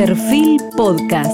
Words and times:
Perfil 0.00 0.58
Podcast. 0.78 1.30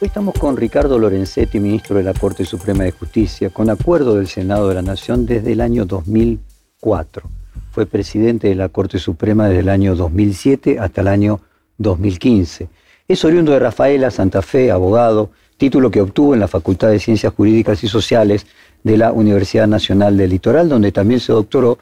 Hoy 0.00 0.06
estamos 0.06 0.34
con 0.38 0.56
Ricardo 0.56 1.00
Lorenzetti, 1.00 1.58
ministro 1.58 1.96
de 1.96 2.04
la 2.04 2.14
Corte 2.14 2.44
Suprema 2.44 2.84
de 2.84 2.92
Justicia, 2.92 3.50
con 3.50 3.70
acuerdo 3.70 4.14
del 4.14 4.28
Senado 4.28 4.68
de 4.68 4.76
la 4.76 4.82
Nación 4.82 5.26
desde 5.26 5.50
el 5.50 5.60
año 5.60 5.84
2004. 5.84 7.28
Fue 7.72 7.86
presidente 7.86 8.46
de 8.50 8.54
la 8.54 8.68
Corte 8.68 9.00
Suprema 9.00 9.48
desde 9.48 9.62
el 9.62 9.68
año 9.68 9.96
2007 9.96 10.78
hasta 10.78 11.00
el 11.00 11.08
año 11.08 11.40
2015. 11.78 12.68
Es 13.08 13.24
oriundo 13.24 13.50
de 13.50 13.58
Rafaela, 13.58 14.12
Santa 14.12 14.42
Fe, 14.42 14.70
abogado, 14.70 15.30
título 15.56 15.90
que 15.90 16.02
obtuvo 16.02 16.34
en 16.34 16.40
la 16.40 16.46
Facultad 16.46 16.90
de 16.90 17.00
Ciencias 17.00 17.34
Jurídicas 17.34 17.82
y 17.82 17.88
Sociales 17.88 18.46
de 18.84 18.96
la 18.96 19.10
Universidad 19.10 19.66
Nacional 19.66 20.16
del 20.16 20.30
Litoral, 20.30 20.68
donde 20.68 20.92
también 20.92 21.18
se 21.18 21.32
doctoró 21.32 21.78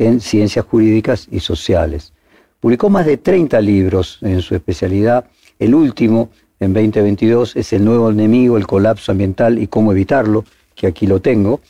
en 0.00 0.20
Ciencias 0.20 0.64
Jurídicas 0.64 1.28
y 1.30 1.40
Sociales. 1.40 2.14
Publicó 2.58 2.88
más 2.88 3.04
de 3.04 3.18
30 3.18 3.60
libros 3.60 4.18
en 4.22 4.40
su 4.40 4.54
especialidad. 4.54 5.26
El 5.58 5.74
último, 5.74 6.30
en 6.58 6.72
2022, 6.72 7.54
es 7.56 7.72
El 7.74 7.84
nuevo 7.84 8.10
enemigo, 8.10 8.56
el 8.56 8.66
colapso 8.66 9.12
ambiental 9.12 9.58
y 9.58 9.66
cómo 9.66 9.92
evitarlo, 9.92 10.46
que 10.74 10.86
aquí 10.86 11.06
lo 11.06 11.20
tengo. 11.20 11.60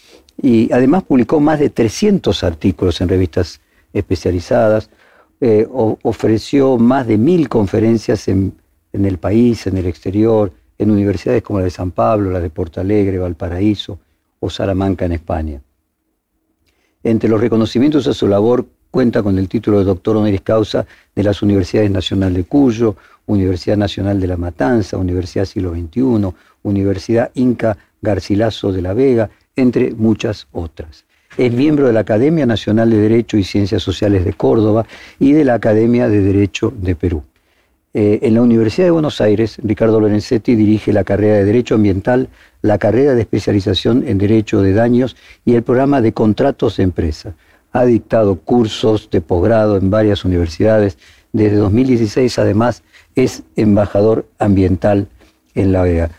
Y 0.40 0.72
además 0.72 1.02
publicó 1.02 1.40
más 1.40 1.58
de 1.58 1.70
300 1.70 2.44
artículos 2.44 3.00
en 3.00 3.08
revistas 3.08 3.60
especializadas. 3.92 4.90
Eh, 5.40 5.66
ofreció 5.68 6.78
más 6.78 7.08
de 7.08 7.18
mil 7.18 7.48
conferencias 7.48 8.28
en, 8.28 8.54
en 8.92 9.06
el 9.06 9.18
país, 9.18 9.66
en 9.66 9.76
el 9.76 9.86
exterior, 9.86 10.52
en 10.78 10.92
universidades 10.92 11.42
como 11.42 11.58
la 11.58 11.64
de 11.64 11.70
San 11.72 11.90
Pablo, 11.90 12.30
la 12.30 12.40
de 12.40 12.50
Porto 12.50 12.80
Alegre, 12.80 13.18
Valparaíso 13.18 13.98
o 14.38 14.48
Salamanca 14.48 15.04
en 15.04 15.12
España. 15.12 15.60
Entre 17.02 17.30
los 17.30 17.40
reconocimientos 17.40 18.06
a 18.06 18.12
su 18.12 18.28
labor 18.28 18.66
cuenta 18.90 19.22
con 19.22 19.38
el 19.38 19.48
título 19.48 19.78
de 19.78 19.84
doctor 19.84 20.16
honoris 20.16 20.42
causa 20.42 20.86
de 21.14 21.22
las 21.22 21.40
Universidades 21.40 21.90
Nacional 21.90 22.34
de 22.34 22.44
Cuyo, 22.44 22.96
Universidad 23.26 23.76
Nacional 23.76 24.20
de 24.20 24.26
La 24.26 24.36
Matanza, 24.36 24.98
Universidad 24.98 25.46
Siglo 25.46 25.72
XXI, 25.72 26.34
Universidad 26.62 27.30
Inca 27.34 27.78
Garcilaso 28.02 28.72
de 28.72 28.82
la 28.82 28.92
Vega, 28.92 29.30
entre 29.56 29.92
muchas 29.92 30.46
otras. 30.52 31.04
Es 31.38 31.52
miembro 31.52 31.86
de 31.86 31.92
la 31.92 32.00
Academia 32.00 32.44
Nacional 32.44 32.90
de 32.90 32.98
Derecho 32.98 33.36
y 33.36 33.44
Ciencias 33.44 33.82
Sociales 33.82 34.24
de 34.24 34.32
Córdoba 34.32 34.84
y 35.18 35.32
de 35.32 35.44
la 35.44 35.54
Academia 35.54 36.08
de 36.08 36.20
Derecho 36.20 36.72
de 36.76 36.96
Perú. 36.96 37.22
Eh, 37.92 38.20
en 38.22 38.34
la 38.34 38.42
Universidad 38.42 38.86
de 38.86 38.92
Buenos 38.92 39.20
Aires, 39.20 39.58
Ricardo 39.64 39.98
Lorenzetti 39.98 40.54
dirige 40.54 40.92
la 40.92 41.02
carrera 41.02 41.38
de 41.38 41.44
Derecho 41.44 41.74
Ambiental, 41.74 42.28
la 42.62 42.78
carrera 42.78 43.14
de 43.14 43.22
especialización 43.22 44.06
en 44.06 44.18
Derecho 44.18 44.62
de 44.62 44.72
Daños 44.72 45.16
y 45.44 45.54
el 45.54 45.64
programa 45.64 46.00
de 46.00 46.12
Contratos 46.12 46.76
de 46.76 46.84
Empresa. 46.84 47.34
Ha 47.72 47.84
dictado 47.84 48.36
cursos 48.36 49.10
de 49.10 49.20
posgrado 49.20 49.76
en 49.76 49.90
varias 49.90 50.24
universidades. 50.24 50.98
Desde 51.32 51.56
2016, 51.56 52.38
además, 52.38 52.84
es 53.16 53.42
embajador 53.56 54.26
ambiental 54.38 55.08
en 55.56 55.72
la 55.72 55.82
OEA. 55.82 56.10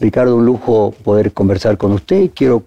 Ricardo, 0.00 0.36
un 0.36 0.46
lujo 0.46 0.92
poder 1.04 1.32
conversar 1.32 1.78
con 1.78 1.92
usted. 1.92 2.30
Quiero 2.34 2.64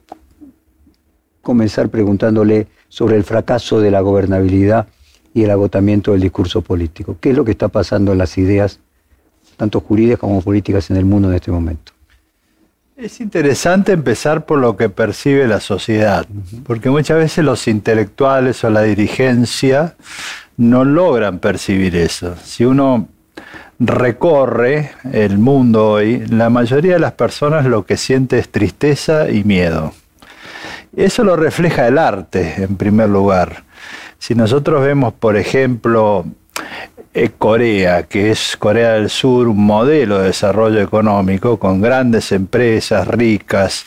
comenzar 1.41 1.89
preguntándole 1.89 2.67
sobre 2.87 3.17
el 3.17 3.25
fracaso 3.25 3.81
de 3.81 3.91
la 3.91 3.99
gobernabilidad 3.99 4.87
y 5.33 5.43
el 5.43 5.51
agotamiento 5.51 6.11
del 6.11 6.21
discurso 6.21 6.61
político. 6.61 7.17
¿Qué 7.19 7.31
es 7.31 7.35
lo 7.35 7.43
que 7.43 7.51
está 7.51 7.67
pasando 7.67 8.11
en 8.11 8.17
las 8.17 8.37
ideas, 8.37 8.79
tanto 9.57 9.79
jurídicas 9.79 10.19
como 10.19 10.41
políticas, 10.41 10.89
en 10.91 10.97
el 10.97 11.05
mundo 11.05 11.29
en 11.29 11.35
este 11.35 11.51
momento? 11.51 11.91
Es 12.95 13.19
interesante 13.19 13.91
empezar 13.91 14.45
por 14.45 14.59
lo 14.59 14.77
que 14.77 14.87
percibe 14.87 15.47
la 15.47 15.59
sociedad, 15.59 16.27
porque 16.65 16.91
muchas 16.91 17.17
veces 17.17 17.43
los 17.43 17.67
intelectuales 17.67 18.63
o 18.63 18.69
la 18.69 18.83
dirigencia 18.83 19.95
no 20.57 20.85
logran 20.85 21.39
percibir 21.39 21.95
eso. 21.95 22.35
Si 22.43 22.65
uno 22.65 23.07
recorre 23.79 24.91
el 25.11 25.39
mundo 25.39 25.89
hoy, 25.89 26.25
la 26.27 26.49
mayoría 26.49 26.93
de 26.93 26.99
las 26.99 27.13
personas 27.13 27.65
lo 27.65 27.85
que 27.85 27.97
siente 27.97 28.37
es 28.37 28.49
tristeza 28.49 29.29
y 29.29 29.43
miedo. 29.43 29.93
Eso 30.95 31.23
lo 31.23 31.35
refleja 31.35 31.87
el 31.87 31.97
arte, 31.97 32.53
en 32.57 32.77
primer 32.77 33.09
lugar. 33.09 33.63
Si 34.23 34.35
nosotros 34.35 34.81
vemos, 34.81 35.13
por 35.13 35.35
ejemplo, 35.35 36.23
eh, 37.13 37.31
Corea, 37.37 38.03
que 38.03 38.31
es 38.31 38.55
Corea 38.55 38.93
del 38.93 39.09
Sur, 39.09 39.49
un 39.49 39.65
modelo 39.65 40.19
de 40.19 40.27
desarrollo 40.27 40.79
económico 40.79 41.59
con 41.59 41.81
grandes 41.81 42.31
empresas 42.31 43.05
ricas, 43.05 43.85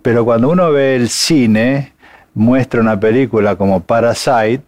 pero 0.00 0.24
cuando 0.24 0.48
uno 0.48 0.72
ve 0.72 0.96
el 0.96 1.10
cine, 1.10 1.92
muestra 2.32 2.80
una 2.80 2.98
película 2.98 3.56
como 3.56 3.80
Parasite, 3.80 4.62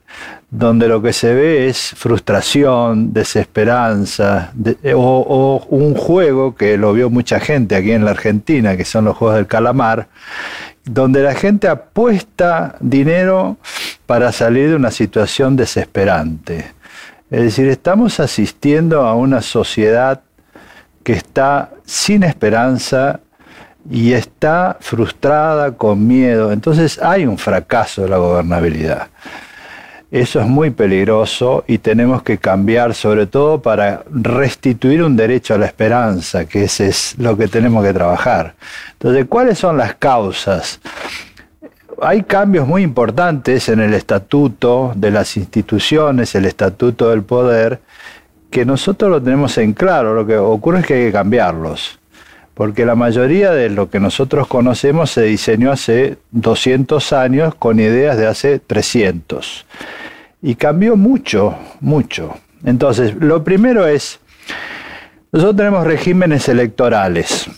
donde 0.50 0.88
lo 0.88 1.00
que 1.00 1.14
se 1.14 1.32
ve 1.32 1.68
es 1.68 1.94
frustración, 1.96 3.14
desesperanza, 3.14 4.52
o, 4.94 5.66
un 5.70 5.94
juego 5.94 6.54
que 6.54 6.76
lo 6.76 6.92
vio 6.92 7.08
mucha 7.08 7.40
gente 7.40 7.76
aquí 7.76 7.92
en 7.92 8.04
la 8.04 8.10
Argentina, 8.10 8.76
que 8.76 8.84
son 8.84 9.06
los 9.06 9.16
Juegos 9.16 9.36
del 9.36 9.46
Calamar, 9.46 10.08
donde 10.88 11.22
la 11.22 11.34
gente 11.34 11.68
apuesta 11.68 12.76
dinero 12.80 13.58
para 14.06 14.32
salir 14.32 14.70
de 14.70 14.76
una 14.76 14.90
situación 14.90 15.56
desesperante. 15.56 16.72
Es 17.30 17.42
decir, 17.42 17.68
estamos 17.68 18.20
asistiendo 18.20 19.02
a 19.02 19.14
una 19.14 19.42
sociedad 19.42 20.22
que 21.04 21.12
está 21.12 21.70
sin 21.84 22.22
esperanza 22.22 23.20
y 23.90 24.12
está 24.12 24.78
frustrada, 24.80 25.72
con 25.72 26.06
miedo. 26.06 26.52
Entonces 26.52 26.98
hay 27.02 27.26
un 27.26 27.38
fracaso 27.38 28.02
de 28.02 28.08
la 28.08 28.16
gobernabilidad. 28.16 29.08
Eso 30.10 30.40
es 30.40 30.46
muy 30.46 30.70
peligroso 30.70 31.64
y 31.66 31.78
tenemos 31.78 32.22
que 32.22 32.38
cambiar 32.38 32.94
sobre 32.94 33.26
todo 33.26 33.60
para 33.60 34.04
restituir 34.10 35.02
un 35.02 35.16
derecho 35.16 35.52
a 35.52 35.58
la 35.58 35.66
esperanza, 35.66 36.46
que 36.46 36.64
ese 36.64 36.88
es 36.88 37.14
lo 37.18 37.36
que 37.36 37.46
tenemos 37.46 37.84
que 37.84 37.92
trabajar. 37.92 38.54
Entonces, 38.92 39.26
¿cuáles 39.28 39.58
son 39.58 39.76
las 39.76 39.96
causas? 39.96 40.80
Hay 42.00 42.22
cambios 42.22 42.66
muy 42.66 42.82
importantes 42.82 43.68
en 43.68 43.80
el 43.80 43.92
estatuto 43.92 44.92
de 44.96 45.10
las 45.10 45.36
instituciones, 45.36 46.34
el 46.34 46.46
estatuto 46.46 47.10
del 47.10 47.22
poder, 47.22 47.80
que 48.50 48.64
nosotros 48.64 49.10
lo 49.10 49.22
tenemos 49.22 49.58
en 49.58 49.74
claro. 49.74 50.14
Lo 50.14 50.26
que 50.26 50.38
ocurre 50.38 50.80
es 50.80 50.86
que 50.86 50.94
hay 50.94 51.04
que 51.06 51.12
cambiarlos 51.12 51.97
porque 52.58 52.84
la 52.84 52.96
mayoría 52.96 53.52
de 53.52 53.70
lo 53.70 53.88
que 53.88 54.00
nosotros 54.00 54.48
conocemos 54.48 55.12
se 55.12 55.22
diseñó 55.22 55.70
hace 55.70 56.18
200 56.32 57.12
años 57.12 57.54
con 57.54 57.78
ideas 57.78 58.18
de 58.18 58.26
hace 58.26 58.58
300. 58.58 59.64
Y 60.42 60.56
cambió 60.56 60.96
mucho, 60.96 61.56
mucho. 61.78 62.34
Entonces, 62.64 63.14
lo 63.14 63.44
primero 63.44 63.86
es, 63.86 64.18
nosotros 65.30 65.56
tenemos 65.56 65.86
regímenes 65.86 66.48
electorales. 66.48 67.48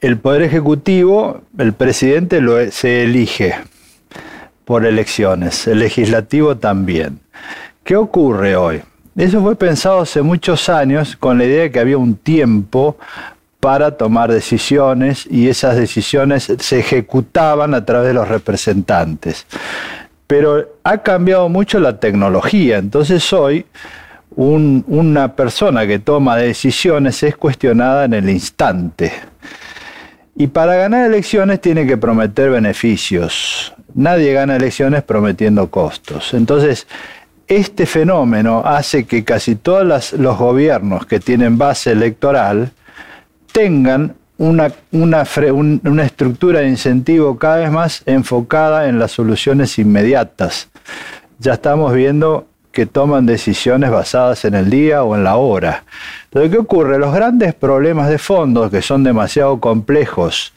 El 0.00 0.16
Poder 0.16 0.42
Ejecutivo, 0.42 1.42
el 1.58 1.72
presidente 1.72 2.40
lo, 2.40 2.70
se 2.70 3.02
elige 3.02 3.56
por 4.64 4.86
elecciones, 4.86 5.66
el 5.66 5.80
legislativo 5.80 6.56
también. 6.56 7.18
¿Qué 7.82 7.96
ocurre 7.96 8.54
hoy? 8.54 8.80
Eso 9.16 9.42
fue 9.42 9.56
pensado 9.56 10.02
hace 10.02 10.22
muchos 10.22 10.68
años 10.68 11.16
con 11.16 11.36
la 11.36 11.46
idea 11.46 11.62
de 11.62 11.72
que 11.72 11.80
había 11.80 11.98
un 11.98 12.14
tiempo 12.14 12.96
para 13.62 13.92
tomar 13.92 14.32
decisiones 14.32 15.24
y 15.30 15.48
esas 15.48 15.76
decisiones 15.76 16.52
se 16.58 16.80
ejecutaban 16.80 17.74
a 17.74 17.84
través 17.84 18.08
de 18.08 18.14
los 18.14 18.26
representantes. 18.26 19.46
Pero 20.26 20.80
ha 20.82 20.98
cambiado 20.98 21.48
mucho 21.48 21.78
la 21.78 22.00
tecnología, 22.00 22.78
entonces 22.78 23.32
hoy 23.32 23.64
una 24.34 25.36
persona 25.36 25.86
que 25.86 26.00
toma 26.00 26.38
decisiones 26.38 27.22
es 27.22 27.36
cuestionada 27.36 28.04
en 28.04 28.14
el 28.14 28.28
instante. 28.30 29.12
Y 30.34 30.48
para 30.48 30.74
ganar 30.74 31.06
elecciones 31.06 31.60
tiene 31.60 31.86
que 31.86 31.96
prometer 31.96 32.50
beneficios. 32.50 33.72
Nadie 33.94 34.32
gana 34.32 34.56
elecciones 34.56 35.04
prometiendo 35.04 35.70
costos. 35.70 36.34
Entonces, 36.34 36.88
este 37.46 37.86
fenómeno 37.86 38.62
hace 38.64 39.04
que 39.04 39.22
casi 39.22 39.54
todos 39.54 40.12
los 40.14 40.36
gobiernos 40.36 41.06
que 41.06 41.20
tienen 41.20 41.58
base 41.58 41.92
electoral 41.92 42.72
tengan 43.52 44.14
una, 44.38 44.72
una, 44.90 45.24
una, 45.84 46.04
estructura 46.04 46.60
de 46.60 46.68
incentivo 46.68 47.38
cada 47.38 47.58
vez 47.58 47.70
más 47.70 48.02
enfocada 48.06 48.88
en 48.88 48.98
las 48.98 49.12
soluciones 49.12 49.78
inmediatas. 49.78 50.68
Ya 51.38 51.54
estamos 51.54 51.94
viendo 51.94 52.48
que 52.72 52.86
toman 52.86 53.26
decisiones 53.26 53.90
basadas 53.90 54.44
en 54.44 54.54
el 54.54 54.70
día 54.70 55.04
o 55.04 55.14
en 55.14 55.24
la 55.24 55.36
hora. 55.36 55.84
Entonces, 56.24 56.50
¿qué 56.50 56.58
ocurre? 56.58 56.98
Los 56.98 57.14
grandes 57.14 57.54
problemas 57.54 58.08
de 58.08 58.18
fondo, 58.18 58.70
que 58.70 58.82
son 58.82 59.04
demasiado 59.04 59.60
complejos 59.60 60.54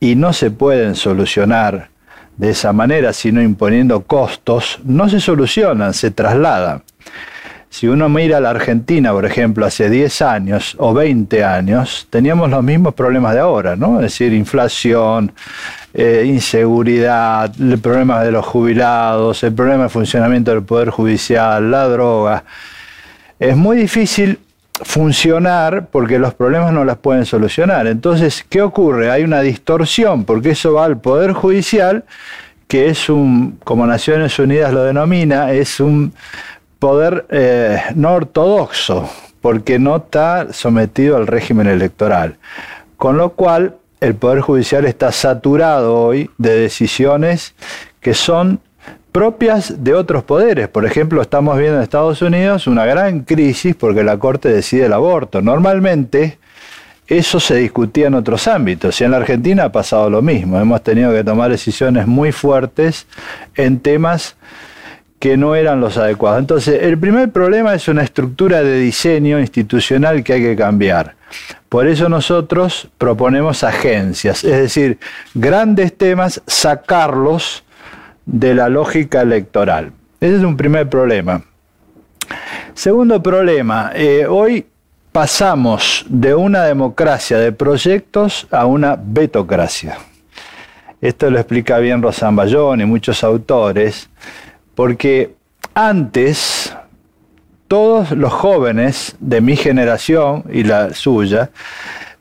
y 0.00 0.14
no 0.14 0.32
se 0.32 0.50
pueden 0.50 0.96
solucionar 0.96 1.90
de 2.38 2.50
esa 2.50 2.72
manera, 2.72 3.12
sino 3.12 3.42
imponiendo 3.42 4.00
costos, 4.00 4.80
no 4.84 5.10
se 5.10 5.20
solucionan, 5.20 5.92
se 5.92 6.10
trasladan. 6.10 6.82
Si 7.70 7.86
uno 7.86 8.08
mira 8.08 8.40
la 8.40 8.50
Argentina, 8.50 9.12
por 9.12 9.24
ejemplo, 9.24 9.64
hace 9.64 9.88
10 9.88 10.22
años 10.22 10.74
o 10.78 10.92
20 10.92 11.44
años, 11.44 12.08
teníamos 12.10 12.50
los 12.50 12.64
mismos 12.64 12.94
problemas 12.94 13.32
de 13.32 13.40
ahora, 13.40 13.76
¿no? 13.76 13.96
Es 14.00 14.02
decir, 14.02 14.32
inflación, 14.32 15.30
eh, 15.94 16.24
inseguridad, 16.26 17.52
el 17.60 17.78
problema 17.78 18.24
de 18.24 18.32
los 18.32 18.44
jubilados, 18.44 19.44
el 19.44 19.52
problema 19.52 19.84
de 19.84 19.88
funcionamiento 19.88 20.50
del 20.50 20.64
Poder 20.64 20.90
Judicial, 20.90 21.70
la 21.70 21.86
droga. 21.86 22.42
Es 23.38 23.56
muy 23.56 23.76
difícil 23.76 24.40
funcionar 24.82 25.86
porque 25.92 26.18
los 26.18 26.34
problemas 26.34 26.72
no 26.72 26.84
las 26.84 26.98
pueden 26.98 27.24
solucionar. 27.24 27.86
Entonces, 27.86 28.44
¿qué 28.48 28.62
ocurre? 28.62 29.12
Hay 29.12 29.22
una 29.22 29.42
distorsión 29.42 30.24
porque 30.24 30.50
eso 30.50 30.74
va 30.74 30.86
al 30.86 31.00
Poder 31.00 31.34
Judicial, 31.34 32.02
que 32.66 32.88
es 32.88 33.08
un, 33.08 33.58
como 33.62 33.86
Naciones 33.86 34.36
Unidas 34.40 34.72
lo 34.72 34.82
denomina, 34.82 35.52
es 35.52 35.78
un 35.78 36.12
poder 36.80 37.26
eh, 37.28 37.80
no 37.94 38.14
ortodoxo, 38.14 39.08
porque 39.40 39.78
no 39.78 39.96
está 39.96 40.52
sometido 40.52 41.16
al 41.16 41.28
régimen 41.28 41.68
electoral. 41.68 42.36
Con 42.96 43.16
lo 43.16 43.30
cual, 43.34 43.76
el 44.00 44.14
Poder 44.14 44.40
Judicial 44.40 44.86
está 44.86 45.12
saturado 45.12 45.94
hoy 45.94 46.30
de 46.38 46.58
decisiones 46.58 47.54
que 48.00 48.14
son 48.14 48.60
propias 49.12 49.84
de 49.84 49.94
otros 49.94 50.24
poderes. 50.24 50.68
Por 50.68 50.86
ejemplo, 50.86 51.20
estamos 51.20 51.58
viendo 51.58 51.76
en 51.76 51.82
Estados 51.82 52.22
Unidos 52.22 52.66
una 52.66 52.86
gran 52.86 53.20
crisis 53.20 53.76
porque 53.76 54.02
la 54.02 54.18
Corte 54.18 54.48
decide 54.48 54.86
el 54.86 54.92
aborto. 54.94 55.42
Normalmente 55.42 56.38
eso 57.06 57.40
se 57.40 57.56
discutía 57.56 58.06
en 58.06 58.14
otros 58.14 58.48
ámbitos 58.48 58.98
y 59.00 59.04
en 59.04 59.10
la 59.10 59.18
Argentina 59.18 59.64
ha 59.64 59.72
pasado 59.72 60.08
lo 60.08 60.22
mismo. 60.22 60.58
Hemos 60.58 60.82
tenido 60.82 61.12
que 61.12 61.24
tomar 61.24 61.50
decisiones 61.50 62.06
muy 62.06 62.32
fuertes 62.32 63.06
en 63.54 63.80
temas 63.80 64.36
que 65.20 65.36
no 65.36 65.54
eran 65.54 65.80
los 65.80 65.98
adecuados. 65.98 66.40
Entonces, 66.40 66.82
el 66.82 66.98
primer 66.98 67.30
problema 67.30 67.74
es 67.74 67.86
una 67.86 68.02
estructura 68.02 68.62
de 68.62 68.78
diseño 68.78 69.38
institucional 69.38 70.24
que 70.24 70.32
hay 70.32 70.42
que 70.42 70.56
cambiar. 70.56 71.14
Por 71.68 71.86
eso 71.86 72.08
nosotros 72.08 72.88
proponemos 72.98 73.62
agencias, 73.62 74.42
es 74.42 74.56
decir, 74.56 74.98
grandes 75.34 75.96
temas, 75.96 76.42
sacarlos 76.46 77.62
de 78.26 78.54
la 78.54 78.68
lógica 78.68 79.20
electoral. 79.20 79.92
Ese 80.20 80.36
es 80.36 80.42
un 80.42 80.56
primer 80.56 80.88
problema. 80.88 81.44
Segundo 82.74 83.22
problema, 83.22 83.92
eh, 83.94 84.26
hoy 84.26 84.66
pasamos 85.12 86.04
de 86.08 86.34
una 86.34 86.64
democracia 86.64 87.38
de 87.38 87.52
proyectos 87.52 88.46
a 88.50 88.64
una 88.64 88.96
betocracia. 88.98 89.98
Esto 91.00 91.30
lo 91.30 91.38
explica 91.38 91.78
bien 91.78 92.02
Rosan 92.02 92.36
Bayón 92.36 92.80
y 92.80 92.84
muchos 92.84 93.22
autores, 93.22 94.08
porque 94.80 95.34
antes 95.74 96.74
todos 97.68 98.12
los 98.12 98.32
jóvenes 98.32 99.14
de 99.20 99.42
mi 99.42 99.54
generación 99.54 100.44
y 100.50 100.64
la 100.64 100.94
suya 100.94 101.50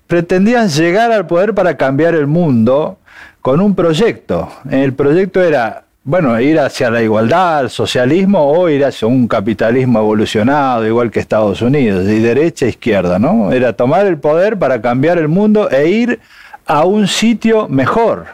pretendían 0.08 0.68
llegar 0.68 1.10
al 1.14 1.26
poder 1.26 1.54
para 1.56 1.78
cambiar 1.78 2.16
el 2.16 2.28
mundo 2.28 2.98
con 3.40 3.62
un 3.62 3.76
proyecto. 3.76 4.50
El 4.70 4.92
proyecto 4.92 5.42
era 5.42 5.86
bueno, 6.04 6.38
ir 6.42 6.60
hacia 6.60 6.92
la 6.92 7.02
igualdad, 7.02 7.62
el 7.62 7.70
socialismo 7.70 8.52
o 8.52 8.68
ir 8.68 8.84
hacia 8.84 9.08
un 9.08 9.26
capitalismo 9.30 10.00
evolucionado, 10.00 10.86
igual 10.86 11.12
que 11.12 11.22
Estados 11.22 11.62
Unidos, 11.62 12.10
y 12.10 12.20
derecha 12.20 12.66
e 12.66 12.70
izquierda, 12.70 13.20
¿no? 13.20 13.54
Era 13.54 13.72
tomar 13.72 14.06
el 14.06 14.18
poder 14.18 14.60
para 14.60 14.82
cambiar 14.82 15.18
el 15.18 15.30
mundo 15.30 15.70
e 15.70 15.88
ir 15.88 16.20
a 16.66 16.84
un 16.84 17.08
sitio 17.08 17.70
mejor, 17.70 18.26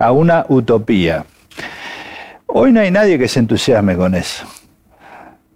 a 0.00 0.10
una 0.10 0.46
utopía. 0.48 1.26
Hoy 2.56 2.70
no 2.70 2.78
hay 2.78 2.92
nadie 2.92 3.18
que 3.18 3.26
se 3.26 3.40
entusiasme 3.40 3.96
con 3.96 4.14
eso. 4.14 4.46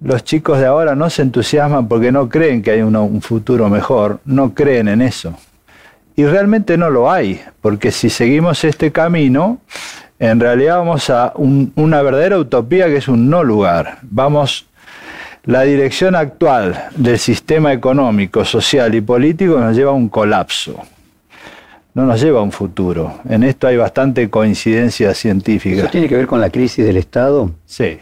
Los 0.01 0.25
chicos 0.25 0.59
de 0.59 0.67
ahora 0.67 0.97
no 0.97 1.09
se 1.11 1.23
entusiasman 1.23 1.87
porque 1.87 2.11
no 2.11 2.29
creen 2.29 2.61
que 2.61 2.73
hay 2.73 2.83
un 2.83 3.23
futuro 3.23 3.69
mejor, 3.69 4.19
no 4.25 4.53
creen 4.53 4.89
en 4.89 5.03
eso. 5.03 5.33
Y 6.17 6.25
realmente 6.27 6.77
no 6.77 6.91
lo 6.91 7.09
hay, 7.09 7.41
porque 7.61 7.93
si 7.93 8.11
seguimos 8.11 8.65
este 8.65 8.91
camino, 8.91 9.61
en 10.19 10.41
realidad 10.41 10.79
vamos 10.79 11.09
a 11.09 11.33
una 11.37 12.03
verdadera 12.03 12.37
utopía 12.37 12.87
que 12.87 12.97
es 12.97 13.07
un 13.07 13.31
no 13.31 13.45
lugar. 13.45 13.99
Vamos, 14.03 14.67
la 15.45 15.63
dirección 15.63 16.17
actual 16.17 16.89
del 16.97 17.21
sistema 17.21 17.73
económico, 17.73 18.45
social 18.45 18.93
y 18.97 19.03
político 19.03 19.61
nos 19.61 19.77
lleva 19.77 19.93
a 19.93 19.95
un 19.95 20.09
colapso. 20.09 20.83
No 21.99 22.07
nos 22.07 22.21
lleva 22.21 22.41
a 22.41 22.43
un 22.43 22.53
futuro. 22.53 23.21
En 23.29 23.43
esto 23.43 23.67
hay 23.67 23.77
bastante 23.77 24.31
coincidencia 24.31 25.13
científica. 25.15 25.81
¿Eso 25.81 25.91
tiene 25.91 26.09
que 26.09 26.17
ver 26.17 26.27
con 26.27 26.41
la 26.41 26.49
crisis 26.49 26.85
del 26.87 26.97
Estado? 26.97 27.51
Sí. 27.67 27.99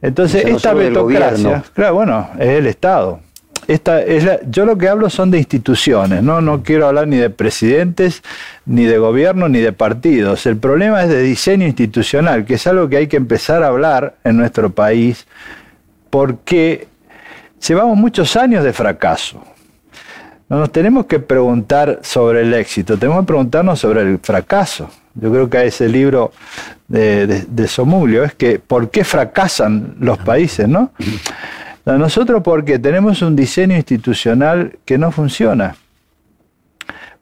Entonces, 0.00 0.44
esta 0.44 0.72
betocracia, 0.72 1.64
claro, 1.74 1.94
bueno, 1.94 2.30
es 2.38 2.48
el 2.48 2.66
Estado 2.66 3.20
esta 3.68 4.02
es 4.02 4.26
yo 4.50 4.64
lo 4.64 4.76
que 4.76 4.88
hablo 4.88 5.08
son 5.08 5.30
de 5.30 5.38
instituciones, 5.38 6.22
¿no? 6.22 6.40
no 6.40 6.62
quiero 6.62 6.88
hablar 6.88 7.06
ni 7.06 7.16
de 7.16 7.30
presidentes, 7.30 8.22
ni 8.66 8.84
de 8.84 8.98
gobierno, 8.98 9.48
ni 9.48 9.60
de 9.60 9.72
partidos. 9.72 10.46
El 10.46 10.56
problema 10.56 11.02
es 11.02 11.08
de 11.08 11.22
diseño 11.22 11.66
institucional, 11.66 12.44
que 12.44 12.54
es 12.54 12.66
algo 12.66 12.88
que 12.88 12.96
hay 12.96 13.06
que 13.06 13.16
empezar 13.16 13.62
a 13.62 13.68
hablar 13.68 14.16
en 14.24 14.36
nuestro 14.36 14.70
país, 14.70 15.26
porque 16.10 16.88
llevamos 17.66 17.96
muchos 17.96 18.36
años 18.36 18.64
de 18.64 18.72
fracaso. 18.72 19.42
No 20.52 20.58
nos 20.58 20.70
tenemos 20.70 21.06
que 21.06 21.18
preguntar 21.18 22.00
sobre 22.02 22.42
el 22.42 22.52
éxito, 22.52 22.98
tenemos 22.98 23.22
que 23.22 23.28
preguntarnos 23.28 23.80
sobre 23.80 24.02
el 24.02 24.18
fracaso. 24.18 24.90
Yo 25.14 25.32
creo 25.32 25.48
que 25.48 25.64
ese 25.64 25.88
libro 25.88 26.30
de, 26.88 27.26
de, 27.26 27.46
de 27.48 27.66
Somulio 27.66 28.22
es 28.22 28.34
que 28.34 28.58
¿por 28.58 28.90
qué 28.90 29.02
fracasan 29.02 29.96
los 29.98 30.18
países? 30.18 30.68
¿no? 30.68 30.92
Nosotros 31.86 32.42
porque 32.44 32.78
tenemos 32.78 33.22
un 33.22 33.34
diseño 33.34 33.74
institucional 33.76 34.76
que 34.84 34.98
no 34.98 35.10
funciona. 35.10 35.74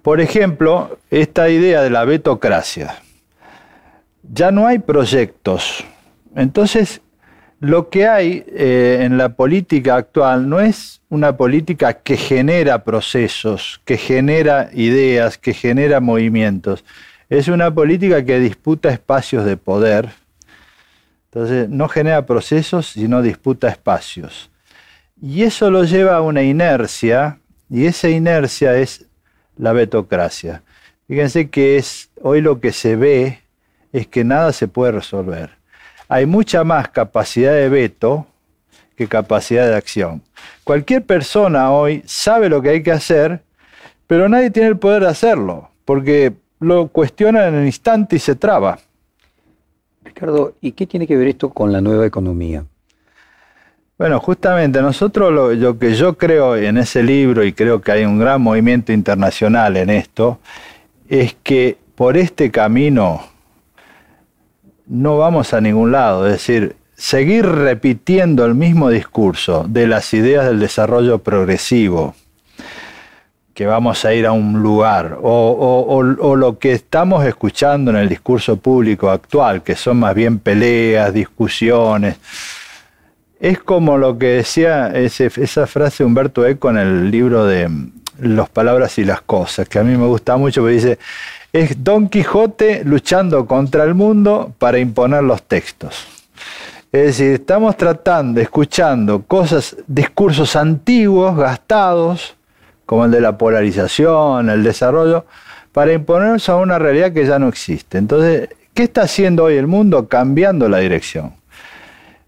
Por 0.03 0.21
ejemplo, 0.21 0.99
esta 1.09 1.49
idea 1.51 1.83
de 1.83 1.91
la 1.91 2.05
betocracia. 2.05 2.97
Ya 4.25 4.51
no 4.51 4.67
hay 4.67 4.81
proyectos. 4.81 5.85
Entonces, 6.35 7.01
lo 7.61 7.91
que 7.91 8.09
hay 8.09 8.43
eh, 8.49 9.01
en 9.03 9.19
la 9.19 9.35
política 9.35 9.97
actual 9.97 10.49
no 10.49 10.61
es 10.61 11.03
una 11.11 11.37
política 11.37 11.93
que 11.93 12.17
genera 12.17 12.85
procesos, 12.85 13.83
que 13.85 13.99
genera 13.99 14.71
ideas, 14.73 15.37
que 15.37 15.53
genera 15.53 16.01
movimientos. 16.01 16.85
Es 17.29 17.49
una 17.49 17.73
política 17.73 18.25
que 18.25 18.41
disputa 18.41 18.89
espacios 18.89 19.45
de 19.45 19.59
poder. 19.59 20.09
Entonces, 21.27 21.69
no 21.69 21.89
genera 21.89 22.25
procesos, 22.25 22.87
sino 22.87 23.21
disputa 23.21 23.69
espacios. 23.69 24.51
Y 25.21 25.43
eso 25.43 25.71
lo 25.71 25.85
lleva 25.85 26.17
a 26.17 26.23
una 26.23 26.43
inercia, 26.43 27.39
y 27.69 27.85
esa 27.85 28.09
inercia 28.09 28.77
es 28.77 29.07
la 29.59 29.73
betocracia. 29.75 30.63
Fíjense 31.07 31.51
que 31.51 31.77
es, 31.77 32.11
hoy 32.23 32.41
lo 32.41 32.59
que 32.59 32.73
se 32.73 32.97
ve 32.97 33.41
es 33.93 34.07
que 34.07 34.25
nada 34.25 34.53
se 34.53 34.67
puede 34.67 34.93
resolver. 34.93 35.60
Hay 36.13 36.27
mucha 36.27 36.65
más 36.65 36.89
capacidad 36.89 37.53
de 37.53 37.69
veto 37.69 38.27
que 38.97 39.07
capacidad 39.07 39.69
de 39.69 39.77
acción. 39.77 40.21
Cualquier 40.65 41.05
persona 41.05 41.71
hoy 41.71 42.03
sabe 42.05 42.49
lo 42.49 42.61
que 42.61 42.71
hay 42.71 42.83
que 42.83 42.91
hacer, 42.91 43.43
pero 44.09 44.29
nadie 44.29 44.51
tiene 44.51 44.71
el 44.71 44.77
poder 44.77 45.03
de 45.03 45.09
hacerlo, 45.09 45.71
porque 45.85 46.33
lo 46.59 46.89
cuestiona 46.89 47.47
en 47.47 47.55
el 47.55 47.67
instante 47.67 48.17
y 48.17 48.19
se 48.19 48.35
traba. 48.35 48.81
Ricardo, 50.03 50.55
¿y 50.61 50.73
qué 50.73 50.85
tiene 50.85 51.07
que 51.07 51.17
ver 51.17 51.29
esto 51.29 51.51
con 51.51 51.71
la 51.71 51.81
nueva 51.81 52.05
economía? 52.07 52.65
Bueno, 53.97 54.19
justamente 54.19 54.83
nosotros 54.83 55.33
lo, 55.33 55.79
que 55.79 55.95
yo 55.95 56.19
creo 56.19 56.57
en 56.57 56.77
ese 56.77 57.05
libro, 57.05 57.45
y 57.45 57.53
creo 57.53 57.81
que 57.81 57.93
hay 57.93 58.05
un 58.05 58.19
gran 58.19 58.43
movimiento 58.43 58.93
internacional 58.93 59.77
en 59.77 59.91
esto, 59.91 60.41
es 61.09 61.37
que 61.45 61.79
por 61.95 62.17
este 62.17 62.51
camino 62.51 63.30
no 64.91 65.17
vamos 65.17 65.55
a 65.55 65.63
ningún 65.63 65.93
lado. 65.93 66.27
Es 66.27 66.33
decir, 66.33 66.77
seguir 66.97 67.47
repitiendo 67.47 68.45
el 68.45 68.55
mismo 68.55 68.91
discurso 68.91 69.65
de 69.67 69.87
las 69.87 70.13
ideas 70.13 70.45
del 70.45 70.61
desarrollo 70.61 71.21
progresivo, 71.21 72.15
que 73.55 73.65
vamos 73.65 74.05
a 74.05 74.13
ir 74.13 74.27
a 74.27 74.33
un 74.33 74.63
lugar, 74.63 75.19
o, 75.23 76.03
o, 76.21 76.37
lo 76.37 76.59
que 76.59 76.73
estamos 76.73 77.25
escuchando 77.25 77.91
en 77.91 77.97
el 77.97 78.09
discurso 78.09 78.57
público 78.57 79.11
actual, 79.11 79.63
que 79.63 79.77
son 79.77 79.99
más 79.99 80.15
bien 80.15 80.39
peleas, 80.39 81.15
discusiones 81.15 82.17
es 83.41 83.59
como 83.59 83.97
lo 83.97 84.19
que 84.19 84.27
decía 84.27 84.89
esa 84.89 85.67
frase 85.67 86.05
Humberto 86.05 86.47
Eco 86.47 86.69
en 86.69 86.77
el 86.77 87.11
libro 87.11 87.47
de 87.47 87.71
Los 88.19 88.51
palabras 88.51 88.99
y 88.99 89.05
las 89.05 89.23
cosas, 89.23 89.67
que 89.67 89.79
a 89.79 89.83
mí 89.83 89.97
me 89.97 90.07
gusta 90.07 90.37
mucho, 90.37 90.61
porque 90.61 90.75
dice, 90.75 90.99
es 91.53 91.83
Don 91.83 92.09
Quijote 92.09 92.83
luchando 92.85 93.47
contra 93.47 93.85
el 93.85 93.95
mundo 93.95 94.53
para 94.59 94.79
imponer 94.79 95.23
los 95.23 95.43
textos. 95.43 96.07
Es 96.93 97.07
decir, 97.07 97.33
estamos 97.35 97.77
tratando, 97.77 98.41
escuchando 98.41 99.23
cosas, 99.23 99.77
discursos 99.87 100.57
antiguos, 100.57 101.37
gastados, 101.37 102.37
como 102.85 103.05
el 103.05 103.13
de 103.13 103.21
la 103.21 103.39
polarización, 103.39 104.51
el 104.51 104.65
desarrollo, 104.65 105.25
para 105.73 105.93
imponernos 105.93 106.49
a 106.49 106.57
una 106.57 106.79
realidad 106.79 107.13
que 107.13 107.27
ya 107.27 107.39
no 107.39 107.49
existe. 107.49 107.99
Entonces, 107.99 108.49
¿qué 108.75 108.85
está 108.85 109.03
haciendo 109.03 109.45
hoy 109.45 109.55
el 109.55 109.69
mundo? 109.69 110.09
Cambiando 110.09 110.69
la 110.69 110.79
dirección. 110.79 111.35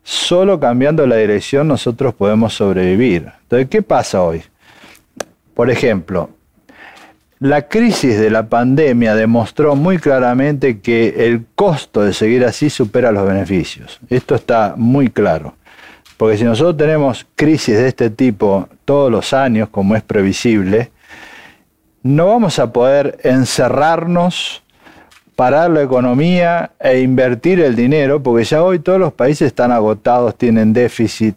Solo 0.05 0.59
cambiando 0.61 1.07
la 1.07 1.17
dirección 1.17 1.67
nosotros 1.69 2.15
podemos 2.15 2.55
sobrevivir. 2.55 3.33
Entonces, 3.43 3.69
¿qué 3.69 3.83
pasa 3.83 4.23
hoy? 4.23 4.43
Por 5.55 5.71
ejemplo, 5.71 6.31
La 7.43 7.63
crisis 7.63 8.21
de 8.21 8.31
la 8.31 8.49
pandemia 8.49 9.17
demostró 9.17 9.75
muy 9.75 9.99
claramente 9.99 10.79
que 10.79 11.27
el 11.27 11.45
costo 11.57 12.03
de 12.03 12.13
seguir 12.13 12.45
así 12.45 12.71
supera 12.71 13.11
los 13.11 13.27
beneficios. 13.27 13.99
Esto 14.09 14.37
está 14.37 14.75
muy 14.77 15.09
claro. 15.09 15.57
Porque 16.17 16.39
si 16.39 16.45
nosotros 16.45 16.77
tenemos 16.77 17.27
crisis 17.35 17.75
de 17.75 17.89
este 17.89 18.11
tipo 18.11 18.69
todos 18.85 19.11
los 19.11 19.33
años, 19.33 19.71
como 19.71 19.97
es 19.97 20.05
previsible, 20.05 20.93
no 22.05 22.29
vamos 22.29 22.61
a 22.61 22.73
poder 22.73 23.19
encerrarnos, 23.25 24.63
parar 25.35 25.69
la 25.71 25.83
economía 25.83 26.71
e 26.79 27.01
invertir 27.01 27.59
el 27.59 27.75
dinero, 27.75 28.23
porque 28.23 28.45
ya 28.45 28.63
hoy 28.63 28.79
todos 28.79 29.01
los 29.01 29.15
países 29.15 29.49
están 29.49 29.73
agotados, 29.73 30.39
tienen 30.39 30.73
déficit, 30.73 31.35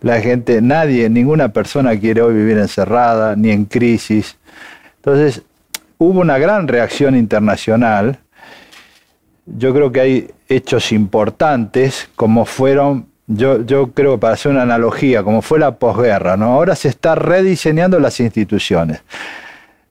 la 0.00 0.18
gente, 0.22 0.62
nadie, 0.62 1.10
ninguna 1.10 1.50
persona 1.50 1.94
quiere 2.00 2.22
hoy 2.22 2.32
vivir 2.32 2.56
encerrada, 2.56 3.36
ni 3.36 3.50
en 3.50 3.66
crisis. 3.66 4.38
Entonces, 5.04 5.42
hubo 5.98 6.20
una 6.20 6.38
gran 6.38 6.68
reacción 6.68 7.16
internacional. 7.16 8.20
Yo 9.46 9.74
creo 9.74 9.90
que 9.90 10.00
hay 10.00 10.30
hechos 10.48 10.92
importantes, 10.92 12.08
como 12.14 12.44
fueron, 12.44 13.06
yo, 13.26 13.66
yo 13.66 13.88
creo, 13.88 14.20
para 14.20 14.34
hacer 14.34 14.52
una 14.52 14.62
analogía, 14.62 15.24
como 15.24 15.42
fue 15.42 15.58
la 15.58 15.72
posguerra, 15.76 16.36
¿no? 16.36 16.52
Ahora 16.52 16.76
se 16.76 16.88
está 16.88 17.16
rediseñando 17.16 17.98
las 17.98 18.20
instituciones. 18.20 19.02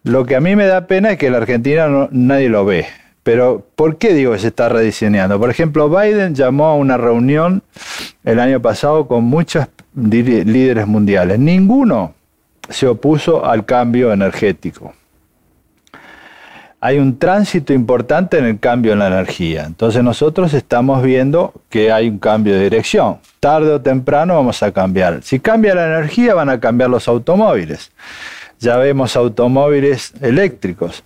Lo 0.03 0.25
que 0.25 0.38
a 0.38 0.39
mí 0.39 0.56
me 0.56 0.65
da 0.65 0.88
pena 0.88 1.12
es 1.12 1.18
que 1.18 1.30
la 1.30 1.39
Argentina 1.39 2.08
nadie 2.12 2.48
lo 2.48 2.63
ve. 2.63 2.86
Pero, 3.24 3.68
¿por 3.75 3.98
qué 3.98 4.13
digo 4.13 4.32
que 4.32 4.39
se 4.39 4.48
está 4.48 4.70
rediseñando? 4.70 5.38
Por 5.41 5.50
ejemplo, 5.50 5.89
Biden 5.89 6.36
llamó 6.36 6.68
a 6.68 6.75
una 6.75 6.96
reunión 6.96 7.63
el 8.24 8.39
año 8.39 8.62
pasado 8.62 9.10
con 9.10 9.25
muchos 9.25 9.68
líderes 9.94 10.88
mundiales. 10.88 11.38
Ninguno 11.38 12.13
se 12.70 12.88
opuso 12.88 13.46
al 13.46 13.65
cambio 13.65 14.13
energético 14.13 14.94
hay 16.83 16.97
un 16.97 17.19
tránsito 17.19 17.73
importante 17.73 18.39
en 18.39 18.45
el 18.45 18.59
cambio 18.59 18.93
en 18.93 19.00
la 19.00 19.07
energía. 19.07 19.65
Entonces 19.65 20.03
nosotros 20.03 20.51
estamos 20.55 21.03
viendo 21.03 21.53
que 21.69 21.91
hay 21.91 22.09
un 22.09 22.17
cambio 22.17 22.55
de 22.55 22.63
dirección. 22.63 23.19
Tarde 23.39 23.71
o 23.73 23.81
temprano 23.81 24.33
vamos 24.33 24.63
a 24.63 24.71
cambiar. 24.71 25.21
Si 25.21 25.39
cambia 25.39 25.75
la 25.75 25.85
energía 25.85 26.33
van 26.33 26.50
a 26.50 26.59
cambiar 26.59 26.89
los 26.89 27.07
automóviles. 27.07 27.91
Ya 28.59 28.77
vemos 28.77 29.15
automóviles 29.15 30.13
eléctricos. 30.21 31.03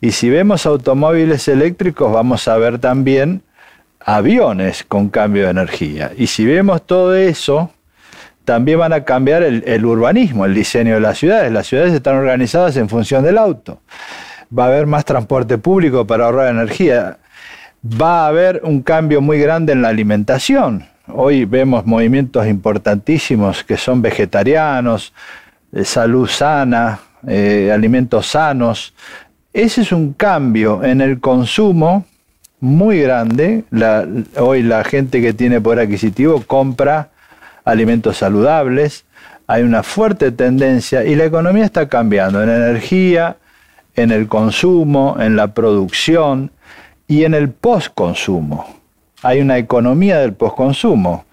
Y 0.00 0.12
si 0.12 0.30
vemos 0.30 0.64
automóviles 0.64 1.48
eléctricos 1.48 2.10
vamos 2.10 2.48
a 2.48 2.56
ver 2.56 2.78
también 2.78 3.42
aviones 4.00 4.84
con 4.84 5.10
cambio 5.10 5.44
de 5.44 5.50
energía. 5.50 6.12
Y 6.16 6.28
si 6.28 6.46
vemos 6.46 6.86
todo 6.86 7.14
eso, 7.14 7.70
también 8.46 8.78
van 8.78 8.94
a 8.94 9.04
cambiar 9.04 9.42
el, 9.42 9.84
urbanismo, 9.84 10.46
el 10.46 10.54
diseño 10.54 10.94
de 10.94 11.00
las 11.00 11.18
ciudades. 11.18 11.52
Las 11.52 11.66
ciudades 11.66 11.92
están 11.92 12.16
organizadas 12.16 12.78
en 12.78 12.88
función 12.88 13.22
del 13.22 13.36
auto 13.36 13.82
va 14.56 14.64
a 14.64 14.68
haber 14.68 14.86
más 14.86 15.04
transporte 15.04 15.58
público 15.58 16.06
para 16.06 16.26
ahorrar 16.26 16.50
energía, 16.50 17.18
va 17.84 18.24
a 18.24 18.28
haber 18.28 18.62
un 18.64 18.82
cambio 18.82 19.20
muy 19.20 19.38
grande 19.38 19.72
en 19.72 19.82
la 19.82 19.88
alimentación. 19.88 20.86
Hoy 21.08 21.44
vemos 21.44 21.86
movimientos 21.86 22.46
importantísimos 22.46 23.64
que 23.64 23.76
son 23.76 24.02
vegetarianos, 24.02 25.12
de 25.70 25.84
salud 25.84 26.28
sana, 26.28 27.00
eh, 27.26 27.70
alimentos 27.72 28.26
sanos. 28.26 28.94
Ese 29.52 29.82
es 29.82 29.92
un 29.92 30.12
cambio 30.12 30.84
en 30.84 31.00
el 31.00 31.20
consumo 31.20 32.04
muy 32.60 33.00
grande. 33.00 33.64
hoy 34.36 34.62
la 34.62 34.84
gente 34.84 35.20
que 35.20 35.32
tiene 35.32 35.60
poder 35.60 35.80
adquisitivo 35.80 36.42
compra 36.46 37.10
alimentos 37.64 38.18
saludables. 38.18 39.04
Hay 39.46 39.62
una 39.62 39.82
fuerte 39.82 40.30
tendencia 40.30 41.04
y 41.04 41.16
la 41.16 41.24
economía 41.24 41.64
está 41.64 41.88
cambiando 41.88 42.42
en 42.42 42.50
energía, 42.50 43.36
en 44.02 44.10
el 44.10 44.28
consumo, 44.28 45.16
en 45.20 45.36
la 45.36 45.54
producción 45.54 46.50
y 47.06 47.24
en 47.24 47.34
el 47.34 47.50
postconsumo. 47.50 48.66
Hay 49.22 49.40
una 49.40 49.58
economía 49.58 50.18
del 50.18 50.32
postconsumo. 50.32 51.24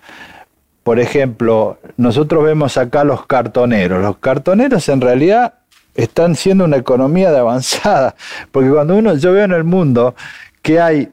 Por 0.83 0.99
ejemplo, 0.99 1.79
nosotros 1.97 2.43
vemos 2.43 2.77
acá 2.77 3.03
los 3.03 3.25
cartoneros. 3.25 4.01
Los 4.01 4.17
cartoneros 4.17 4.87
en 4.89 5.01
realidad 5.01 5.53
están 5.95 6.35
siendo 6.35 6.65
una 6.65 6.77
economía 6.77 7.31
de 7.31 7.39
avanzada, 7.39 8.15
porque 8.51 8.69
cuando 8.69 8.95
uno, 8.95 9.15
yo 9.15 9.33
veo 9.33 9.45
en 9.45 9.51
el 9.51 9.63
mundo 9.63 10.15
que 10.61 10.79
hay 10.79 11.09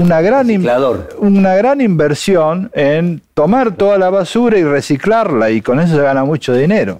una 0.00 0.20
gran, 0.20 0.48
una 1.18 1.54
gran 1.54 1.80
inversión 1.80 2.70
en 2.74 3.22
tomar 3.34 3.72
toda 3.72 3.98
la 3.98 4.10
basura 4.10 4.58
y 4.58 4.64
reciclarla 4.64 5.50
y 5.50 5.60
con 5.60 5.80
eso 5.80 5.96
se 5.96 6.02
gana 6.02 6.24
mucho 6.24 6.54
dinero. 6.54 6.98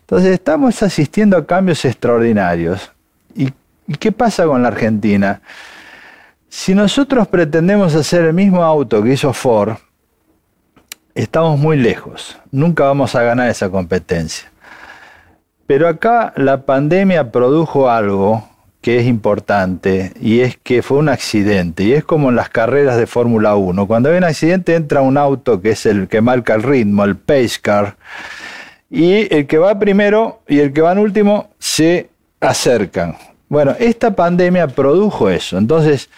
Entonces 0.00 0.32
estamos 0.32 0.82
asistiendo 0.82 1.36
a 1.36 1.46
cambios 1.46 1.84
extraordinarios. 1.84 2.90
¿Y, 3.88 3.94
qué 3.94 4.12
pasa 4.12 4.44
con 4.44 4.62
la 4.62 4.68
Argentina? 4.68 5.40
Si 6.48 6.74
nosotros 6.74 7.26
pretendemos 7.26 7.94
hacer 7.94 8.24
el 8.26 8.34
mismo 8.34 8.62
auto 8.62 9.02
que 9.02 9.14
hizo 9.14 9.32
Ford, 9.32 9.76
estamos 11.14 11.58
muy 11.58 11.76
lejos. 11.76 12.38
Nunca 12.52 12.84
vamos 12.84 13.14
a 13.14 13.22
ganar 13.22 13.50
esa 13.50 13.70
competencia. 13.70 14.50
Pero 15.66 15.88
acá 15.88 16.32
la 16.36 16.64
pandemia 16.64 17.32
produjo 17.32 17.90
algo 17.90 18.48
que 18.80 19.00
es 19.00 19.06
importante 19.06 20.12
y 20.20 20.40
es 20.40 20.56
que 20.56 20.82
fue 20.82 20.98
un 20.98 21.08
accidente 21.08 21.82
y 21.82 21.92
es 21.92 22.04
como 22.04 22.28
en 22.28 22.36
las 22.36 22.48
carreras 22.48 22.96
de 22.96 23.06
Fórmula 23.06 23.56
1. 23.56 23.86
Cuando 23.86 24.10
hay 24.10 24.18
un 24.18 24.24
accidente 24.24 24.74
entra 24.74 25.02
un 25.02 25.18
auto 25.18 25.60
que 25.60 25.70
es 25.70 25.84
el 25.86 26.08
que 26.08 26.20
marca 26.20 26.54
el 26.54 26.62
ritmo, 26.62 27.04
el 27.04 27.16
pace 27.16 27.58
car, 27.60 27.96
y 28.90 29.34
el 29.34 29.46
que 29.46 29.58
va 29.58 29.78
primero 29.78 30.42
y 30.46 30.60
el 30.60 30.72
que 30.72 30.80
va 30.80 30.92
en 30.92 30.98
último 30.98 31.50
se 31.58 32.08
acercan. 32.40 33.16
Bueno, 33.48 33.74
esta 33.78 34.14
pandemia 34.14 34.68
produjo 34.68 35.30
eso. 35.30 35.56
Entonces, 35.56 36.10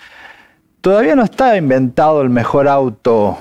todavía 0.80 1.14
no 1.14 1.22
está 1.22 1.56
inventado 1.56 2.22
el 2.22 2.30
mejor 2.30 2.66
auto 2.66 3.38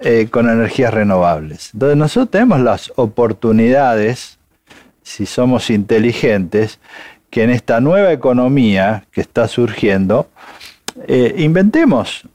eh, 0.00 0.28
con 0.30 0.48
energías 0.48 0.94
renovables. 0.94 1.70
Entonces, 1.72 1.96
nosotros 1.96 2.30
tenemos 2.30 2.60
las 2.60 2.92
oportunidades, 2.96 4.38
si 5.02 5.26
somos 5.26 5.70
inteligentes, 5.70 6.78
que 7.30 7.42
en 7.42 7.50
esta 7.50 7.80
nueva 7.80 8.12
economía 8.12 9.04
que 9.10 9.20
está 9.20 9.48
surgiendo, 9.48 10.28
eh, 11.08 11.34
inventemos. 11.38 12.28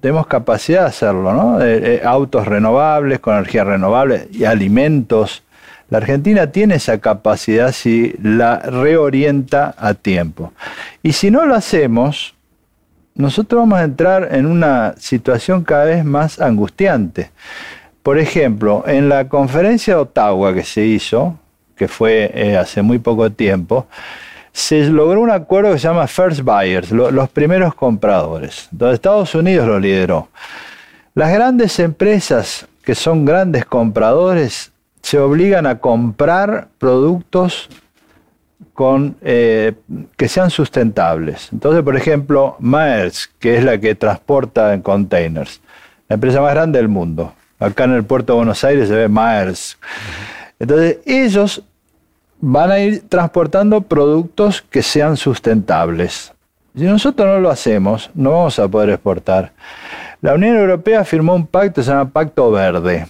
Tenemos 0.00 0.26
capacidad 0.26 0.82
de 0.82 0.88
hacerlo, 0.88 1.32
¿no? 1.32 1.60
Eh, 1.62 2.02
autos 2.04 2.46
renovables, 2.46 3.18
con 3.18 3.34
energías 3.34 3.66
renovables 3.66 4.28
y 4.30 4.44
alimentos 4.44 5.42
la 5.90 5.98
Argentina 5.98 6.52
tiene 6.52 6.74
esa 6.74 6.98
capacidad 6.98 7.72
si 7.72 8.14
la 8.22 8.58
reorienta 8.58 9.74
a 9.78 9.94
tiempo. 9.94 10.52
Y 11.02 11.12
si 11.12 11.30
no 11.30 11.46
lo 11.46 11.54
hacemos, 11.54 12.34
nosotros 13.14 13.62
vamos 13.62 13.78
a 13.78 13.84
entrar 13.84 14.28
en 14.32 14.46
una 14.46 14.94
situación 14.98 15.64
cada 15.64 15.86
vez 15.86 16.04
más 16.04 16.40
angustiante. 16.40 17.30
Por 18.02 18.18
ejemplo, 18.18 18.84
en 18.86 19.08
la 19.08 19.28
conferencia 19.28 19.94
de 19.94 20.00
Ottawa 20.00 20.54
que 20.54 20.62
se 20.62 20.84
hizo, 20.84 21.38
que 21.74 21.88
fue 21.88 22.30
eh, 22.34 22.56
hace 22.56 22.82
muy 22.82 22.98
poco 22.98 23.30
tiempo, 23.30 23.86
se 24.52 24.84
logró 24.86 25.20
un 25.20 25.30
acuerdo 25.30 25.72
que 25.72 25.78
se 25.78 25.88
llama 25.88 26.06
First 26.06 26.42
Buyers, 26.42 26.90
los 26.90 27.28
primeros 27.30 27.74
compradores. 27.74 28.68
Entonces 28.72 28.94
Estados 28.94 29.34
Unidos 29.34 29.66
lo 29.66 29.78
lideró. 29.78 30.28
Las 31.14 31.32
grandes 31.32 31.78
empresas 31.78 32.66
que 32.82 32.94
son 32.94 33.24
grandes 33.24 33.64
compradores 33.64 34.72
se 35.08 35.18
obligan 35.18 35.66
a 35.66 35.78
comprar 35.78 36.68
productos 36.76 37.70
eh, 39.22 39.72
que 40.18 40.28
sean 40.28 40.50
sustentables. 40.50 41.48
Entonces, 41.50 41.82
por 41.82 41.96
ejemplo, 41.96 42.56
Maersk, 42.58 43.30
que 43.38 43.56
es 43.56 43.64
la 43.64 43.78
que 43.78 43.94
transporta 43.94 44.74
en 44.74 44.82
containers, 44.82 45.62
la 46.10 46.14
empresa 46.16 46.42
más 46.42 46.52
grande 46.52 46.78
del 46.78 46.88
mundo. 46.88 47.32
Acá 47.58 47.84
en 47.84 47.94
el 47.94 48.04
puerto 48.04 48.34
de 48.34 48.36
Buenos 48.36 48.62
Aires 48.64 48.88
se 48.88 48.96
ve 48.96 49.08
Maersk. 49.08 49.78
Entonces, 50.58 50.98
ellos 51.06 51.62
van 52.38 52.70
a 52.70 52.78
ir 52.78 53.08
transportando 53.08 53.80
productos 53.80 54.60
que 54.60 54.82
sean 54.82 55.16
sustentables. 55.16 56.34
Si 56.76 56.84
nosotros 56.84 57.26
no 57.26 57.40
lo 57.40 57.48
hacemos, 57.48 58.10
no 58.12 58.32
vamos 58.32 58.58
a 58.58 58.68
poder 58.68 58.90
exportar. 58.90 59.52
La 60.20 60.34
Unión 60.34 60.54
Europea 60.54 61.02
firmó 61.02 61.34
un 61.34 61.46
pacto, 61.46 61.82
se 61.82 61.92
llama 61.92 62.10
Pacto 62.10 62.50
Verde 62.50 63.06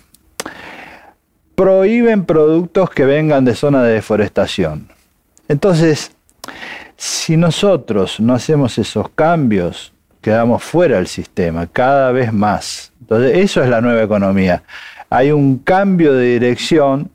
prohíben 1.58 2.24
productos 2.24 2.88
que 2.90 3.04
vengan 3.04 3.44
de 3.44 3.52
zona 3.56 3.82
de 3.82 3.94
deforestación. 3.94 4.86
Entonces, 5.48 6.12
si 6.96 7.36
nosotros 7.36 8.20
no 8.20 8.34
hacemos 8.34 8.78
esos 8.78 9.08
cambios, 9.08 9.92
quedamos 10.20 10.62
fuera 10.62 10.98
del 10.98 11.08
sistema 11.08 11.66
cada 11.66 12.12
vez 12.12 12.32
más. 12.32 12.92
Entonces, 13.00 13.38
eso 13.38 13.60
es 13.60 13.68
la 13.68 13.80
nueva 13.80 14.04
economía. 14.04 14.62
Hay 15.10 15.32
un 15.32 15.58
cambio 15.58 16.12
de 16.12 16.26
dirección 16.34 17.10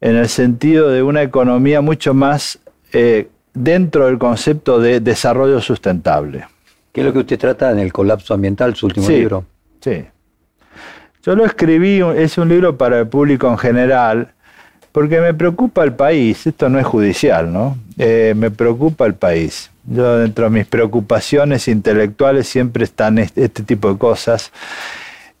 en 0.00 0.16
el 0.16 0.28
sentido 0.28 0.88
de 0.88 1.04
una 1.04 1.22
economía 1.22 1.80
mucho 1.80 2.12
más 2.12 2.58
eh, 2.92 3.28
dentro 3.52 4.06
del 4.06 4.18
concepto 4.18 4.80
de 4.80 4.98
desarrollo 4.98 5.60
sustentable. 5.60 6.44
¿Qué 6.90 7.02
es 7.02 7.06
lo 7.06 7.12
que 7.12 7.20
usted 7.20 7.38
trata 7.38 7.70
en 7.70 7.78
el 7.78 7.92
colapso 7.92 8.34
ambiental, 8.34 8.74
su 8.74 8.86
último 8.86 9.08
libro? 9.08 9.44
Sí. 9.80 10.04
Yo 11.24 11.34
lo 11.34 11.46
escribí, 11.46 12.02
es 12.16 12.36
un 12.36 12.50
libro 12.50 12.76
para 12.76 13.00
el 13.00 13.06
público 13.08 13.48
en 13.48 13.56
general, 13.56 14.32
Porque 14.92 15.20
me 15.20 15.34
preocupa 15.34 15.82
el 15.82 15.92
país, 15.94 16.46
esto 16.46 16.68
no 16.68 16.78
es 16.78 16.86
judicial, 16.86 17.52
¿no? 17.52 17.76
Eh, 17.98 18.32
me 18.36 18.52
preocupa 18.52 19.06
el 19.06 19.14
país. 19.14 19.70
Yo 19.86 20.18
dentro 20.18 20.44
de 20.44 20.50
mis 20.50 20.66
preocupaciones 20.66 21.66
intelectuales 21.66 22.46
siempre 22.46 22.84
están 22.84 23.18
este, 23.18 23.46
este, 23.46 23.64
tipo 23.64 23.90
de 23.90 23.98
cosas. 23.98 24.52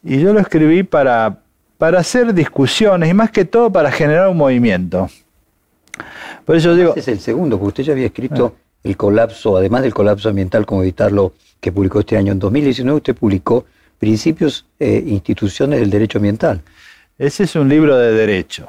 Y 0.02 0.18
yo 0.18 0.32
lo 0.32 0.40
escribí 0.40 0.82
para, 0.82 1.38
para 1.78 2.00
hacer 2.00 2.34
discusiones 2.34 3.08
y 3.10 3.14
más 3.14 3.30
que 3.30 3.44
todo 3.44 3.70
para 3.70 3.92
generar 3.92 4.28
un 4.28 4.38
movimiento. 4.38 5.08
Por 6.44 6.56
eso 6.56 6.74
digo... 6.74 6.88
Este 6.88 7.00
es 7.00 7.08
el 7.08 7.20
segundo, 7.20 7.56
porque 7.56 7.68
usted 7.68 7.84
ya 7.84 7.92
había 7.92 8.06
escrito 8.06 8.56
ah. 8.56 8.78
el 8.82 8.96
colapso, 8.96 9.56
además 9.56 9.82
del 9.82 9.94
colapso 9.94 10.30
ambiental, 10.30 10.66
como 10.66 10.82
evitarlo, 10.82 11.34
que 11.60 11.70
publicó 11.70 12.00
este 12.00 12.16
año. 12.16 12.32
En 12.32 12.40
2019 12.40 12.96
usted 12.96 13.14
publicó 13.14 13.66
Principios 14.04 14.66
e 14.78 15.02
Instituciones 15.06 15.80
del 15.80 15.88
Derecho 15.88 16.18
Ambiental. 16.18 16.60
Ese 17.16 17.44
es 17.44 17.56
un 17.56 17.70
libro 17.70 17.96
de 17.96 18.12
derecho. 18.12 18.68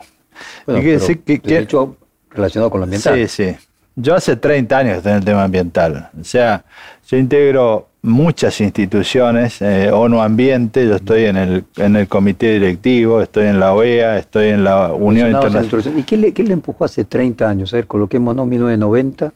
Bueno, 0.66 0.80
que, 0.80 1.40
derecho 1.44 1.98
relacionado 2.30 2.72
con 2.72 2.80
lo 2.80 2.86
ambiental. 2.86 3.16
Sí, 3.28 3.28
sí. 3.28 3.58
Yo 3.98 4.16
hace 4.16 4.38
30 4.38 4.78
años 4.78 4.92
que 4.94 4.98
estoy 5.00 5.12
en 5.12 5.18
el 5.18 5.26
tema 5.26 5.44
ambiental. 5.44 6.10
O 6.18 6.24
sea, 6.24 6.64
yo 7.10 7.18
integro 7.18 7.90
muchas 8.02 8.62
instituciones, 8.62 9.62
eh, 9.62 9.92
ONU 9.92 10.22
Ambiente, 10.22 10.88
yo 10.88 10.96
estoy 10.96 11.26
en 11.26 11.36
el, 11.36 11.66
en 11.76 11.98
el 11.98 12.08
comité 12.08 12.54
directivo, 12.54 13.22
estoy 13.22 13.48
en 13.48 13.60
la 13.60 13.74
OEA, 13.74 14.18
estoy 14.18 14.48
en 14.48 14.64
la 14.64 14.94
Unión 14.94 15.32
Internacional. 15.32 16.00
¿Y 16.00 16.04
qué 16.04 16.16
le, 16.16 16.32
qué 16.32 16.44
le, 16.44 16.54
empujó 16.54 16.86
hace 16.86 17.04
30 17.04 17.50
años? 17.50 17.74
A 17.74 17.76
ver, 17.76 17.88
coloquémonos 17.88 18.48
1990. 18.48 19.34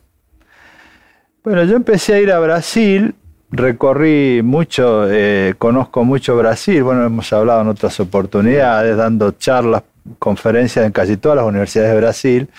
Bueno, 1.44 1.66
yo 1.66 1.76
empecé 1.76 2.14
a 2.14 2.22
ir 2.22 2.32
a 2.32 2.40
Brasil, 2.40 3.16
recorrí 3.52 4.42
mucho, 4.44 5.10
eh, 5.10 5.56
conozco 5.58 6.04
mucho 6.04 6.38
Brasil, 6.38 6.84
bueno, 6.84 7.06
hemos 7.06 7.32
hablado 7.34 7.62
en 7.62 7.68
otras 7.70 8.00
oportunidades, 8.00 8.96
dando 8.96 9.32
charlas, 9.32 9.84
conferencias 10.18 10.86
en 10.86 10.92
casi 10.92 11.18
todas 11.18 11.38
las 11.38 11.46
universidades 11.46 11.92
de 11.92 11.98
Brasil 11.98 12.50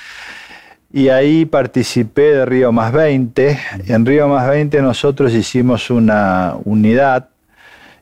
y 0.93 1.09
ahí 1.09 1.45
participé 1.45 2.35
de 2.35 2.47
Río 2.47 2.73
Más 2.73 2.93
20. 2.93 3.59
En 3.87 4.05
Río 4.05 4.29
Más 4.29 4.49
20 4.49 4.83
nosotros 4.83 5.33
hicimos 5.33 5.91
una 5.91 6.55
unidad 6.65 7.29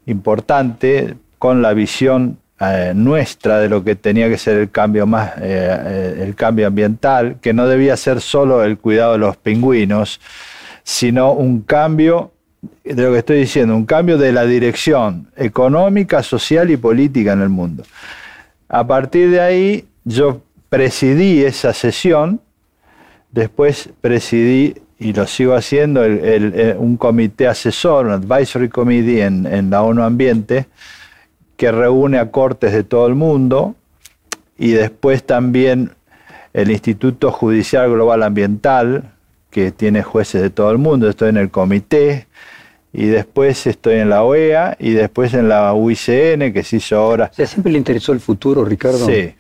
importante 0.07 1.14
con 1.38 1.61
la 1.61 1.75
visión 1.75 2.38
eh, 2.61 2.92
nuestra 2.95 3.59
de 3.59 3.68
lo 3.68 3.85
que 3.85 3.95
tenía 3.95 4.28
que 4.28 4.38
ser 4.38 4.57
el 4.57 4.71
cambio 4.71 5.07
más 5.07 5.33
eh, 5.40 6.25
el 6.26 6.35
cambio 6.35 6.66
ambiental, 6.66 7.37
que 7.40 7.52
no 7.52 7.68
debía 7.68 7.97
ser 7.97 8.21
solo 8.21 8.64
el 8.64 8.78
cuidado 8.78 9.12
de 9.12 9.18
los 9.18 9.37
pingüinos, 9.37 10.21
sino 10.83 11.33
un 11.33 11.61
cambio 11.61 12.33
de 12.85 13.03
lo 13.03 13.12
que 13.12 13.19
estoy 13.19 13.38
diciendo, 13.38 13.77
un 13.77 13.87
cambio 13.87 14.19
de 14.19 14.33
la 14.33 14.45
dirección 14.45 15.31
económica, 15.37 16.23
social 16.23 16.71
y 16.71 16.77
política 16.77 17.33
en 17.33 17.43
el 17.43 17.49
mundo. 17.49 17.85
A 18.69 18.87
partir 18.87 19.31
de 19.31 19.41
ahí 19.41 19.85
yo 20.05 20.43
presidí 20.69 21.43
esa 21.43 21.73
sesión 21.73 22.41
Después 23.31 23.91
presidí, 24.00 24.75
y 24.99 25.12
lo 25.12 25.27
sigo 25.27 25.55
haciendo, 25.55 26.03
un 26.03 26.97
comité 26.97 27.47
asesor, 27.47 28.07
un 28.07 28.12
advisory 28.12 28.69
committee 28.69 29.23
en, 29.23 29.71
la 29.71 29.83
ONU 29.83 30.03
Ambiente, 30.03 30.67
que 31.57 31.71
reúne 31.71 32.19
a 32.19 32.31
cortes 32.31 32.73
de 32.73 32.85
todo 32.85 33.07
el 33.07 33.15
mundo, 33.15 33.75
y 34.57 34.71
después 34.73 35.25
también 35.25 35.93
el 36.53 36.71
Instituto 36.71 37.31
Judicial 37.31 37.91
Global 37.91 38.23
Ambiental, 38.23 39.12
que 39.59 39.73
tiene 39.73 40.05
jueces 40.05 40.41
de 40.41 40.50
todo 40.50 40.71
el 40.71 40.79
mundo, 40.79 41.09
estoy 41.09 41.31
en 41.31 41.37
el 41.37 41.50
comité, 41.50 42.29
y 42.93 43.07
después 43.07 43.67
estoy 43.67 43.97
en 43.97 44.09
la 44.09 44.23
OEA, 44.23 44.77
y 44.79 44.91
después 44.91 45.35
en 45.35 45.49
la 45.49 45.75
UICN, 45.75 46.53
que 46.53 46.62
se 46.62 46.77
hizo 46.77 46.97
ahora. 46.97 47.29
O 47.33 47.35
sea, 47.35 47.47
siempre 47.47 47.73
le 47.73 47.79
interesó 47.79 48.12
el 48.12 48.21
futuro, 48.21 48.65
Ricardo. 48.65 49.05
Sí. 49.05 49.35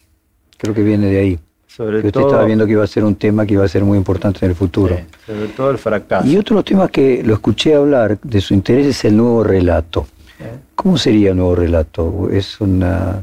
Creo 0.56 0.74
que 0.74 0.82
viene 0.82 1.06
de 1.06 1.20
ahí. 1.20 1.38
Sobre 1.68 1.98
usted 1.98 2.20
estaba 2.20 2.44
viendo 2.44 2.66
que 2.66 2.72
iba 2.72 2.82
a 2.82 2.88
ser 2.88 3.04
un 3.04 3.14
tema 3.14 3.46
que 3.46 3.54
iba 3.54 3.64
a 3.64 3.68
ser 3.68 3.84
muy 3.84 3.96
importante 3.96 4.44
en 4.44 4.50
el 4.50 4.56
futuro. 4.56 4.98
sobre 5.24 5.46
todo 5.48 5.70
el 5.70 5.78
fracaso. 5.78 6.26
Y 6.26 6.36
otro 6.36 6.64
tema 6.64 6.88
que 6.88 7.22
lo 7.22 7.34
escuché 7.34 7.76
hablar 7.76 8.18
de 8.20 8.40
su 8.40 8.54
interés 8.54 8.86
es 8.88 9.04
el 9.04 9.16
nuevo 9.16 9.44
relato. 9.44 10.08
¿Cómo 10.74 10.98
sería 10.98 11.30
el 11.30 11.36
nuevo 11.36 11.54
relato? 11.54 12.28
¿Es 12.32 12.60
una 12.60 13.22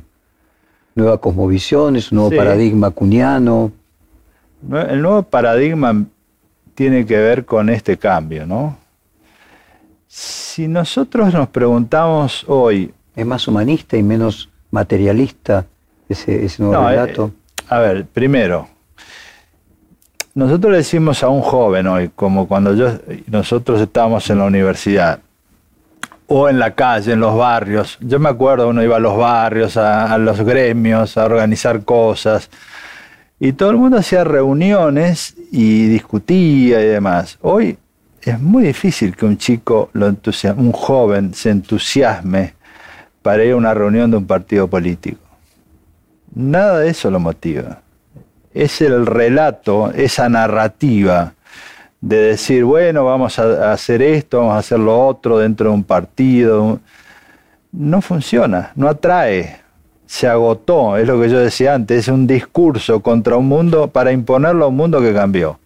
nueva 0.95 1.17
cosmovisión? 1.17 1.97
¿Es 1.97 2.13
un 2.13 2.19
nuevo 2.19 2.35
paradigma 2.35 2.91
cuniano? 2.91 3.73
El 4.89 5.01
nuevo 5.01 5.23
paradigma 5.23 6.05
tiene 6.75 7.05
que 7.05 7.17
ver 7.17 7.45
con 7.45 7.69
este 7.69 7.97
cambio, 7.97 8.45
¿no? 8.45 8.77
Si 10.07 10.67
nosotros 10.67 11.33
nos 11.33 11.49
preguntamos 11.49 12.45
hoy... 12.47 12.93
¿Es 13.15 13.25
más 13.25 13.47
humanista 13.47 13.97
y 13.97 14.03
menos 14.03 14.49
materialista 14.71 15.65
ese, 16.07 16.47
nuevo 16.59 16.87
relato? 16.87 17.31
Eh, 17.57 17.63
a 17.69 17.79
ver, 17.79 18.05
primero, 18.05 18.67
nosotros 20.33 20.71
le 20.71 20.77
decimos 20.79 21.23
a 21.23 21.29
un 21.29 21.41
joven 21.41 21.87
hoy, 21.87 22.11
como 22.13 22.47
cuando 22.47 22.75
yo, 22.75 22.91
nosotros 23.27 23.81
estábamos 23.81 24.29
en 24.29 24.39
la 24.39 24.45
universidad, 24.45 25.19
o 26.27 26.49
en 26.49 26.59
la 26.59 26.71
calle, 26.73 27.13
en 27.13 27.19
los 27.19 27.37
barrios. 27.37 27.97
Yo 28.01 28.19
me 28.19 28.29
acuerdo, 28.29 28.69
uno 28.69 28.83
iba 28.83 28.97
a 28.97 28.99
los 28.99 29.17
barrios, 29.17 29.77
a, 29.77 30.17
los 30.17 30.41
gremios, 30.41 31.17
a 31.17 31.25
organizar 31.25 31.83
cosas, 31.83 32.49
y 33.39 33.53
todo 33.53 33.71
el 33.71 33.77
mundo 33.77 33.97
hacía 33.97 34.23
reuniones 34.23 35.35
y 35.51 35.87
discutía 35.87 36.81
y 36.81 36.85
demás. 36.85 37.37
Hoy 37.41 37.77
es 38.21 38.39
muy 38.39 38.63
difícil 38.63 39.15
que 39.15 39.25
un 39.25 39.37
chico, 39.37 39.89
lo 39.93 40.07
un 40.07 40.71
joven, 40.71 41.33
se 41.33 41.49
entusiasme 41.49 42.53
para 43.21 43.43
ir 43.43 43.53
a 43.53 43.57
una 43.57 43.73
reunión 43.73 44.11
de 44.11 44.17
un 44.17 44.25
partido 44.25 44.67
político. 44.67 45.19
Nada 46.33 46.79
de 46.79 46.89
eso 46.89 47.11
lo 47.11 47.19
motiva. 47.19 47.81
Es 48.53 48.81
el 48.81 49.05
relato, 49.05 49.91
esa 49.91 50.29
narrativa 50.29 51.33
de 51.99 52.17
decir, 52.17 52.63
bueno, 52.63 53.05
vamos 53.05 53.37
a 53.39 53.73
hacer 53.73 54.01
esto, 54.01 54.39
vamos 54.39 54.55
a 54.55 54.59
hacer 54.59 54.79
lo 54.79 55.07
otro 55.07 55.39
dentro 55.39 55.69
de 55.69 55.75
un 55.75 55.83
partido. 55.83 56.79
No 57.71 58.01
funciona, 58.01 58.71
no 58.75 58.87
atrae, 58.87 59.59
se 60.05 60.27
agotó, 60.27 60.97
es 60.97 61.07
lo 61.07 61.19
que 61.19 61.29
yo 61.29 61.39
decía 61.39 61.73
antes, 61.73 61.99
es 61.99 62.07
un 62.07 62.27
discurso 62.27 63.01
contra 63.01 63.37
un 63.37 63.47
mundo 63.47 63.87
para 63.87 64.11
imponerlo 64.11 64.65
a 64.65 64.67
un 64.67 64.75
mundo 64.75 65.01
que 65.01 65.13
cambió. 65.13 65.59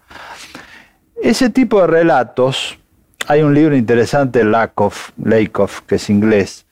Ese 1.21 1.49
tipo 1.49 1.81
de 1.81 1.87
relatos, 1.87 2.77
hay 3.27 3.41
un 3.41 3.53
libro 3.53 3.75
interesante, 3.75 4.43
Lakoff, 4.43 5.09
Lakoff, 5.21 5.81
que 5.81 5.95
es 5.95 6.09
inglés, 6.09 6.65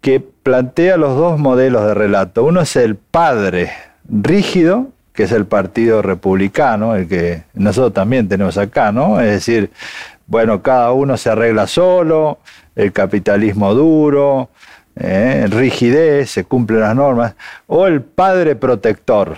que 0.00 0.20
plantea 0.20 0.96
los 0.96 1.16
dos 1.16 1.38
modelos 1.38 1.86
de 1.86 1.94
relato. 1.94 2.44
Uno 2.44 2.60
es 2.60 2.76
el 2.76 2.94
padre 2.96 3.72
rígido, 4.08 4.88
que 5.12 5.24
es 5.24 5.32
el 5.32 5.46
Partido 5.46 6.02
Republicano, 6.02 6.94
el 6.94 7.08
que 7.08 7.44
nosotros 7.54 7.94
también 7.94 8.28
tenemos 8.28 8.58
acá, 8.58 8.92
¿no? 8.92 9.20
Es 9.20 9.30
decir, 9.30 9.70
bueno, 10.26 10.62
cada 10.62 10.92
uno 10.92 11.16
se 11.16 11.30
arregla 11.30 11.66
solo, 11.66 12.38
el 12.74 12.92
capitalismo 12.92 13.74
duro, 13.74 14.50
eh, 14.96 15.46
rigidez, 15.50 16.30
se 16.30 16.44
cumplen 16.44 16.80
las 16.80 16.94
normas, 16.94 17.34
o 17.66 17.86
el 17.86 18.02
padre 18.02 18.56
protector, 18.56 19.36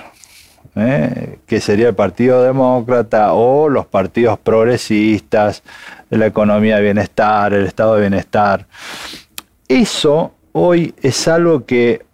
eh, 0.75 1.39
que 1.47 1.61
sería 1.61 1.89
el 1.89 1.95
Partido 1.95 2.43
Demócrata, 2.43 3.33
o 3.33 3.69
los 3.69 3.87
partidos 3.87 4.39
progresistas, 4.39 5.63
la 6.11 6.27
economía 6.27 6.77
de 6.77 6.83
bienestar, 6.83 7.55
el 7.55 7.67
estado 7.67 7.95
de 7.95 8.03
bienestar. 8.03 8.67
Eso 9.69 10.35
hoy 10.53 10.95
es 11.03 11.27
algo 11.29 11.65
que 11.65 12.05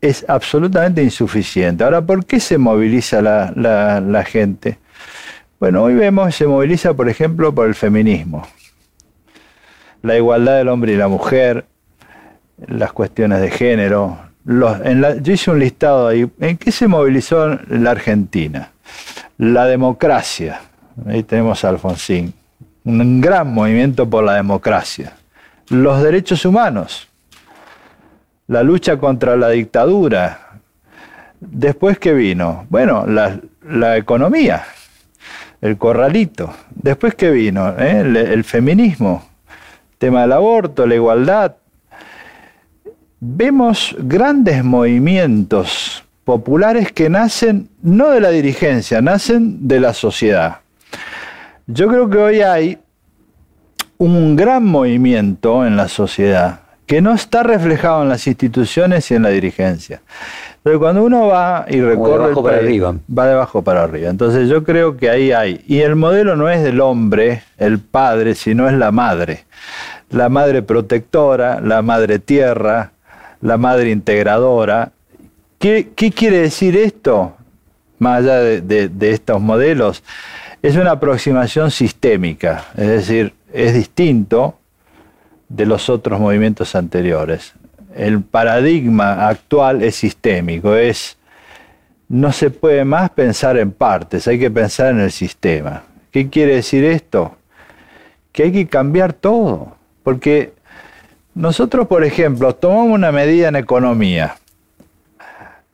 es 0.00 0.24
absolutamente 0.28 1.02
insuficiente. 1.02 1.82
Ahora, 1.82 2.02
¿por 2.02 2.26
qué 2.26 2.38
se 2.38 2.58
moviliza 2.58 3.22
la, 3.22 4.24
gente? 4.24 4.78
Bueno, 5.58 5.82
hoy 5.82 5.94
vemos, 5.94 6.34
se 6.34 6.46
moviliza, 6.46 6.92
por 6.92 7.08
ejemplo, 7.08 7.54
por 7.54 7.66
el 7.66 7.74
feminismo, 7.74 8.46
la 10.02 10.16
igualdad 10.16 10.58
del 10.58 10.68
hombre 10.68 10.92
y 10.92 10.96
la 10.96 11.08
mujer, 11.08 11.64
las 12.66 12.92
cuestiones 12.92 13.40
de 13.40 13.50
género. 13.50 14.18
yo 14.44 15.32
hice 15.32 15.50
un 15.50 15.58
listado 15.58 16.08
ahí. 16.08 16.30
¿En 16.40 16.56
qué 16.56 16.72
se 16.72 16.88
movilizó 16.88 17.58
la 17.68 17.90
Argentina? 17.90 18.70
La 19.38 19.66
democracia. 19.66 20.60
Ahí 21.06 21.22
tenemos 21.22 21.64
a 21.64 21.70
Alfonsín. 21.70 22.32
Un 22.84 23.20
gran 23.20 23.52
movimiento 23.52 24.08
por 24.08 24.24
la 24.24 24.34
democracia. 24.34 25.14
Los 25.68 26.02
derechos 26.02 26.44
humanos 26.44 27.08
la 28.46 28.62
lucha 28.62 28.98
contra 28.98 29.36
la 29.36 29.50
dictadura. 29.50 30.60
Después 31.40 31.98
que 31.98 32.14
vino, 32.14 32.66
bueno, 32.70 33.06
la, 33.06 33.96
economía, 33.96 34.64
el 35.60 35.76
corralito. 35.76 36.52
Después 36.74 37.14
que 37.14 37.30
vino, 37.30 37.74
¿Eh? 37.78 38.00
el, 38.00 38.44
feminismo, 38.44 39.24
tema 39.98 40.22
del 40.22 40.32
aborto, 40.32 40.86
la 40.86 40.94
igualdad. 40.94 41.56
Vemos 43.26 43.96
grandes 44.00 44.62
movimientos 44.62 46.04
populares 46.24 46.92
que 46.92 47.08
nacen 47.08 47.70
no 47.80 48.10
de 48.10 48.20
la 48.20 48.28
dirigencia, 48.28 49.00
nacen 49.00 49.66
de 49.66 49.80
la 49.80 49.94
sociedad. 49.94 50.58
Yo 51.66 51.88
creo 51.88 52.10
que 52.10 52.18
hoy 52.18 52.42
hay 52.42 52.78
un 53.96 54.36
gran 54.36 54.66
movimiento 54.66 55.64
en 55.64 55.74
la 55.74 55.88
sociedad 55.88 56.60
que 56.84 57.00
no 57.00 57.14
está 57.14 57.42
reflejado 57.42 58.02
en 58.02 58.10
las 58.10 58.26
instituciones 58.26 59.10
y 59.10 59.14
en 59.14 59.22
la 59.22 59.30
dirigencia. 59.30 60.02
Pero 60.62 60.78
cuando 60.78 61.02
uno 61.02 61.28
va 61.28 61.64
y 61.66 61.80
recorre 61.80 62.28
el 62.28 62.34
para 62.34 62.58
arriba. 62.58 62.94
va 63.18 63.26
de 63.26 63.32
abajo 63.32 63.62
para 63.62 63.84
arriba. 63.84 64.10
Entonces 64.10 64.50
yo 64.50 64.64
creo 64.64 64.98
que 64.98 65.08
ahí 65.08 65.32
hay. 65.32 65.64
Y 65.66 65.80
el 65.80 65.96
modelo 65.96 66.36
no 66.36 66.50
es 66.50 66.62
del 66.62 66.78
hombre, 66.82 67.42
el 67.56 67.78
padre, 67.78 68.34
sino 68.34 68.68
es 68.68 68.74
la 68.74 68.92
madre. 68.92 69.46
La 70.10 70.28
madre 70.28 70.60
protectora, 70.60 71.62
la 71.62 71.80
madre 71.80 72.18
tierra, 72.18 72.92
la 73.44 73.56
madre 73.56 73.90
integradora. 73.90 74.90
¿Qué, 75.60 75.92
quiere 75.94 76.38
decir 76.38 76.76
esto? 76.76 77.36
Más 78.00 78.24
allá 78.24 78.40
de, 78.40 78.88
de 78.88 79.10
estos 79.12 79.40
modelos, 79.40 80.02
es 80.60 80.74
una 80.74 80.90
aproximación 80.90 81.70
sistémica, 81.70 82.64
es 82.76 82.88
decir, 82.88 83.32
es 83.52 83.72
distinto 83.72 84.58
de 85.48 85.64
los 85.64 85.88
otros 85.88 86.18
movimientos 86.18 86.74
anteriores 86.74 87.54
el 87.94 88.22
paradigma 88.22 89.28
actual 89.28 89.82
es 89.82 89.96
sistémico, 89.96 90.74
es 90.74 91.16
no 92.08 92.32
se 92.32 92.50
puede 92.50 92.84
más 92.84 93.10
pensar 93.10 93.56
en 93.56 93.72
partes, 93.72 94.28
hay 94.28 94.38
que 94.38 94.50
pensar 94.50 94.92
en 94.92 95.00
el 95.00 95.10
sistema. 95.10 95.84
¿Qué 96.10 96.28
quiere 96.28 96.56
decir 96.56 96.84
esto? 96.84 97.36
Que 98.32 98.44
hay 98.44 98.52
que 98.52 98.66
cambiar 98.66 99.12
todo, 99.12 99.76
porque 100.02 100.52
nosotros, 101.34 101.88
por 101.88 102.04
ejemplo, 102.04 102.54
tomamos 102.54 102.90
una 102.90 103.10
medida 103.10 103.48
en 103.48 103.56
economía, 103.56 104.36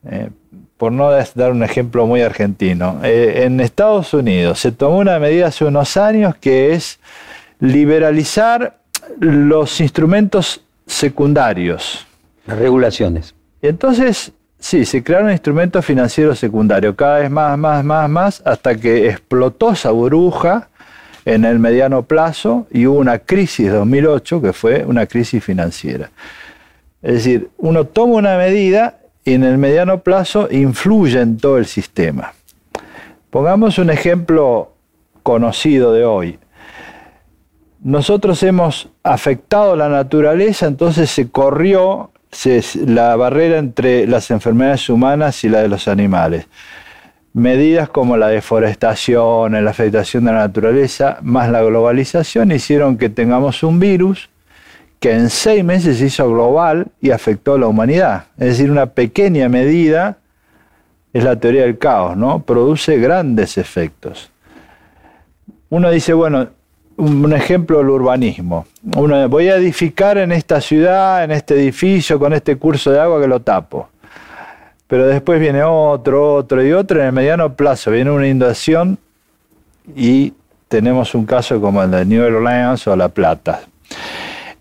eh, 0.05 0.29
por 0.77 0.91
no 0.91 1.11
dar 1.11 1.51
un 1.51 1.63
ejemplo 1.63 2.07
muy 2.07 2.21
argentino, 2.21 2.99
eh, 3.03 3.43
en 3.45 3.59
Estados 3.59 4.13
Unidos 4.15 4.59
se 4.59 4.71
tomó 4.71 4.97
una 4.97 5.19
medida 5.19 5.47
hace 5.47 5.65
unos 5.65 5.95
años 5.97 6.35
que 6.35 6.73
es 6.73 6.99
liberalizar 7.59 8.79
los 9.19 9.79
instrumentos 9.79 10.63
secundarios, 10.87 12.07
regulaciones. 12.47 13.35
Y 13.61 13.67
entonces, 13.67 14.31
sí, 14.57 14.85
se 14.85 15.03
crearon 15.03 15.29
instrumentos 15.29 15.85
financieros 15.85 16.39
secundarios, 16.39 16.95
cada 16.95 17.19
vez 17.19 17.29
más, 17.29 17.55
más, 17.59 17.83
más, 17.85 18.09
más, 18.09 18.41
hasta 18.43 18.73
que 18.75 19.09
explotó 19.09 19.73
esa 19.73 19.91
burbuja 19.91 20.69
en 21.25 21.45
el 21.45 21.59
mediano 21.59 22.03
plazo 22.03 22.67
y 22.71 22.87
hubo 22.87 22.99
una 22.99 23.19
crisis 23.19 23.67
de 23.67 23.77
2008 23.77 24.41
que 24.41 24.53
fue 24.53 24.83
una 24.85 25.05
crisis 25.05 25.43
financiera. 25.43 26.09
Es 27.01 27.15
decir, 27.15 27.49
uno 27.57 27.85
toma 27.85 28.15
una 28.15 28.37
medida 28.37 28.99
y 29.23 29.33
en 29.33 29.43
el 29.43 29.57
mediano 29.57 30.01
plazo 30.01 30.47
influye 30.51 31.19
en 31.19 31.37
todo 31.37 31.57
el 31.57 31.65
sistema. 31.65 32.33
Pongamos 33.29 33.77
un 33.77 33.89
ejemplo 33.89 34.73
conocido 35.23 35.93
de 35.93 36.05
hoy. 36.05 36.39
Nosotros 37.83 38.43
hemos 38.43 38.89
afectado 39.03 39.75
la 39.75 39.89
naturaleza, 39.89 40.67
entonces 40.67 41.09
se 41.09 41.29
corrió 41.29 42.11
la 42.85 43.15
barrera 43.15 43.57
entre 43.57 44.07
las 44.07 44.31
enfermedades 44.31 44.87
humanas 44.89 45.43
y 45.43 45.49
la 45.49 45.61
de 45.61 45.67
los 45.67 45.87
animales. 45.87 46.45
Medidas 47.33 47.87
como 47.89 48.17
la 48.17 48.27
deforestación, 48.27 49.53
la 49.63 49.69
afectación 49.69 50.25
de 50.25 50.33
la 50.33 50.39
naturaleza, 50.39 51.17
más 51.21 51.49
la 51.49 51.61
globalización, 51.61 52.51
hicieron 52.51 52.97
que 52.97 53.09
tengamos 53.09 53.63
un 53.63 53.79
virus 53.79 54.29
que 54.99 55.13
en 55.13 55.29
seis 55.29 55.63
meses 55.63 55.97
se 55.97 56.05
hizo 56.05 56.29
global 56.29 56.87
y 57.01 57.11
afectó 57.11 57.55
a 57.55 57.57
la 57.57 57.67
humanidad. 57.67 58.25
Es 58.37 58.49
decir, 58.49 58.69
una 58.69 58.85
pequeña 58.85 59.49
medida 59.49 60.17
es 61.13 61.23
la 61.23 61.37
teoría 61.37 61.63
del 61.63 61.77
caos, 61.77 62.15
¿no? 62.15 62.43
Produce 62.43 62.97
grandes 62.99 63.57
efectos. 63.57 64.29
Uno 65.69 65.89
dice, 65.89 66.13
bueno, 66.13 66.49
un 66.97 67.33
ejemplo 67.33 67.79
del 67.79 67.89
urbanismo. 67.89 68.67
Uno, 68.95 69.27
voy 69.27 69.47
a 69.47 69.55
edificar 69.55 70.17
en 70.17 70.31
esta 70.31 70.61
ciudad, 70.61 71.23
en 71.23 71.31
este 71.31 71.55
edificio, 71.55 72.19
con 72.19 72.33
este 72.33 72.57
curso 72.57 72.91
de 72.91 72.99
agua 72.99 73.19
que 73.19 73.27
lo 73.27 73.39
tapo. 73.39 73.89
Pero 74.91 75.07
después 75.07 75.39
viene 75.39 75.63
otro, 75.63 76.33
otro 76.35 76.61
y 76.61 76.73
otro. 76.73 76.99
En 76.99 77.05
el 77.05 77.11
mediano 77.13 77.55
plazo 77.55 77.91
viene 77.91 78.11
una 78.11 78.27
inundación 78.27 78.97
y 79.95 80.33
tenemos 80.67 81.15
un 81.15 81.25
caso 81.25 81.61
como 81.61 81.81
el 81.81 81.91
de 81.91 82.03
New 82.03 82.21
Orleans 82.21 82.85
o 82.87 82.95
La 82.97 83.07
Plata. 83.07 83.61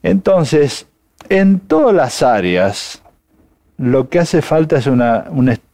Entonces, 0.04 0.86
en 1.28 1.58
todas 1.58 1.92
las 1.92 2.22
áreas, 2.22 3.02
lo 3.76 4.08
que 4.08 4.20
hace 4.20 4.40
falta 4.40 4.76
es 4.76 4.86
un 4.86 5.02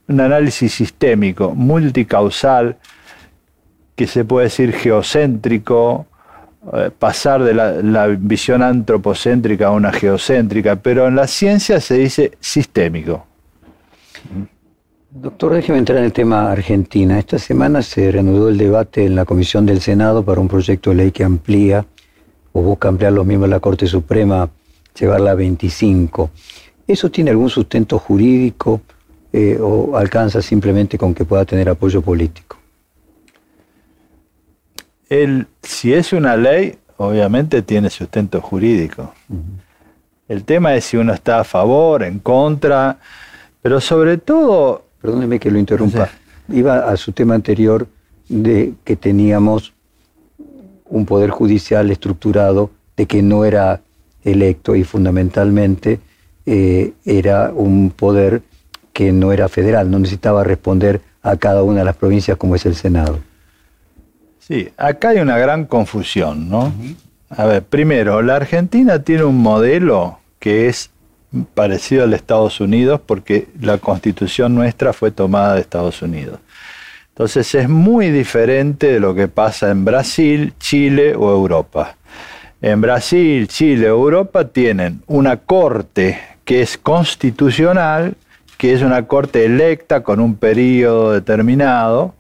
análisis 0.09 0.73
sistémico, 0.73 1.55
multicausal, 1.55 2.79
que 3.95 4.07
se 4.07 4.25
puede 4.25 4.45
decir 4.45 4.73
geocéntrico, 4.73 6.07
eh, 6.73 6.91
pasar 6.99 7.43
de 7.43 7.53
la, 7.53 8.07
visión 8.07 8.63
antropocéntrica 8.63 9.67
a 9.67 9.73
una 9.73 9.93
geocéntrica, 9.93 10.77
pero 10.77 11.09
en 11.09 11.17
la 11.17 11.27
ciencia 11.27 11.79
se 11.79 11.97
dice 11.97 12.33
sistémico. 12.41 13.26
Doctor, 15.11 15.55
déjeme 15.55 15.79
entrar 15.79 15.99
en 15.99 16.05
el 16.05 16.13
tema 16.13 16.51
Argentina. 16.51 17.19
Esta 17.19 17.39
semana 17.39 17.81
se 17.83 18.13
reanudó 18.13 18.49
el 18.49 18.59
debate 18.59 19.07
en 19.07 19.15
la 19.15 19.25
Comisión 19.25 19.65
del 19.65 19.81
Senado 19.81 20.25
para 20.25 20.41
un 20.41 20.49
proyecto 20.49 20.91
de 20.91 20.97
ley 20.97 21.11
que 21.11 21.25
amplía 21.25 21.87
o 22.53 22.61
busca 22.61 22.89
ampliar 22.89 23.13
los 23.13 23.25
miembros 23.25 23.49
de 23.49 23.57
la 23.57 23.61
Corte 23.61 23.87
Suprema, 23.87 24.51
llevarla 24.99 25.31
a 25.31 25.35
25. 25.35 26.31
¿Eso 26.87 27.11
tiene 27.11 27.31
algún 27.31 27.51
sustento 27.51 27.99
jurídico 27.99 28.83
eh, 29.33 29.59
o 29.61 29.97
alcanza 29.97 30.43
simplemente 30.43 30.99
con 30.99 31.15
que 31.15 31.25
pueda 31.25 31.45
tener 31.45 31.69
apoyo 31.69 32.03
político? 32.03 32.57
si 35.63 35.93
es 35.93 36.13
una 36.13 36.37
ley, 36.37 36.77
obviamente 36.97 37.63
tiene 37.63 37.91
sustento 37.91 38.41
jurídico. 38.41 39.15
El 40.29 40.43
tema 40.45 40.75
es 40.75 40.85
si 40.85 40.97
uno 40.97 41.13
está 41.13 41.41
a 41.41 41.45
favor, 41.45 42.03
en 42.03 42.19
contra, 42.19 42.99
pero 43.67 43.81
sobre 43.81 44.17
todo... 44.17 44.85
Perdóneme 45.03 45.41
que 45.41 45.51
lo 45.51 45.59
interrumpa. 45.59 46.09
Iba 46.49 46.89
a 46.89 46.97
su 46.97 47.11
tema 47.11 47.35
anterior 47.35 47.89
de 48.29 48.75
que 48.85 48.95
teníamos 48.95 49.73
un 50.85 51.05
poder 51.05 51.31
judicial 51.31 51.91
estructurado, 51.91 52.71
de 52.97 53.07
que 53.07 53.23
no 53.23 53.45
era 53.45 53.81
electo 54.23 54.77
y 54.77 54.85
fundamentalmente 54.85 55.99
eh, 56.47 56.93
era 57.05 57.51
un 57.53 57.91
poder 57.91 58.43
que 58.93 59.11
no 59.11 59.33
era 59.33 59.49
federal, 59.49 59.91
no 59.91 59.99
necesitaba 59.99 60.45
responder 60.45 61.01
a 61.21 61.37
cada 61.37 61.65
una 61.65 61.81
de 61.81 61.87
las 61.87 61.97
provincias 61.97 62.37
como 62.37 62.55
es 62.55 62.67
el 62.67 62.77
Senado. 62.77 63.19
Sí, 64.39 64.69
acá 64.77 65.09
hay 65.09 65.19
una 65.19 65.39
gran 65.39 65.65
confusión, 65.65 66.49
¿no? 66.49 66.73
A 67.31 67.47
ver, 67.47 67.65
primero, 67.65 68.23
la 68.23 68.37
Argentina 68.37 69.03
tiene 69.03 69.25
un 69.25 69.43
modelo 69.43 70.21
que 70.39 70.69
es 70.69 70.91
parecido 71.45 72.05
al 72.05 72.11
de 72.11 72.17
Estados 72.17 72.61
Unidos 72.61 73.01
porque 73.05 73.49
la 73.61 73.79
constitución 73.79 74.55
nuestra 74.55 74.93
fue 74.93 75.11
tomada 75.11 75.55
de 75.55 75.61
Estados 75.61 76.03
Unidos. 76.03 76.41
Entonces 77.11 77.55
es 77.55 77.69
muy 77.69 78.11
diferente 78.11 78.93
de 78.93 79.01
lo 79.01 79.15
que 79.15 79.29
pasa 79.29 79.71
en 79.71 79.85
Brasil, 79.85 80.53
Chile 80.59 81.15
o 81.17 81.31
Europa. 81.33 81.97
En 82.61 82.81
Brasil, 82.81 83.49
Chile 83.49 83.87
Europa 83.87 84.49
tienen 84.49 85.03
una 85.07 85.37
corte 85.37 86.21
que 86.45 86.63
es 86.63 86.79
constitucional, 86.79 88.17
que 88.59 88.73
es 88.73 88.83
una 88.83 89.07
corte 89.07 89.45
electa 89.45 90.03
con 90.03 90.21
un 90.21 90.37
periodo 90.37 91.13
determinado, 91.13 92.15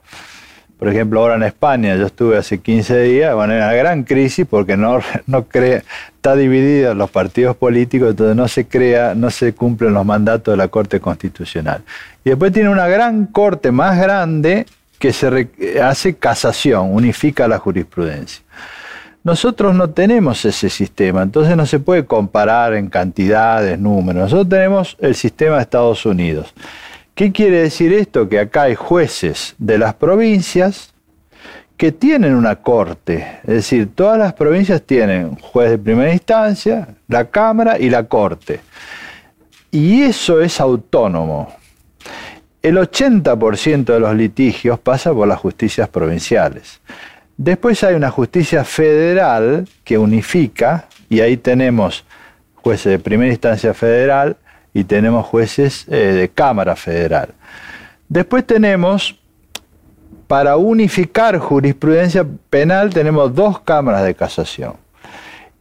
por 0.78 0.88
ejemplo, 0.88 1.20
ahora 1.20 1.36
en 1.36 1.42
España, 1.42 1.96
yo 1.96 2.06
estuve 2.06 2.36
hace 2.36 2.58
15 2.58 3.00
días, 3.02 3.34
bueno, 3.34 3.54
en 3.54 3.62
una 3.62 3.72
gran 3.72 4.04
crisis 4.04 4.46
porque 4.48 4.76
no, 4.76 5.00
no 5.26 5.44
crea, 5.44 5.82
está 6.14 6.36
dividido 6.36 6.94
los 6.94 7.10
partidos 7.10 7.56
políticos, 7.56 8.10
entonces 8.10 8.36
no 8.36 8.46
se 8.46 8.66
crea, 8.66 9.14
no 9.14 9.30
se 9.30 9.54
cumplen 9.54 9.94
los 9.94 10.04
mandatos 10.04 10.52
de 10.52 10.56
la 10.56 10.68
Corte 10.68 11.00
Constitucional. 11.00 11.82
Y 12.24 12.30
después 12.30 12.52
tiene 12.52 12.68
una 12.68 12.88
gran 12.88 13.26
corte 13.26 13.72
más 13.72 13.98
grande 13.98 14.66
que 14.98 15.12
se 15.12 15.48
hace 15.82 16.16
casación, 16.16 16.92
unifica 16.92 17.48
la 17.48 17.58
jurisprudencia. 17.58 18.42
Nosotros 19.24 19.74
no 19.74 19.90
tenemos 19.90 20.44
ese 20.44 20.70
sistema, 20.70 21.22
entonces 21.22 21.56
no 21.56 21.66
se 21.66 21.80
puede 21.80 22.04
comparar 22.04 22.74
en 22.74 22.88
cantidades, 22.88 23.78
números. 23.78 24.22
Nosotros 24.22 24.48
tenemos 24.48 24.96
el 25.00 25.16
sistema 25.16 25.56
de 25.56 25.62
Estados 25.62 26.06
Unidos. 26.06 26.54
¿Qué 27.16 27.32
quiere 27.32 27.62
decir 27.62 27.94
esto? 27.94 28.28
Que 28.28 28.38
acá 28.38 28.64
hay 28.64 28.74
jueces 28.74 29.54
de 29.56 29.78
las 29.78 29.94
provincias 29.94 30.92
que 31.78 31.90
tienen 31.90 32.34
una 32.34 32.56
corte, 32.56 33.38
es 33.44 33.54
decir, 33.54 33.88
todas 33.94 34.18
las 34.18 34.34
provincias 34.34 34.82
tienen 34.82 35.34
juez 35.36 35.70
de 35.70 35.78
primera 35.78 36.12
instancia, 36.12 36.88
la 37.08 37.24
Cámara 37.24 37.78
y 37.78 37.88
la 37.88 38.04
Corte. 38.04 38.60
Y 39.70 40.02
eso 40.02 40.42
es 40.42 40.60
autónomo. 40.60 41.56
El 42.60 42.76
80% 42.76 43.84
de 43.84 44.00
los 44.00 44.14
litigios 44.14 44.78
pasa 44.78 45.14
por 45.14 45.26
las 45.26 45.38
justicias 45.38 45.88
provinciales. 45.88 46.82
Después 47.38 47.82
hay 47.82 47.94
una 47.94 48.10
justicia 48.10 48.62
federal 48.62 49.66
que 49.84 49.96
unifica, 49.96 50.86
y 51.08 51.20
ahí 51.20 51.38
tenemos 51.38 52.04
jueces 52.56 52.92
de 52.92 52.98
primera 52.98 53.32
instancia 53.32 53.72
federal, 53.72 54.36
y 54.76 54.84
tenemos 54.84 55.24
jueces 55.24 55.86
eh, 55.88 55.96
de 55.96 56.28
Cámara 56.28 56.76
Federal. 56.76 57.30
Después 58.10 58.46
tenemos, 58.46 59.18
para 60.26 60.58
unificar 60.58 61.38
jurisprudencia 61.38 62.26
penal, 62.50 62.92
tenemos 62.92 63.34
dos 63.34 63.58
cámaras 63.60 64.04
de 64.04 64.14
casación. 64.14 64.74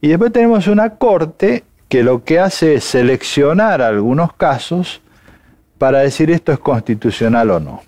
Y 0.02 0.08
después 0.08 0.32
tenemos 0.32 0.66
una 0.66 0.96
corte 0.96 1.64
que 1.88 2.02
lo 2.02 2.24
que 2.24 2.40
hace 2.40 2.74
es 2.74 2.84
seleccionar 2.84 3.80
algunos 3.80 4.34
casos 4.34 5.00
para 5.78 6.00
decir 6.00 6.30
esto 6.30 6.52
es 6.52 6.58
constitucional 6.58 7.50
o 7.52 7.58
no. 7.58 7.82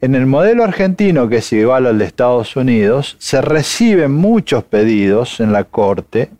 En 0.00 0.16
el 0.16 0.26
modelo 0.26 0.64
argentino, 0.64 1.28
que 1.28 1.36
es 1.36 1.52
igual 1.52 1.86
al 1.86 1.98
de 1.98 2.06
Estados 2.06 2.56
Unidos, 2.56 3.14
se 3.20 3.40
reciben 3.40 4.10
muchos 4.10 4.64
pedidos 4.64 5.38
en 5.38 5.52
la 5.52 5.62
Corte. 5.62 6.30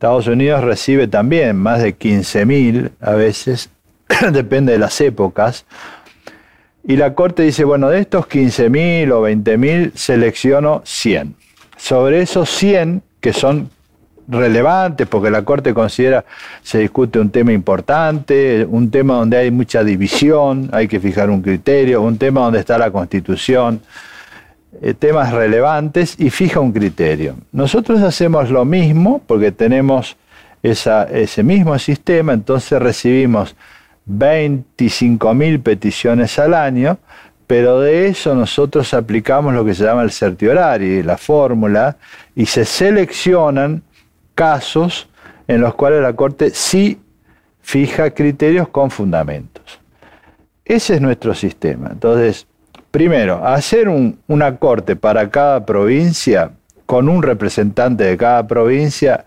Estados 0.00 0.28
Unidos 0.28 0.64
recibe 0.64 1.08
también 1.08 1.58
más 1.58 1.82
de 1.82 1.94
15.000 1.94 2.92
a 3.02 3.10
veces, 3.16 3.68
depende 4.32 4.72
de 4.72 4.78
las 4.78 4.98
épocas. 5.02 5.66
Y 6.82 6.96
la 6.96 7.12
Corte 7.12 7.42
dice, 7.42 7.64
bueno, 7.64 7.90
de 7.90 8.00
estos 8.00 8.26
15.000 8.26 9.12
o 9.12 9.28
20.000 9.28 9.92
selecciono 9.94 10.80
100. 10.86 11.34
Sobre 11.76 12.22
esos 12.22 12.48
100, 12.48 13.02
que 13.20 13.34
son 13.34 13.68
relevantes 14.26 15.06
porque 15.06 15.30
la 15.30 15.42
Corte 15.42 15.74
considera 15.74 16.24
se 16.62 16.78
discute 16.78 17.18
un 17.18 17.28
tema 17.28 17.52
importante, 17.52 18.64
un 18.66 18.90
tema 18.90 19.16
donde 19.16 19.36
hay 19.36 19.50
mucha 19.50 19.84
división, 19.84 20.70
hay 20.72 20.88
que 20.88 20.98
fijar 20.98 21.28
un 21.28 21.42
criterio, 21.42 22.00
un 22.00 22.16
tema 22.16 22.40
donde 22.40 22.60
está 22.60 22.78
la 22.78 22.90
Constitución, 22.90 23.82
eh, 24.80 24.94
temas 24.94 25.32
relevantes 25.32 26.14
y 26.18 26.30
fija 26.30 26.60
un 26.60 26.72
criterio. 26.72 27.36
Nosotros 27.52 28.00
hacemos 28.02 28.50
lo 28.50 28.64
mismo 28.64 29.20
porque 29.26 29.52
tenemos 29.52 30.16
ese 30.62 31.42
mismo 31.42 31.78
sistema, 31.78 32.34
entonces 32.34 32.80
recibimos 32.80 33.56
25.000 34.08 35.62
peticiones 35.62 36.38
al 36.38 36.54
año, 36.54 36.98
pero 37.46 37.80
de 37.80 38.08
eso 38.08 38.34
nosotros 38.34 38.92
aplicamos 38.94 39.54
lo 39.54 39.64
que 39.64 39.74
se 39.74 39.84
llama 39.84 40.02
el 40.02 40.10
certiorari, 40.10 41.02
la 41.02 41.16
fórmula, 41.16 41.96
y 42.36 42.46
se 42.46 42.64
seleccionan 42.64 43.82
casos 44.34 45.08
en 45.48 45.60
los 45.60 45.74
cuales 45.74 46.02
la 46.02 46.12
Corte 46.12 46.50
sí 46.50 47.00
fija 47.60 48.10
criterios 48.10 48.68
con 48.68 48.90
fundamentos. 48.90 49.80
Ese 50.64 50.94
es 50.94 51.00
nuestro 51.00 51.34
sistema. 51.34 51.88
Entonces, 51.90 52.46
primero, 52.90 53.46
hacer 53.46 53.88
una 53.88 54.56
Corte 54.56 54.96
para 54.96 55.30
cada 55.30 55.64
provincia, 55.64 56.52
con 56.86 57.08
un 57.08 57.22
representante 57.22 58.04
de 58.04 58.16
cada 58.16 58.46
provincia, 58.46 59.24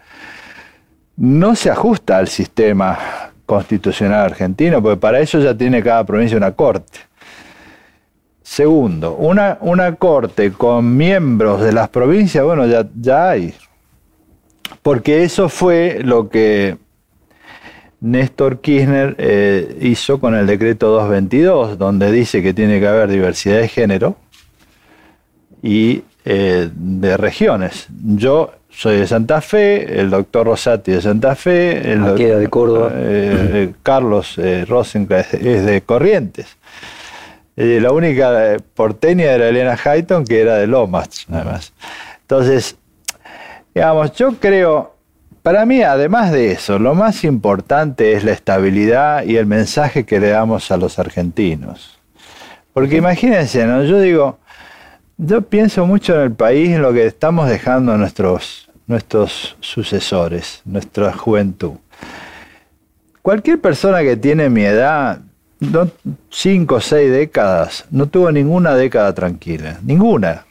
no 1.16 1.56
se 1.56 1.70
ajusta 1.70 2.18
al 2.18 2.28
sistema 2.28 2.98
constitucional 3.46 4.26
argentino, 4.26 4.82
porque 4.82 5.00
para 5.00 5.20
eso 5.20 5.40
ya 5.40 5.56
tiene 5.56 5.84
cada 5.84 6.04
provincia 6.06 6.38
una 6.38 6.52
corte. 6.52 7.00
Segundo, 8.42 9.16
una, 9.16 9.58
una 9.62 9.96
corte 9.96 10.52
con 10.52 10.98
miembros 10.98 11.62
de 11.62 11.72
las 11.72 11.90
provincias, 11.90 12.44
bueno, 12.44 12.66
ya, 12.68 12.86
ya 13.00 13.30
hay 13.30 13.54
porque 14.84 15.24
eso 15.24 15.50
fue 15.50 16.02
lo 16.04 16.30
que 16.30 16.78
Néstor 18.04 18.60
Kirchner 18.60 19.16
eh, 19.18 19.78
hizo 19.80 20.20
con 20.20 20.36
el 20.36 20.46
decreto 20.46 20.90
222, 20.90 21.78
donde 21.78 22.12
dice 22.12 22.44
que 22.44 22.54
tiene 22.54 22.82
que 22.82 22.88
haber 22.88 23.10
diversidad 23.10 23.60
de 23.60 23.70
género 23.70 24.18
y 25.62 26.04
eh, 26.26 26.70
de 26.74 27.16
regiones. 27.16 27.88
Yo 28.04 28.52
soy 28.70 28.98
de 28.98 29.08
Santa 29.08 29.40
Fe, 29.40 30.02
el 30.02 30.10
doctor 30.10 30.48
Rosati 30.48 30.92
de 30.92 31.02
Santa 31.02 31.34
Fe, 31.36 31.94
el 31.94 32.04
Aquí 32.04 32.26
de 32.26 32.50
Córdoba. 32.50 32.92
Eh, 32.94 33.74
Carlos 33.82 34.38
Rosenkranz 34.68 35.36
es 35.36 35.66
de 35.66 35.82
Corrientes. 35.84 36.58
la 37.56 37.92
única 37.94 38.58
porteña 38.74 39.32
era 39.32 39.48
Elena 39.48 39.80
Hayton, 39.82 40.26
que 40.26 40.42
era 40.42 40.56
de 40.58 40.68
Lomas, 40.68 41.26
además. 41.32 41.72
Entonces, 42.22 42.76
Digamos, 43.74 44.12
yo 44.14 44.34
creo, 44.40 44.93
para 45.44 45.66
mí, 45.66 45.84
además 45.84 46.32
de 46.32 46.52
eso, 46.52 46.80
lo 46.80 46.96
más 46.96 47.26
importante 47.26 48.14
es 48.14 48.24
la 48.24 48.32
estabilidad 48.32 49.26
y 49.26 49.36
el 49.36 49.46
mensaje 49.46 50.06
que 50.06 50.20
le 50.22 50.30
damos 50.30 50.72
a 50.72 50.78
los 50.78 50.98
argentinos. 51.00 52.00
Porque 52.72 52.96
imagínense, 52.96 53.68
¿no? 53.68 53.84
yo 53.84 54.00
digo, 54.00 54.40
yo 55.18 55.42
pienso 55.42 55.86
mucho 55.86 56.16
en 56.16 56.22
el 56.22 56.32
país, 56.32 56.70
en 56.70 56.82
lo 56.82 56.94
que 56.94 57.06
estamos 57.06 57.50
dejando 57.50 57.92
a 57.92 57.98
nuestros, 57.98 58.70
nuestros 58.88 59.58
sucesores, 59.60 60.62
nuestra 60.64 61.12
juventud. 61.12 61.74
Cualquier 63.22 63.60
persona 63.60 64.02
que 64.02 64.16
tiene 64.16 64.50
mi 64.50 64.64
edad, 64.64 65.20
cinco 66.30 66.76
o 66.76 66.82
seis 66.82 67.12
décadas, 67.12 67.86
no 67.92 68.08
tuvo 68.08 68.32
ninguna 68.32 68.76
década 68.76 69.14
tranquila, 69.14 69.78
ninguna. 69.84 70.46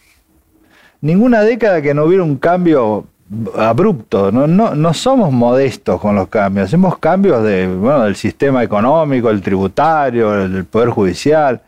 Ninguna 1.00 1.42
década 1.42 1.82
que 1.82 1.94
no 1.94 2.04
hubiera 2.04 2.22
un 2.22 2.36
cambio 2.36 3.06
abrupto, 3.56 4.30
no, 4.30 4.46
no, 4.46 4.74
no, 4.74 4.94
somos 4.94 5.32
modestos 5.32 6.00
con 6.00 6.14
los 6.14 6.28
cambios, 6.28 6.66
hacemos 6.66 6.98
cambios 6.98 7.42
de, 7.42 7.66
bueno, 7.66 8.04
del 8.04 8.16
sistema 8.16 8.62
económico, 8.62 9.30
el 9.30 9.40
tributario, 9.40 10.42
el 10.42 10.64
Poder 10.64 10.90
Judicial. 10.90 11.60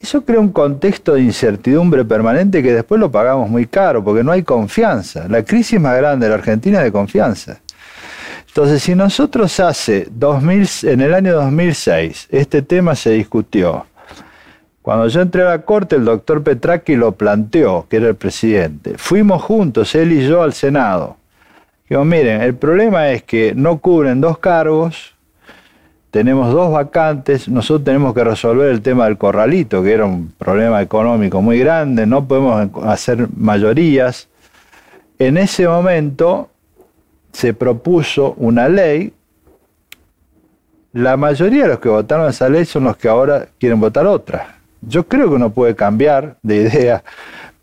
Eso 0.00 0.24
crea 0.24 0.40
un 0.40 0.52
contexto 0.52 1.14
de 1.14 1.22
incertidumbre 1.22 2.04
permanente 2.04 2.62
que 2.62 2.72
después 2.72 3.00
lo 3.00 3.10
pagamos 3.10 3.50
muy 3.50 3.66
caro 3.66 4.02
porque 4.02 4.24
no 4.24 4.32
hay 4.32 4.42
confianza. 4.42 5.26
La 5.28 5.44
crisis 5.44 5.78
más 5.80 5.96
grande 5.96 6.26
de 6.26 6.30
la 6.30 6.36
Argentina 6.36 6.78
es 6.78 6.84
de 6.84 6.92
confianza. 6.92 7.60
Entonces, 8.46 8.82
si 8.82 8.94
nosotros 8.94 9.60
hace 9.60 10.08
2000, 10.10 10.68
en 10.84 11.00
el 11.02 11.14
año 11.14 11.34
2006 11.34 12.28
este 12.30 12.62
tema 12.62 12.96
se 12.96 13.10
discutió, 13.10 13.86
cuando 14.82 15.08
yo 15.08 15.20
entré 15.20 15.42
a 15.42 15.50
la 15.50 15.62
corte, 15.62 15.96
el 15.96 16.04
doctor 16.04 16.42
Petraki 16.42 16.96
lo 16.96 17.12
planteó, 17.12 17.86
que 17.88 17.98
era 17.98 18.08
el 18.08 18.14
presidente. 18.14 18.94
Fuimos 18.96 19.42
juntos, 19.42 19.94
él 19.94 20.12
y 20.12 20.26
yo, 20.26 20.42
al 20.42 20.54
Senado. 20.54 21.16
Digo, 21.88 22.04
miren, 22.04 22.40
el 22.40 22.54
problema 22.54 23.10
es 23.10 23.22
que 23.22 23.52
no 23.54 23.78
cubren 23.78 24.20
dos 24.20 24.38
cargos, 24.38 25.14
tenemos 26.10 26.52
dos 26.52 26.72
vacantes, 26.72 27.48
nosotros 27.48 27.84
tenemos 27.84 28.14
que 28.14 28.24
resolver 28.24 28.70
el 28.70 28.80
tema 28.80 29.04
del 29.04 29.18
corralito, 29.18 29.82
que 29.82 29.92
era 29.92 30.06
un 30.06 30.32
problema 30.38 30.80
económico 30.80 31.42
muy 31.42 31.58
grande, 31.58 32.06
no 32.06 32.26
podemos 32.26 32.70
hacer 32.84 33.28
mayorías. 33.36 34.28
En 35.18 35.36
ese 35.36 35.68
momento 35.68 36.48
se 37.32 37.54
propuso 37.54 38.34
una 38.38 38.68
ley. 38.68 39.12
La 40.92 41.16
mayoría 41.16 41.64
de 41.64 41.68
los 41.68 41.80
que 41.80 41.88
votaron 41.88 42.30
esa 42.30 42.48
ley 42.48 42.64
son 42.64 42.84
los 42.84 42.96
que 42.96 43.08
ahora 43.08 43.46
quieren 43.58 43.78
votar 43.78 44.06
otra. 44.06 44.59
Yo 44.82 45.06
creo 45.06 45.28
que 45.28 45.34
uno 45.34 45.50
puede 45.50 45.74
cambiar 45.74 46.36
de 46.42 46.56
idea, 46.56 47.04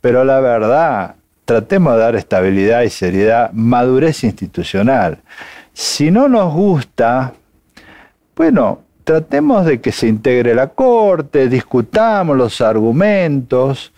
pero 0.02 0.24
la 0.24 0.40
verdad, 0.40 1.16
tratemos 1.46 1.94
de 1.94 2.00
dar 2.00 2.16
estabilidad 2.16 2.84
y 2.84 2.90
seriedad, 2.90 3.52
madurez 3.54 4.24
institucional. 4.24 5.20
Si 5.74 6.12
no 6.12 6.28
nos 6.28 6.54
gusta, 6.54 7.34
bueno, 8.36 8.82
tratemos 9.04 9.66
de 9.66 9.80
que 9.80 9.92
se 9.92 10.08
integre 10.08 10.54
la 10.54 10.68
Corte, 10.68 11.48
discutamos 11.48 12.36
los 12.36 12.60
argumentos, 12.62 13.94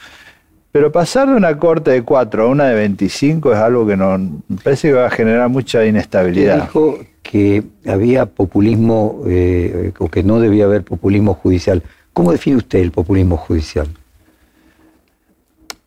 pero 0.71 0.91
pasar 0.91 1.29
de 1.29 1.36
una 1.36 1.58
Corte 1.58 1.91
de 1.91 2.03
4 2.03 2.43
a 2.43 2.47
una 2.47 2.65
de 2.65 2.75
25 2.75 3.53
es 3.53 3.58
algo 3.58 3.88
que 3.88 3.97
no, 3.97 4.19
parece 4.63 4.89
que 4.89 4.93
va 4.93 5.08
a 5.08 5.10
generar 5.10 5.49
mucha 5.49 5.84
inestabilidad. 5.84 6.62
Dijo 6.62 6.99
que 7.23 7.63
había 7.88 8.27
populismo, 8.27 9.23
eh, 9.27 9.91
o 9.97 10.10
que 10.10 10.21
no 10.21 10.39
debía 10.39 10.65
haber 10.65 10.84
populismo 10.84 11.34
judicial. 11.34 11.82
¿Cómo 12.13 12.31
define 12.31 12.57
usted 12.57 12.79
el 12.79 12.91
populismo 12.91 13.37
judicial? 13.37 13.87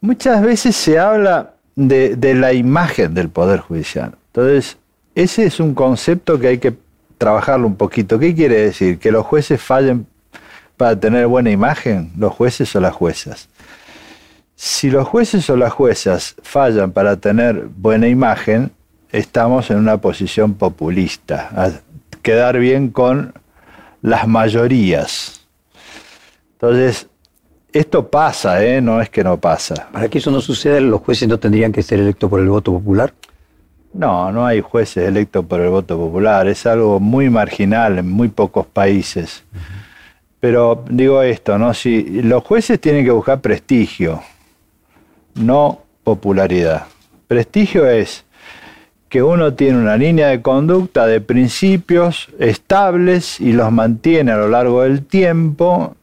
Muchas 0.01 0.43
veces 0.43 0.75
se 0.75 0.99
habla 0.99 1.55
de, 1.77 2.35
la 2.35 2.53
imagen 2.53 3.15
del 3.15 3.29
Poder 3.29 3.61
Judicial. 3.61 4.15
Entonces, 4.29 4.77
ese 5.15 5.45
es 5.45 5.61
un 5.61 5.75
concepto 5.75 6.39
que 6.39 6.49
hay 6.49 6.59
que 6.59 6.75
trabajarlo 7.19 7.67
un 7.67 7.77
poquito. 7.77 8.19
¿Qué 8.19 8.35
quiere 8.35 8.57
decir? 8.63 8.99
¿Que 8.99 9.13
los 9.13 9.25
jueces 9.25 9.61
fallen 9.61 10.07
para 10.77 10.99
tener 10.99 11.27
buena 11.27 11.51
imagen? 11.51 12.13
¿Los 12.17 12.33
jueces 12.33 12.75
o 12.75 12.81
las 12.81 12.95
juezas? 12.95 13.49
Si 14.57 14.91
los 14.91 15.07
jueces 15.07 15.49
o 15.51 15.57
las 15.57 15.73
juezas 15.73 16.35
fallan 16.43 16.93
para 16.93 17.17
tener 17.17 17.69
buena 17.77 18.09
imagen, 18.09 18.73
estamos 19.11 19.71
en 19.71 19.79
una 19.79 19.99
posición 19.99 20.55
populista, 20.55 21.81
quedar 22.23 22.59
bien 22.59 22.91
con 22.91 23.35
las 24.01 24.27
mayorías. 24.27 25.42
Entonces, 26.63 27.09
esto 27.73 28.09
pasa, 28.09 28.65
¿eh? 28.65 28.81
no 28.81 29.01
es 29.03 29.11
que 29.11 29.25
no 29.25 29.37
pasa. 29.37 29.89
Para 29.91 30.09
que 30.09 30.19
eso 30.19 30.31
no 30.31 30.41
suceda, 30.41 30.79
los 30.79 31.01
jueces 31.01 31.29
no 31.29 31.37
tendrían 31.37 31.73
que 31.73 31.83
ser 31.83 31.99
electos 31.99 32.31
por 32.31 32.39
el 32.39 32.49
voto 32.49 32.71
popular. 32.71 33.13
No, 33.93 34.31
no 34.31 34.47
hay 34.47 34.61
jueces 34.61 35.09
electos 35.09 35.45
por 35.45 35.61
el 35.61 35.71
voto 35.71 35.99
popular. 35.99 36.47
Es 36.47 36.65
algo 36.65 37.01
muy 37.01 37.29
marginal 37.31 37.99
en 37.99 38.09
muy 38.09 38.29
pocos 38.29 38.65
países. 38.65 39.43
Pero 40.39 40.85
digo 40.89 41.21
esto, 41.23 41.59
¿no? 41.59 41.75
Si 41.75 42.23
los 42.23 42.45
jueces 42.45 42.81
tienen 42.81 43.05
que 43.05 43.11
buscar 43.11 43.41
prestigio, 43.41 44.23
no 45.35 45.81
popularidad. 46.05 46.85
Prestigio 47.27 47.89
es 47.89 48.25
que 49.09 49.21
uno 49.21 49.55
tiene 49.55 49.79
una 49.79 49.97
línea 49.97 50.29
de 50.29 50.43
conducta 50.43 51.09
de 51.09 51.21
principios 51.21 52.29
estables 52.39 53.41
y 53.41 53.53
los 53.53 53.73
mantiene 53.73 54.31
a 54.31 54.37
lo 54.37 54.49
largo 54.49 54.83
del 54.83 55.05
tiempo 55.05 55.97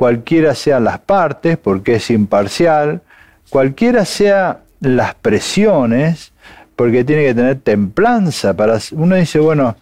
cualquiera 0.00 0.54
sean 0.54 0.84
las 0.84 0.98
partes, 0.98 1.58
porque 1.58 1.96
es 1.96 2.10
imparcial, 2.10 3.02
cualquiera 3.50 4.06
sean 4.06 4.60
las 4.80 5.14
presiones, 5.14 6.32
porque 6.74 7.04
tiene 7.04 7.22
que 7.24 7.34
tener 7.34 7.56
templanza. 7.56 8.56
Para, 8.56 8.78
uno 8.92 9.16
dice, 9.16 9.40
bueno, 9.40 9.76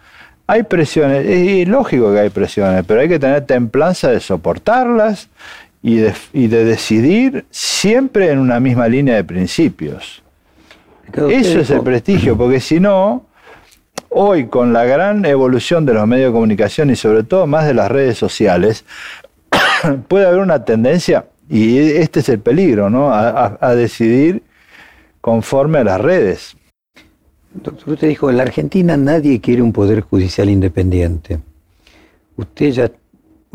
hay 0.45 0.63
presiones, 0.63 1.25
es 1.25 1.65
lógico 1.69 2.11
que 2.11 2.19
hay 2.19 2.29
presiones, 2.31 2.83
pero 2.85 2.99
hay 2.99 3.07
que 3.07 3.17
tener 3.17 3.45
templanza 3.45 4.09
de 4.11 4.19
soportarlas 4.19 5.29
y 5.81 5.95
de, 5.99 6.13
y 6.33 6.47
de 6.47 6.65
decidir 6.65 7.45
siempre 7.49 8.29
en 8.29 8.39
una 8.39 8.59
misma 8.59 8.89
línea 8.89 9.15
de 9.15 9.23
principios. 9.23 10.21
Eso 11.13 11.61
es 11.61 11.69
el 11.69 11.79
prestigio, 11.79 12.37
porque 12.37 12.59
si 12.59 12.81
no, 12.81 13.25
hoy 14.09 14.47
con 14.47 14.73
la 14.73 14.83
gran 14.83 15.23
evolución 15.23 15.85
de 15.85 15.93
los 15.93 16.05
medios 16.07 16.29
de 16.29 16.33
comunicación 16.33 16.89
y 16.89 16.97
sobre 16.97 17.23
todo 17.23 17.47
más 17.47 17.65
de 17.65 17.73
las 17.73 17.89
redes 17.89 18.17
sociales, 18.17 18.83
puede 20.07 20.25
haber 20.25 20.39
una 20.39 20.65
tendencia, 20.65 21.25
y 21.49 21.77
este 21.77 22.19
es 22.19 22.29
el 22.29 22.39
peligro, 22.39 22.89
¿no? 22.89 23.11
a, 23.11 23.75
decidir 23.75 24.43
conforme 25.21 25.79
a 25.79 25.83
las 25.83 26.01
redes. 26.01 26.55
Doctor, 27.53 27.93
usted 27.93 28.07
dijo, 28.07 28.29
en 28.29 28.37
la 28.37 28.43
Argentina 28.43 28.95
nadie 28.95 29.41
quiere 29.41 29.61
un 29.61 29.73
poder 29.73 30.01
judicial 30.01 30.49
independiente. 30.49 31.39
Usted 32.37 32.69
ya 32.71 32.91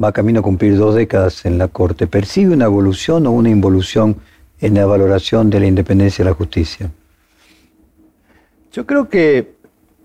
va 0.02 0.12
camino 0.12 0.40
a 0.40 0.42
cumplir 0.42 0.76
dos 0.76 0.96
décadas 0.96 1.46
en 1.46 1.58
la 1.58 1.68
Corte. 1.68 2.06
¿Percibe 2.08 2.54
una 2.54 2.64
evolución 2.64 3.26
o 3.26 3.30
una 3.30 3.50
involución 3.50 4.16
en 4.60 4.74
la 4.74 4.86
valoración 4.86 5.48
de 5.50 5.60
la 5.60 5.66
independencia 5.66 6.24
de 6.24 6.30
la 6.30 6.36
justicia? 6.36 6.90
Yo 8.72 8.84
creo 8.84 9.08
que 9.08 9.54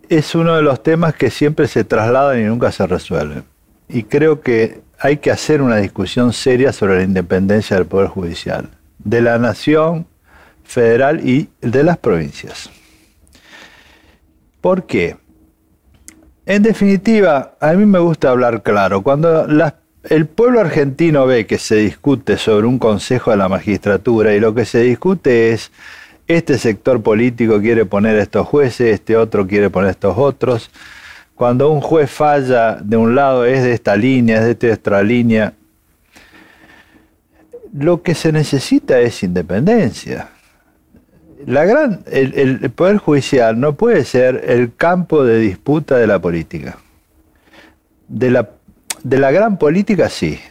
es 0.07 0.35
uno 0.35 0.55
de 0.55 0.61
los 0.61 0.83
temas 0.83 1.15
que 1.15 1.31
siempre 1.31 1.67
se 1.67 1.83
trasladan 1.83 2.39
y 2.39 2.43
nunca 2.43 2.71
se 2.71 2.85
resuelven. 2.85 3.43
Y 3.87 4.03
creo 4.03 4.41
que 4.41 4.81
hay 4.99 5.17
que 5.17 5.31
hacer 5.31 5.61
una 5.61 5.77
discusión 5.77 6.33
seria 6.33 6.73
sobre 6.73 6.97
la 6.97 7.03
independencia 7.03 7.77
del 7.77 7.85
Poder 7.85 8.07
Judicial, 8.07 8.69
de 8.99 9.21
la 9.21 9.37
nación 9.37 10.07
federal 10.63 11.27
y 11.27 11.49
de 11.61 11.83
las 11.83 11.97
provincias. 11.97 12.69
¿Por 14.61 14.85
qué? 14.85 15.17
En 16.45 16.63
definitiva, 16.63 17.55
a 17.59 17.73
mí 17.73 17.85
me 17.85 17.99
gusta 17.99 18.31
hablar 18.31 18.61
claro. 18.61 19.01
Cuando 19.01 19.47
el 20.03 20.25
pueblo 20.25 20.59
argentino 20.59 21.25
ve 21.25 21.45
que 21.45 21.57
se 21.57 21.75
discute 21.75 22.37
sobre 22.37 22.67
un 22.67 22.79
consejo 22.79 23.31
de 23.31 23.37
la 23.37 23.47
magistratura 23.47 24.33
y 24.33 24.39
lo 24.39 24.53
que 24.53 24.65
se 24.65 24.81
discute 24.81 25.51
es 25.51 25.71
este 26.27 26.57
sector 26.57 27.01
político 27.01 27.59
quiere 27.59 27.85
poner 27.85 28.17
a 28.17 28.21
estos 28.21 28.47
jueces, 28.47 28.93
este 28.93 29.17
otro 29.17 29.47
quiere 29.47 29.69
poner 29.69 29.89
a 29.89 29.91
estos 29.91 30.17
otros. 30.17 30.69
Cuando 31.39 31.71
un 31.71 31.79
juez 31.79 32.11
falla 32.11 32.75
de 32.83 32.97
un 32.97 33.15
lado 33.15 33.45
es 33.45 33.63
de 33.63 33.71
esta 33.71 33.95
línea, 33.95 34.45
es 34.45 34.59
de 34.59 34.71
esta 34.71 35.01
línea. 35.01 35.53
Lo 37.71 38.03
que 38.03 38.13
se 38.13 38.33
necesita 38.33 38.99
es 38.99 39.23
independencia. 39.23 40.31
La 41.45 41.63
gran, 41.63 42.03
el, 42.11 42.33
el 42.33 42.69
Poder 42.71 42.97
Judicial 42.97 43.57
no 43.57 43.75
puede 43.75 44.03
ser 44.03 44.43
el 44.49 44.75
campo 44.75 45.23
de 45.23 45.39
disputa 45.39 45.95
de 45.95 46.07
la 46.07 46.19
política. 46.19 46.77
De 48.09 48.31
la, 48.31 48.49
de 49.01 49.17
la 49.17 49.31
gran 49.31 49.57
política 49.57 50.09
sí, 50.09 50.41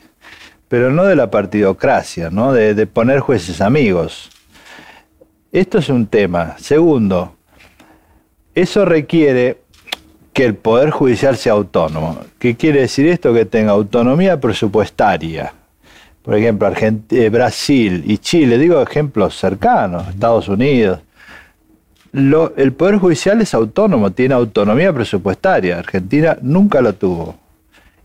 pero 0.68 0.90
no 0.90 1.04
de 1.04 1.16
la 1.16 1.30
partidocracia, 1.30 2.30
¿no? 2.30 2.54
de, 2.54 2.72
de 2.72 2.86
poner 2.86 3.20
jueces 3.20 3.60
amigos. 3.60 4.30
Esto 5.52 5.80
es 5.80 5.90
un 5.90 6.06
tema. 6.06 6.56
Segundo, 6.56 7.36
eso 8.54 8.86
requiere 8.86 9.67
que 10.38 10.44
el 10.44 10.54
Poder 10.54 10.90
Judicial 10.90 11.36
sea 11.36 11.54
autónomo. 11.54 12.16
¿Qué 12.38 12.54
quiere 12.54 12.82
decir 12.82 13.08
esto? 13.08 13.34
Que 13.34 13.44
tenga 13.44 13.72
autonomía 13.72 14.38
presupuestaria. 14.38 15.52
Por 16.22 16.36
ejemplo, 16.36 16.72
eh, 17.10 17.28
Brasil 17.28 18.04
y 18.06 18.18
Chile, 18.18 18.56
digo 18.56 18.80
ejemplos 18.80 19.36
cercanos, 19.36 20.06
Estados 20.06 20.46
Unidos. 20.46 21.00
el 22.12 22.72
Poder 22.72 22.98
Judicial 22.98 23.40
es 23.40 23.52
autónomo, 23.52 24.12
tiene 24.12 24.34
autonomía 24.34 24.92
presupuestaria. 24.92 25.80
Argentina 25.80 26.38
nunca 26.40 26.80
lo 26.82 26.92
tuvo. 26.92 27.34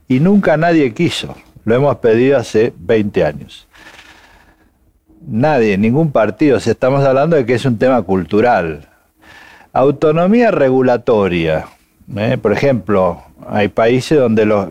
Y 0.08 0.19
nunca 0.19 0.58
nadie 0.58 0.91
quiso. 0.91 1.36
Lo 1.65 1.76
hemos 1.76 1.98
pedido 1.98 2.39
hace 2.39 2.74
20 2.76 3.24
años 3.24 3.67
nadie, 5.26 5.78
ningún 5.78 6.12
partido, 6.12 6.60
si 6.60 6.69
estamos 6.69 7.02
hablando 7.06 7.38
de 7.38 7.46
que 7.46 7.54
es 7.54 7.63
un 7.63 7.78
tema 7.78 8.02
cultural. 8.02 8.89
Autonomía 9.72 10.52
regulatoria. 10.52 11.67
¿Eh? 12.16 12.38
Por 12.38 12.52
ejemplo, 12.52 13.24
hay 13.48 13.68
países 13.68 14.18
donde 14.18 14.46
los, 14.46 14.70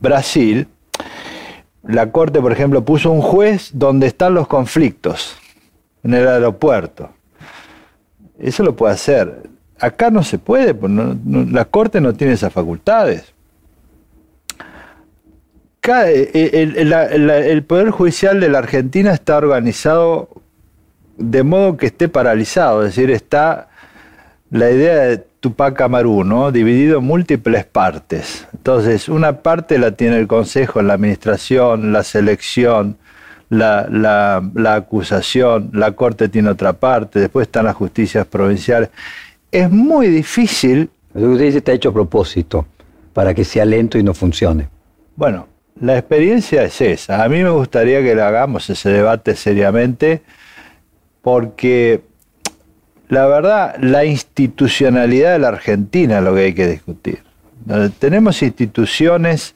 Brasil, 0.00 0.68
la 1.82 2.10
Corte, 2.12 2.40
por 2.40 2.52
ejemplo, 2.52 2.84
puso 2.84 3.10
un 3.10 3.22
juez 3.22 3.70
donde 3.74 4.06
están 4.06 4.34
los 4.34 4.46
conflictos, 4.46 5.36
en 6.02 6.14
el 6.14 6.26
aeropuerto. 6.26 7.10
Eso 8.38 8.62
lo 8.62 8.76
puede 8.76 8.94
hacer. 8.94 9.42
Acá 9.80 10.10
no 10.10 10.22
se 10.22 10.38
puede, 10.38 10.74
pues 10.74 10.92
la 10.92 11.64
Corte 11.64 12.00
no 12.00 12.14
tiene 12.14 12.34
esas 12.34 12.52
facultades. 12.52 13.32
Eh, 15.88 16.30
eh, 16.34 17.48
el, 17.50 17.62
Poder 17.64 17.90
Judicial 17.90 18.40
de 18.40 18.48
la 18.50 18.58
Argentina 18.58 19.12
está 19.12 19.38
organizado 19.38 20.28
de 21.16 21.42
modo 21.42 21.76
que 21.76 21.86
esté 21.86 22.08
paralizado, 22.08 22.84
es 22.84 22.94
decir, 22.94 23.10
está 23.10 23.68
la 24.50 24.70
idea 24.70 24.96
de 24.96 25.26
Tupac 25.40 25.80
Amaru, 25.80 26.24
¿no? 26.24 26.50
dividido 26.50 26.98
en 26.98 27.04
múltiples 27.04 27.64
partes. 27.64 28.46
Entonces, 28.52 29.08
una 29.08 29.42
parte 29.42 29.78
la 29.78 29.92
tiene 29.92 30.18
el 30.18 30.26
Consejo, 30.26 30.82
la 30.82 30.94
administración, 30.94 31.92
la 31.92 32.02
selección, 32.02 32.96
la, 33.48 33.86
la, 33.88 34.74
acusación, 34.74 35.70
la 35.72 35.92
Corte 35.92 36.28
tiene 36.28 36.50
otra 36.50 36.74
parte, 36.74 37.20
después 37.20 37.46
están 37.46 37.66
las 37.66 37.76
justicias 37.76 38.26
provinciales. 38.26 38.90
Es 39.50 39.70
muy 39.70 40.08
difícil. 40.08 40.90
Lo 41.14 41.20
que 41.20 41.26
usted 41.28 41.44
dice 41.46 41.58
está 41.58 41.72
hecho 41.72 41.90
a 41.90 41.94
propósito, 41.94 42.66
para 43.12 43.32
que 43.32 43.44
sea 43.44 43.64
lento 43.64 43.96
y 43.96 44.02
no 44.02 44.14
funcione. 44.14 44.68
Bueno, 45.16 45.48
la 45.80 45.96
experiencia 45.96 46.64
es 46.64 46.80
esa. 46.80 47.22
A 47.22 47.28
mí 47.28 47.42
me 47.42 47.50
gustaría 47.50 48.02
que 48.02 48.14
le 48.14 48.22
hagamos 48.22 48.68
ese 48.68 48.90
debate 48.90 49.36
seriamente 49.36 50.22
porque 51.22 52.02
la 53.08 53.26
verdad, 53.26 53.76
la 53.80 54.04
institucionalidad 54.04 55.32
de 55.32 55.38
la 55.38 55.48
Argentina 55.48 56.18
es 56.18 56.24
lo 56.24 56.34
que 56.34 56.40
hay 56.42 56.54
que 56.54 56.66
discutir. 56.66 57.22
Tenemos 57.98 58.42
instituciones, 58.42 59.54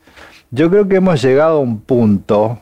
yo 0.51 0.71
creo 0.71 0.89
que 0.89 0.97
hemos 0.97 1.23
llegado 1.23 1.59
a 1.59 1.61
un 1.61 1.81
punto 1.81 2.61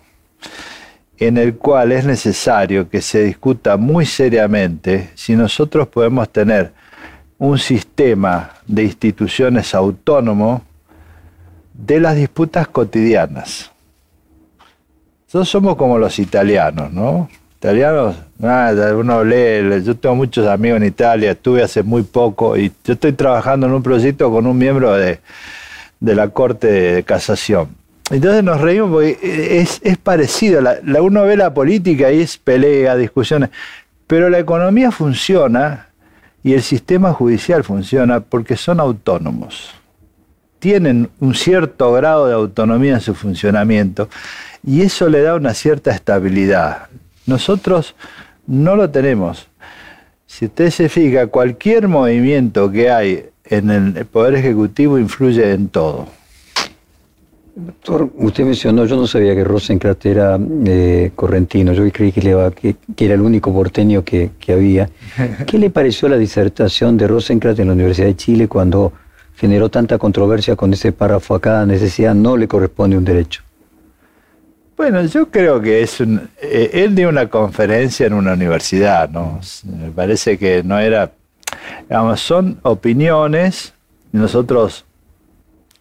en 1.18 1.36
el 1.36 1.56
cual 1.56 1.92
es 1.92 2.04
necesario 2.04 2.88
que 2.88 3.02
se 3.02 3.22
discuta 3.24 3.76
muy 3.76 4.06
seriamente 4.06 5.10
si 5.14 5.36
nosotros 5.36 5.86
podemos 5.88 6.28
tener 6.30 6.72
un 7.38 7.58
sistema 7.58 8.50
de 8.66 8.84
instituciones 8.84 9.74
autónomo 9.74 10.62
de 11.72 12.00
las 12.00 12.16
disputas 12.16 12.68
cotidianas. 12.68 13.70
Nosotros 15.26 15.48
somos 15.48 15.76
como 15.76 15.98
los 15.98 16.18
italianos, 16.18 16.92
¿no? 16.92 17.28
Italianos, 17.60 18.16
nada, 18.38 18.96
uno 18.96 19.22
lee, 19.22 19.82
yo 19.84 19.94
tengo 19.94 20.14
muchos 20.14 20.46
amigos 20.46 20.78
en 20.78 20.86
Italia, 20.86 21.32
estuve 21.32 21.62
hace 21.62 21.82
muy 21.82 22.02
poco 22.04 22.56
y 22.56 22.72
yo 22.82 22.94
estoy 22.94 23.12
trabajando 23.12 23.66
en 23.66 23.74
un 23.74 23.82
proyecto 23.82 24.30
con 24.30 24.46
un 24.46 24.56
miembro 24.56 24.94
de, 24.94 25.20
la 26.00 26.28
Corte 26.28 26.68
de 26.68 27.02
Casación. 27.02 27.68
Entonces 28.08 28.42
nos 28.42 28.62
reímos 28.62 28.90
porque 28.92 29.60
es, 29.60 29.98
parecido, 29.98 30.62
uno 31.02 31.24
ve 31.24 31.36
la 31.36 31.52
política 31.52 32.10
y 32.10 32.22
es 32.22 32.38
pelea, 32.38 32.96
discusiones, 32.96 33.50
pero 34.06 34.30
la 34.30 34.38
economía 34.38 34.90
funciona 34.90 35.88
y 36.42 36.54
el 36.54 36.62
sistema 36.62 37.12
judicial 37.12 37.62
funciona 37.62 38.20
porque 38.20 38.56
son 38.56 38.80
autónomos 38.80 39.74
tienen 40.60 41.08
un 41.20 41.34
cierto 41.34 41.92
grado 41.92 42.26
de 42.26 42.34
autonomía 42.34 42.92
en 42.94 43.00
su 43.00 43.14
funcionamiento 43.14 44.08
y 44.62 44.82
eso 44.82 45.08
le 45.08 45.22
da 45.22 45.34
una 45.34 45.54
cierta 45.54 45.90
estabilidad. 45.90 46.88
Nosotros 47.30 47.94
no 48.48 48.74
lo 48.74 48.90
tenemos. 48.90 49.46
Si 50.26 50.46
usted 50.46 50.70
se 50.70 50.88
fija, 50.88 51.28
cualquier 51.28 51.86
movimiento 51.86 52.68
que 52.72 52.90
hay 52.90 53.26
en 53.44 53.70
el 53.70 54.04
Poder 54.04 54.34
Ejecutivo 54.34 54.98
influye 54.98 55.52
en 55.52 55.68
todo. 55.68 56.08
Doctor, 57.54 58.10
usted 58.16 58.44
mencionó, 58.44 58.84
yo 58.84 58.96
no 58.96 59.06
sabía 59.06 59.32
que 59.36 59.44
Rosencrantz 59.44 60.06
era 60.06 60.40
eh, 60.66 61.12
correntino, 61.14 61.72
yo 61.72 61.88
creí 61.92 62.10
que, 62.10 62.20
le 62.20 62.34
que, 62.96 63.04
era 63.04 63.14
el 63.14 63.20
único 63.20 63.52
porteño 63.52 64.02
que, 64.04 64.30
que, 64.40 64.52
había. 64.52 64.90
¿Qué 65.46 65.56
le 65.56 65.70
pareció 65.70 66.08
la 66.08 66.18
disertación 66.18 66.96
de 66.96 67.06
Rosencrantz 67.06 67.60
en 67.60 67.68
la 67.68 67.74
Universidad 67.74 68.08
de 68.08 68.16
Chile 68.16 68.48
cuando 68.48 68.92
generó 69.36 69.68
tanta 69.68 69.98
controversia 69.98 70.56
con 70.56 70.72
ese 70.72 70.90
párrafo 70.90 71.36
acá, 71.36 71.64
necesidad 71.64 72.12
no 72.12 72.36
le 72.36 72.48
corresponde 72.48 72.96
un 72.96 73.04
derecho? 73.04 73.42
Bueno, 74.80 75.04
yo 75.04 75.30
creo 75.30 75.60
que 75.60 75.82
es 75.82 76.00
un... 76.00 76.30
Eh, 76.40 76.70
él 76.72 76.94
dio 76.94 77.10
una 77.10 77.28
conferencia 77.28 78.06
en 78.06 78.14
una 78.14 78.32
universidad, 78.32 79.10
¿no? 79.10 79.38
Me 79.64 79.90
parece 79.90 80.38
que 80.38 80.62
no 80.62 80.78
era... 80.78 81.12
Digamos, 81.86 82.22
son 82.22 82.58
opiniones, 82.62 83.74
nosotros 84.10 84.86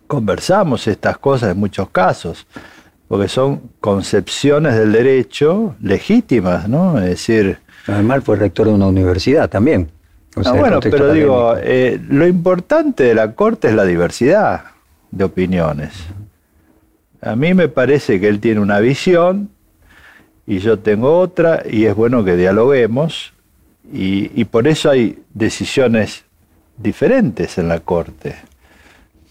conversamos 0.06 0.86
estas 0.86 1.18
cosas 1.18 1.54
en 1.54 1.60
muchos 1.60 1.90
casos, 1.92 2.46
porque 3.08 3.30
son 3.30 3.62
concepciones 3.80 4.76
del 4.76 4.92
derecho 4.92 5.78
legítimas, 5.82 6.68
¿no? 6.68 7.00
Es 7.00 7.06
decir... 7.06 7.58
Además 7.88 8.26
fue 8.26 8.36
rector 8.36 8.68
de 8.68 8.74
una 8.74 8.88
universidad 8.88 9.50
también. 9.50 9.90
Ah, 10.44 10.52
bueno, 10.52 10.82
pero 10.82 11.14
digo, 11.14 11.56
eh, 11.58 12.02
lo 12.10 12.28
importante 12.28 13.06
de 13.06 13.16
la 13.16 13.34
Corte 13.34 13.70
es 13.70 13.76
la 13.76 13.86
diversidad 13.86 14.64
de 15.10 15.24
opiniones. 15.24 15.94
A 17.22 17.36
mí 17.36 17.54
me 17.54 17.68
parece 17.68 18.20
que 18.20 18.28
él 18.28 18.40
tiene 18.40 18.62
una 18.62 18.80
visión 18.80 19.50
y 20.48 20.60
yo 20.60 20.80
tengo 20.80 21.20
otra 21.20 21.64
y 21.70 21.86
es 21.86 21.96
bueno 21.96 22.24
que 22.24 22.36
dialoguemos 22.36 23.34
y, 23.92 24.44
por 24.46 24.68
eso 24.68 24.90
hay 24.90 25.18
decisiones 25.34 26.24
diferentes 26.78 27.58
en 27.58 27.68
la 27.68 27.80
Corte. 27.80 28.36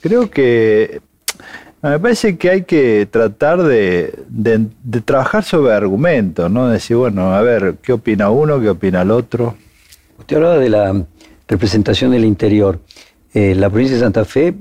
Creo 0.01 0.31
que 0.31 1.01
me 1.83 1.99
parece 1.99 2.37
que 2.37 2.51
hay 2.51 2.63
que 2.63 3.07
tratar 3.11 3.63
de, 3.63 4.15
trabajar 5.05 5.45
sobre 5.45 5.73
argumentos, 5.73 6.51
¿no? 6.51 6.69
Decir, 6.69 6.97
bueno, 6.97 7.35
a 7.35 7.43
ver, 7.43 7.77
¿qué 7.81 7.93
opina 7.93 8.31
uno, 8.31 8.61
qué 8.61 8.71
opina 8.71 9.03
el 9.03 9.13
otro? 9.13 9.57
Usted 10.19 10.37
hablaba 10.37 10.59
de 10.59 10.69
la 10.69 11.05
representación 11.47 12.11
del 12.11 12.25
interior. 12.25 12.81
Eh, 13.33 13.55
la 13.55 13.71
provincia 13.71 13.97
de 13.97 14.03
Santa 14.03 14.25
Fe, 14.25 14.55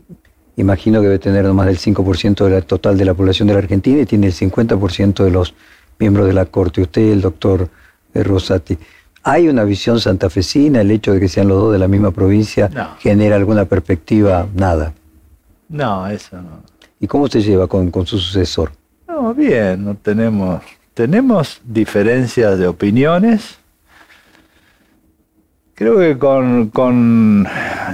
imagino 0.58 1.00
que 1.00 1.08
debe 1.08 1.20
tener 1.20 1.46
más 1.54 1.68
del 1.68 1.78
5% 1.78 2.44
de 2.44 2.50
la 2.50 2.62
total 2.62 2.98
de 2.98 3.06
la 3.06 3.14
población 3.14 3.48
de 3.48 3.54
la 3.54 3.60
Argentina 3.60 4.02
y 4.02 4.06
tiene 4.06 4.28
el 4.28 4.34
50% 4.34 5.24
de 5.24 5.32
los 5.32 5.54
miembros 6.00 6.28
de 6.28 6.34
la 6.34 6.46
Corte. 6.46 6.82
Usted 6.82 7.14
el 7.14 7.22
doctor 7.22 7.70
eh, 8.14 8.24
Rosati. 8.24 8.78
¿Hay 9.24 9.48
una 9.48 9.64
visión 9.64 10.00
santafesina? 10.00 10.82
¿El 10.82 10.92
hecho 10.92 11.14
de 11.14 11.20
que 11.20 11.28
sean 11.28 11.48
los 11.48 11.60
dos 11.60 11.74
de 11.74 11.80
la 11.80 11.88
misma 11.88 12.12
provincia 12.12 12.70
genera 13.00 13.36
alguna 13.36 13.66
perspectiva? 13.66 14.48
Nada. 14.56 14.94
No, 15.70 16.08
eso 16.08 16.42
no. 16.42 16.64
¿Y 17.00 17.08
cómo 17.08 17.28
se 17.28 17.42
lleva 17.42 17.68
con, 17.68 17.92
su 18.06 18.18
sucesor? 18.18 18.72
No, 19.08 19.34
bien, 19.34 19.84
no 19.84 19.96
tenemos, 19.96 20.62
tenemos 20.94 21.62
diferencias 21.64 22.58
de 22.58 22.68
opiniones. 22.68 23.58
Creo 25.76 26.00
que 26.00 26.18
con, 26.18 26.70
con 26.70 27.46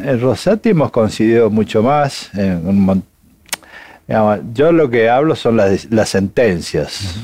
el 0.05 0.21
Rosati 0.21 0.69
hemos 0.69 0.91
coincidido 0.91 1.49
mucho 1.49 1.83
más. 1.83 2.31
yo 4.53 4.71
lo 4.71 4.89
que 4.89 5.09
hablo 5.09 5.35
son 5.35 5.57
las, 5.57 5.85
las 5.91 6.09
sentencias. 6.09 7.15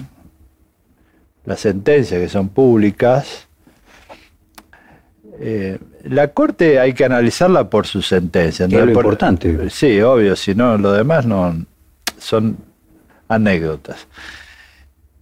Las 1.46 1.62
sentencias 1.62 2.20
que 2.20 2.30
son 2.30 2.50
públicas 2.50 3.48
eh, 5.42 5.78
la 6.04 6.30
Corte 6.30 6.80
hay 6.80 6.94
que 6.94 7.06
analizarla 7.06 7.70
por 7.70 7.88
su 7.88 8.02
sentencia. 8.02 8.66
Es 8.66 8.72
lo 8.72 8.86
importante. 8.86 9.70
Sí, 9.70 10.02
obvio, 10.02 10.36
si 10.36 10.54
no, 10.54 10.78
lo 10.78 10.92
demás 10.92 11.26
no 11.26 11.66
son 12.18 12.58
anécdotas. 13.30 14.08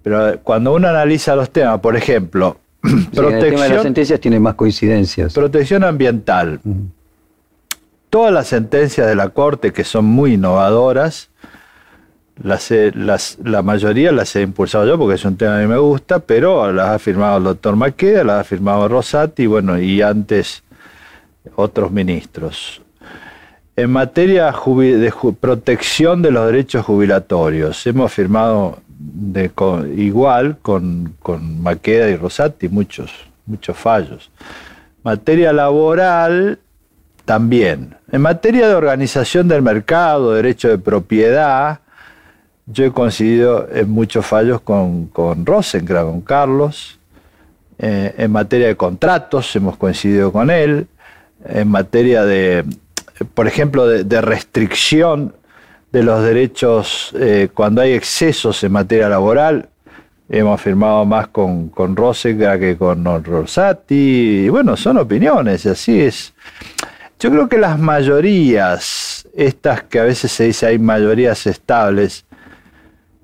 Pero 0.01 0.39
cuando 0.41 0.73
uno 0.73 0.87
analiza 0.87 1.35
los 1.35 1.51
temas, 1.51 1.79
por 1.79 1.95
ejemplo, 1.95 2.57
protección, 2.81 3.33
el 3.33 3.49
tema 3.49 3.63
de 3.63 3.69
las 3.69 3.83
sentencias 3.83 4.19
tiene 4.19 4.39
más 4.39 4.55
coincidencias. 4.55 5.33
Protección 5.33 5.83
ambiental. 5.83 6.59
Todas 8.18 8.34
las 8.34 8.47
sentencias 8.47 9.05
de 9.05 9.13
la 9.13 9.30
Corte 9.30 9.72
que 9.72 9.84
son 9.84 10.05
muy 10.05 10.34
innovadoras, 10.34 11.30
la 12.41 13.61
mayoría 13.61 14.11
las 14.11 14.36
he 14.36 14.41
impulsado 14.41 14.88
yo 14.88 14.97
porque 14.97 15.13
es 15.13 15.26
un 15.26 15.38
tema 15.38 15.59
que 15.59 15.68
me 15.68 15.78
gusta, 15.78 16.18
pero 16.18 16.74
las 16.74 16.89
ha 16.89 16.97
firmado 16.97 17.38
el 17.38 17.43
doctor 17.43 17.76
Maqueda, 17.76 18.24
las 18.24 18.41
ha 18.41 18.43
firmado 18.43 18.88
Rosati, 18.88 19.45
bueno, 19.45 19.80
y 19.80 20.01
antes 20.01 20.63
otros 21.55 21.91
ministros. 21.91 22.82
En 23.76 23.91
materia 23.91 24.51
de 24.51 25.13
protección 25.39 26.24
de 26.24 26.32
los 26.32 26.47
derechos 26.47 26.88
jubilatorios, 26.88 27.86
hemos 27.86 28.11
firmado 28.11 28.80
igual 29.95 30.57
con, 30.63 31.13
con, 31.20 31.61
Maqueda 31.61 32.09
y 32.09 32.15
Rosati 32.15 32.68
muchos, 32.68 33.11
muchos 33.45 33.78
fallos. 33.78 34.32
Materia 35.03 35.53
laboral, 35.53 36.57
también. 37.24 37.96
En 38.09 38.21
materia 38.21 38.69
de 38.69 38.75
organización 38.75 39.49
del 39.49 39.61
mercado, 39.61 40.33
derecho 40.33 40.69
de 40.69 40.77
propiedad, 40.77 41.81
yo 42.65 42.85
he 42.85 42.91
coincidido 42.91 43.67
en 43.69 43.89
muchos 43.89 44.25
fallos 44.25 44.61
con, 44.61 45.07
con 45.07 45.43
con 45.43 46.21
Carlos. 46.21 46.99
Eh, 47.77 48.15
en 48.17 48.31
materia 48.31 48.67
de 48.67 48.77
contratos 48.77 49.53
hemos 49.57 49.75
coincidido 49.75 50.31
con 50.31 50.49
él. 50.49 50.87
En 51.45 51.67
materia 51.67 52.23
de, 52.23 52.63
por 53.33 53.45
ejemplo, 53.45 53.85
de, 53.85 54.21
restricción 54.21 55.35
de 55.91 56.03
los 56.03 56.23
derechos 56.23 57.13
eh, 57.19 57.49
cuando 57.53 57.81
hay 57.81 57.91
excesos 57.91 58.63
en 58.63 58.71
materia 58.71 59.09
laboral, 59.09 59.67
hemos 60.29 60.61
firmado 60.61 61.03
más 61.03 61.27
con, 61.27 61.67
con 61.67 61.93
que 61.93 62.77
con 62.77 63.23
Rosati. 63.25 64.45
Y 64.45 64.49
bueno, 64.49 64.77
son 64.77 64.97
opiniones, 64.97 65.65
así 65.65 65.99
es. 65.99 66.33
Yo 67.20 67.32
creo 67.32 67.49
que 67.49 67.57
las 67.57 67.80
mayorías, 67.80 69.28
estas 69.36 69.84
que 69.84 69.99
a 69.99 70.03
veces 70.03 70.32
se 70.32 70.45
dice 70.45 70.68
hay 70.68 70.78
mayorías 70.78 71.47
estables, 71.47 72.26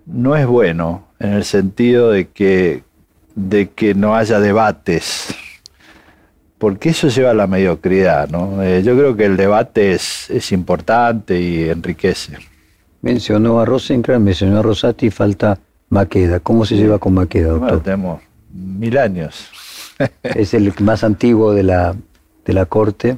no 0.05 0.35
es 0.35 0.47
bueno 0.47 1.07
en 1.19 1.33
el 1.33 1.43
sentido 1.43 2.09
de 2.09 2.27
que, 2.27 2.83
de 3.35 3.69
que 3.69 3.93
no 3.93 4.15
haya 4.15 4.39
debates, 4.39 5.35
porque 6.57 6.89
eso 6.89 7.07
lleva 7.09 7.31
a 7.31 7.35
la 7.35 7.45
mediocridad. 7.45 8.29
¿no? 8.29 8.63
Eh, 8.63 8.81
yo 8.83 8.97
creo 8.97 9.15
que 9.15 9.25
el 9.25 9.37
debate 9.37 9.93
es, 9.93 10.29
es 10.29 10.51
importante 10.51 11.39
y 11.39 11.69
enriquece. 11.69 12.37
Mencionó 13.01 13.59
a 13.59 13.65
Rosencrantz, 13.65 14.23
mencionó 14.23 14.59
a 14.59 14.61
Rosati, 14.61 15.11
falta 15.11 15.59
Maqueda. 15.89 16.39
¿Cómo 16.39 16.65
se 16.65 16.75
lleva 16.77 16.97
con 16.97 17.13
Maqueda, 17.13 17.49
doctor? 17.49 17.67
Bueno, 17.67 17.83
tenemos 17.83 18.21
mil 18.51 18.97
años. 18.97 19.51
es 20.23 20.53
el 20.53 20.73
más 20.79 21.03
antiguo 21.03 21.53
de 21.53 21.63
la, 21.63 21.95
de 22.45 22.53
la 22.53 22.65
corte. 22.65 23.17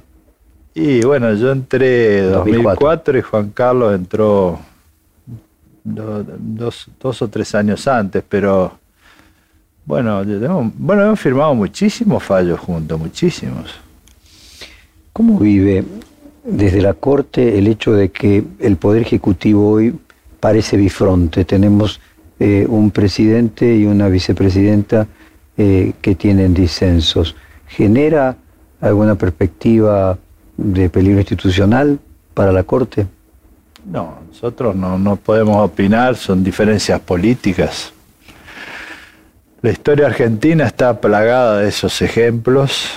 Y 0.78 1.06
bueno, 1.06 1.34
yo 1.36 1.54
entré 1.54 2.20
en 2.20 2.34
2004 2.34 3.18
y 3.18 3.22
Juan 3.22 3.50
Carlos 3.52 3.96
entró 3.96 4.60
dos, 5.86 6.90
dos 7.00 7.22
o 7.22 7.30
tres 7.30 7.56
años 7.56 7.88
antes, 7.88 8.22
pero 8.28 8.78
bueno, 9.86 10.22
bueno, 10.78 11.04
hemos 11.04 11.20
firmado 11.20 11.56
muchísimos 11.56 12.22
fallos 12.22 12.60
juntos, 12.60 13.00
muchísimos. 13.00 13.74
¿Cómo 15.14 15.40
vive 15.40 15.86
desde 16.44 16.82
la 16.82 16.94
Corte 16.94 17.58
el 17.58 17.68
hecho 17.68 17.94
de 17.94 18.12
que 18.12 18.44
el 18.60 18.76
Poder 18.76 19.04
Ejecutivo 19.04 19.72
hoy 19.72 19.96
parece 20.42 20.76
bifronte? 20.76 21.46
Tenemos 21.46 22.02
eh, 22.38 22.66
un 22.68 22.92
presidente 22.92 23.78
y 23.78 23.86
una 23.86 24.10
vicepresidenta 24.10 25.08
eh, 25.56 25.94
que 26.02 26.16
tienen 26.16 26.54
disensos. 26.54 27.34
¿Genera 27.66 28.36
alguna 28.82 29.16
perspectiva 29.16 30.18
de 30.58 30.90
peligro 30.90 31.20
institucional 31.20 32.00
para 32.34 32.52
la 32.52 32.64
Corte? 32.64 33.08
No, 33.86 34.20
nosotros 34.28 34.76
no, 34.76 35.16
podemos 35.16 35.58
opinar, 35.58 36.16
son 36.16 36.44
diferencias 36.44 37.00
políticas. 37.00 37.94
La 39.62 39.72
historia 39.72 40.08
argentina 40.08 40.66
está 40.66 41.00
plagada 41.00 41.60
de 41.60 41.70
esos 41.70 42.02
ejemplos 42.02 42.90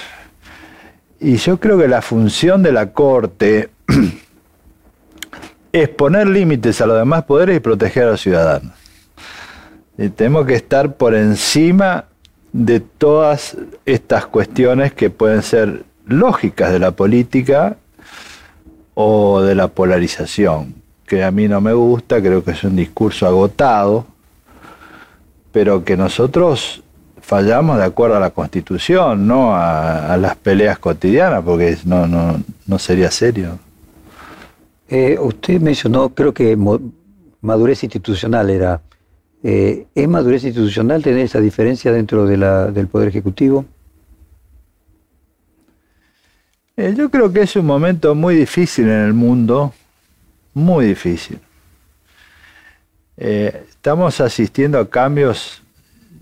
y 1.21 1.37
yo 1.37 1.59
creo 1.59 1.79
que 1.79 1.89
la 1.89 2.03
función 2.03 2.63
de 2.63 2.73
la 2.73 2.93
Corte 2.93 3.71
es 5.73 5.89
poner 5.91 6.27
límites 6.27 6.81
a 6.81 6.87
los 6.87 6.99
demás 6.99 7.25
poderes 7.25 7.57
y 7.57 7.61
proteger 7.61 8.05
a 8.05 8.11
los 8.13 8.21
ciudadanos. 8.21 8.73
Y 9.99 10.09
tenemos 10.11 10.47
que 10.47 10.55
estar 10.55 10.95
por 10.95 11.15
encima 11.15 12.05
de 12.53 12.81
todas 12.81 13.57
estas 13.85 14.27
cuestiones 14.27 14.93
que 14.93 15.11
pueden 15.11 15.43
ser 15.43 15.85
lógicas 16.09 16.73
de 16.73 16.79
la 16.79 16.91
política 16.91 17.77
o 18.95 19.43
de 19.43 19.55
la 19.55 19.69
polarización 19.69 20.79
que 21.09 21.25
a 21.25 21.31
mí 21.31 21.49
no 21.49 21.61
me 21.61 21.73
gusta, 21.73 22.21
creo 22.21 22.45
que 22.45 22.53
es 22.53 22.63
un 22.63 22.77
discurso 22.77 23.27
agotado, 23.27 24.07
pero 25.51 25.83
que 25.83 25.97
nosotros 25.97 26.83
fallamos 27.21 27.79
de 27.79 27.85
acuerdo 27.85 28.17
a 28.17 28.21
la 28.21 28.31
Constitución, 28.31 29.27
no 29.27 29.57
a, 29.57 30.17
las 30.19 30.37
peleas 30.37 30.79
cotidianas, 30.79 31.43
porque 31.43 31.79
no, 31.87 32.07
no, 32.07 32.41
no 32.67 32.79
sería 32.79 33.11
serio. 33.11 33.59
Eh, 34.89 35.19
usted 35.21 35.61
mencionó, 35.61 36.11
creo 36.11 36.33
que 36.33 36.57
madurez 37.41 37.83
institucional 37.83 38.51
era. 38.51 38.83
Eh, 39.43 39.87
¿Es 39.95 40.09
madurez 40.09 40.45
institucional 40.45 41.03
tener 41.03 41.21
esa 41.21 41.41
diferencia 41.41 41.93
dentro 41.93 42.27
de 42.27 42.37
la, 42.37 42.67
del 42.67 42.89
Poder 42.89 43.09
Ejecutivo? 43.09 43.65
Eh, 46.81 46.95
yo 46.97 47.11
creo 47.11 47.33
que 47.33 47.41
es 47.41 47.57
un 47.57 47.67
momento 47.67 48.15
muy 48.15 48.37
difícil 48.37 48.85
en 48.85 49.01
el 49.07 49.13
mundo 49.13 49.75
muy 50.55 50.87
difícil. 50.87 51.41
Eh, 53.17 53.65
estamos 53.69 54.21
asistiendo 54.21 54.79
a 54.79 54.89
cambios 54.89 55.61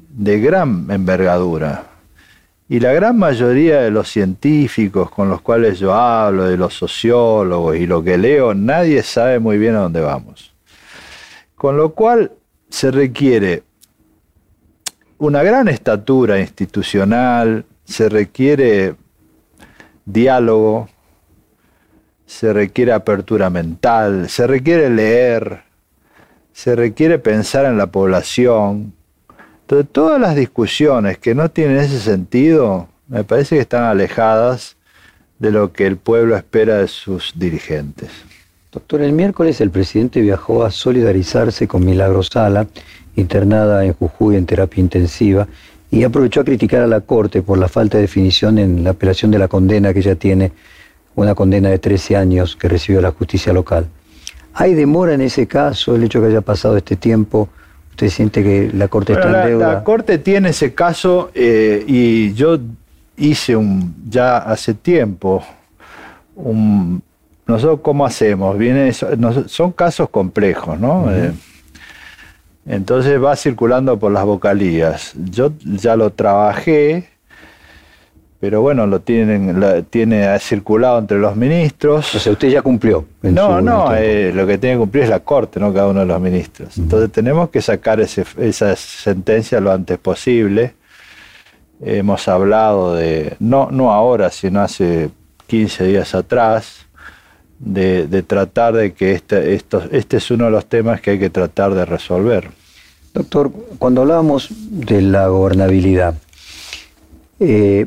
de 0.09 0.41
gran 0.41 0.91
envergadura. 0.91 1.85
Y 2.71 2.81
la 2.81 2.95
gran 2.95 3.19
mayoría 3.19 3.83
de 3.83 3.91
los 3.91 4.09
científicos 4.09 5.11
con 5.11 5.29
los 5.29 5.43
cuales 5.43 5.79
yo 5.79 5.93
hablo, 5.93 6.45
de 6.45 6.57
los 6.57 6.73
sociólogos 6.73 7.77
y 7.77 7.87
lo 7.87 8.03
que 8.03 8.17
leo, 8.17 8.55
nadie 8.55 9.03
sabe 9.03 9.39
muy 9.39 9.59
bien 9.59 9.75
a 9.75 9.81
dónde 9.81 10.01
vamos. 10.01 10.55
Con 11.55 11.77
lo 11.77 11.93
cual 11.93 12.33
se 12.71 12.91
requiere 12.91 13.63
una 15.19 15.43
gran 15.43 15.69
estatura 15.69 16.41
institucional, 16.41 17.67
se 17.85 18.09
requiere 18.09 18.95
diálogo, 20.07 20.89
se 22.25 22.53
requiere 22.53 22.93
apertura 22.93 23.51
mental, 23.51 24.29
se 24.29 24.47
requiere 24.47 24.89
leer, 24.89 25.63
se 26.53 26.75
requiere 26.75 27.19
pensar 27.19 27.67
en 27.67 27.77
la 27.77 27.89
población. 27.89 28.95
Entonces, 29.63 29.89
todas 29.93 30.21
las 30.21 30.35
discusiones 30.35 31.19
que 31.19 31.35
no 31.35 31.51
tienen 31.51 31.77
ese 31.77 32.01
sentido, 32.01 32.89
me 33.09 33.25
parece 33.25 33.57
que 33.57 33.63
están 33.63 33.85
alejadas 33.85 34.77
de 35.39 35.51
lo 35.51 35.73
que 35.73 35.87
el 35.87 35.97
pueblo 35.97 36.37
espera 36.37 36.79
de 36.79 36.89
sus 36.89 37.33
dirigentes. 37.37 38.11
Doctor, 38.73 39.03
el 39.03 39.13
miércoles 39.13 39.61
el 39.61 39.71
presidente 39.71 40.21
viajó 40.21 40.65
a 40.65 40.71
solidarizarse 40.71 41.69
con 41.69 41.85
Milagro 41.85 42.23
Sala, 42.23 42.67
internada 43.17 43.85
en 43.85 43.95
Jujuy 43.95 44.37
en 44.37 44.47
terapia 44.47 44.81
intensiva, 44.81 45.47
y 45.91 46.05
aprovechó 46.05 46.41
a 46.41 46.45
criticar 46.45 46.83
a 46.83 46.87
la 46.87 47.01
Corte 47.01 47.43
por 47.43 47.59
la 47.59 47.69
falta 47.69 47.99
de 47.99 48.03
definición 48.03 48.59
en 48.59 48.85
la 48.85 48.91
apelación 48.91 49.31
de 49.31 49.39
la 49.39 49.49
condena 49.49 49.93
que 49.93 50.01
ella 50.01 50.17
tiene, 50.17 50.53
una 51.15 51.35
condena 51.35 51.71
de 51.71 51.79
13 51.79 52.17
años 52.17 52.57
que 52.57 52.69
recibió 52.69 53.01
la 53.01 53.13
justicia 53.13 53.53
local. 53.53 53.87
¿Hay 54.55 54.75
demora 54.75 55.15
en 55.15 55.21
ese 55.21 55.47
caso, 55.47 55.95
el 55.95 56.05
hecho 56.05 56.21
que 56.21 56.29
haya 56.29 56.41
pasado 56.41 56.77
este 56.77 56.97
tiempo? 56.97 57.49
¿Usted 57.91 58.09
siente 58.09 58.43
que 58.43 58.71
la 58.73 58.89
Corte 58.89 59.13
está 59.13 59.43
en 59.43 59.49
deuda? 59.51 59.73
La 59.75 59.85
Corte 59.85 60.19
tiene 60.19 60.51
ese 60.51 60.75
caso 60.75 61.31
eh, 61.35 61.85
y 61.87 62.35
yo 62.35 62.59
hice 63.17 63.57
un, 63.57 63.95
ya 64.09 64.39
hace 64.39 64.75
tiempo, 64.75 65.43
un, 66.35 67.03
nosotros 67.47 67.81
cómo 67.83 68.05
hacemos, 68.05 68.59
Viene, 68.59 68.93
son 68.93 69.73
casos 69.73 70.09
complejos, 70.11 70.79
¿no? 70.79 71.11
Eh, 71.13 71.33
entonces 72.67 73.23
va 73.23 73.37
circulando 73.37 73.99
por 73.99 74.13
las 74.13 74.25
vocalías. 74.25 75.13
Yo 75.15 75.53
ya 75.65 75.97
lo 75.97 76.11
trabajé, 76.11 77.09
pero 78.41 78.61
bueno, 78.61 78.87
lo 78.87 79.01
tienen, 79.01 79.87
tiene 79.89 80.27
ha 80.27 80.39
circulado 80.39 80.99
entre 80.99 81.19
los 81.19 81.37
ministros. 81.37 82.15
O 82.15 82.19
sea, 82.19 82.33
usted 82.33 82.49
ya 82.49 82.63
cumplió. 82.63 83.05
No, 83.23 83.61
no, 83.61 83.95
eh, 83.95 84.33
lo 84.35 84.47
que 84.47 84.59
tiene 84.59 84.77
que 84.77 84.81
cumplir 84.81 85.05
es 85.05 85.11
la 85.11 85.21
Corte, 85.21 85.61
no 85.61 85.73
cada 85.73 85.89
uno 85.89 86.01
de 86.01 86.07
los 86.07 86.21
ministros. 86.21 86.77
Entonces 86.77 87.11
tenemos 87.13 87.51
que 87.51 87.63
sacar 87.63 88.01
esa 88.01 88.77
sentencia 88.77 89.61
lo 89.61 89.71
antes 89.71 89.99
posible. 89.99 90.75
Hemos 91.81 92.27
hablado 92.27 92.95
de, 92.95 93.37
no, 93.39 93.69
no 93.71 93.93
ahora, 93.93 94.31
sino 94.31 94.61
hace 94.61 95.11
15 95.47 95.85
días 95.85 96.15
atrás, 96.15 96.86
de, 97.59 98.23
tratar 98.27 98.75
de 98.75 98.93
que 98.93 99.13
este, 99.13 99.55
esto, 99.55 99.83
este 99.91 100.19
es 100.19 100.31
uno 100.31 100.47
de 100.47 100.51
los 100.51 100.67
temas 100.67 101.01
que 101.01 101.13
hay 101.13 101.19
que 101.19 101.31
tratar 101.31 101.75
de 101.75 101.85
resolver. 101.85 102.51
Doctor, 103.15 103.51
cuando 103.79 104.03
hablábamos 104.03 104.49
de 104.51 105.03
la 105.03 105.29
gobernabilidad, 105.29 106.15
eh, 107.41 107.87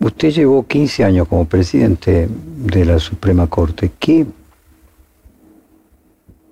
Usted 0.00 0.30
llevó 0.30 0.66
15 0.66 1.04
años 1.04 1.28
como 1.28 1.44
presidente 1.44 2.26
de 2.30 2.84
la 2.86 2.98
Suprema 2.98 3.46
Corte. 3.48 3.90
¿Qué, 3.98 4.24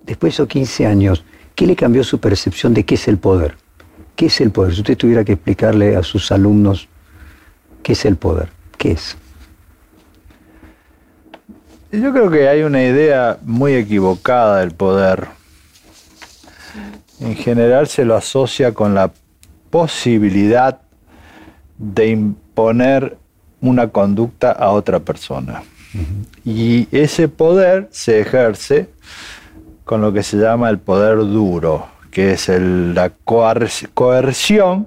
después 0.05 0.33
de 0.33 0.35
esos 0.35 0.49
15 0.49 0.87
años, 0.87 1.25
qué 1.55 1.67
le 1.67 1.75
cambió 1.75 2.05
su 2.05 2.21
percepción 2.21 2.75
de 2.75 2.85
qué 2.85 2.97
es 2.97 3.09
el 3.09 3.17
poder? 3.17 3.57
¿Qué 4.17 4.27
es 4.27 4.39
el 4.43 4.51
poder? 4.51 4.75
Si 4.75 4.81
usted 4.83 4.99
tuviera 4.99 5.25
que 5.25 5.33
explicarle 5.33 5.97
a 5.97 6.03
sus 6.03 6.31
alumnos 6.31 6.89
qué 7.83 7.93
es 7.93 8.05
el 8.05 8.17
poder, 8.17 8.51
¿qué 8.77 8.93
es? 8.93 9.17
Yo 11.91 12.13
creo 12.13 12.31
que 12.31 12.47
hay 12.47 12.65
una 12.65 12.83
idea 12.83 13.39
muy 13.43 13.73
equivocada 13.73 14.61
del 14.61 14.73
poder. 14.73 15.29
En 17.19 17.35
general 17.35 17.87
se 17.89 18.05
lo 18.05 18.15
asocia 18.15 18.75
con 18.75 18.95
la 18.95 19.11
posibilidad 19.71 20.83
de 21.79 22.09
imponer 22.09 23.17
una 23.63 23.89
conducta 23.89 24.53
a 24.53 24.71
otra 24.73 25.01
persona. 25.01 25.63
Y 26.45 26.95
ese 26.95 27.27
poder 27.27 27.89
se 27.91 28.21
ejerce 28.21 28.91
con 29.85 30.03
lo 30.03 30.13
que 30.13 30.23
se 30.23 30.37
llama 30.37 30.69
el 30.69 30.79
poder 30.79 31.17
duro, 31.17 31.89
que 32.11 32.33
es 32.33 32.51
la 32.51 33.11
coerción 33.95 34.87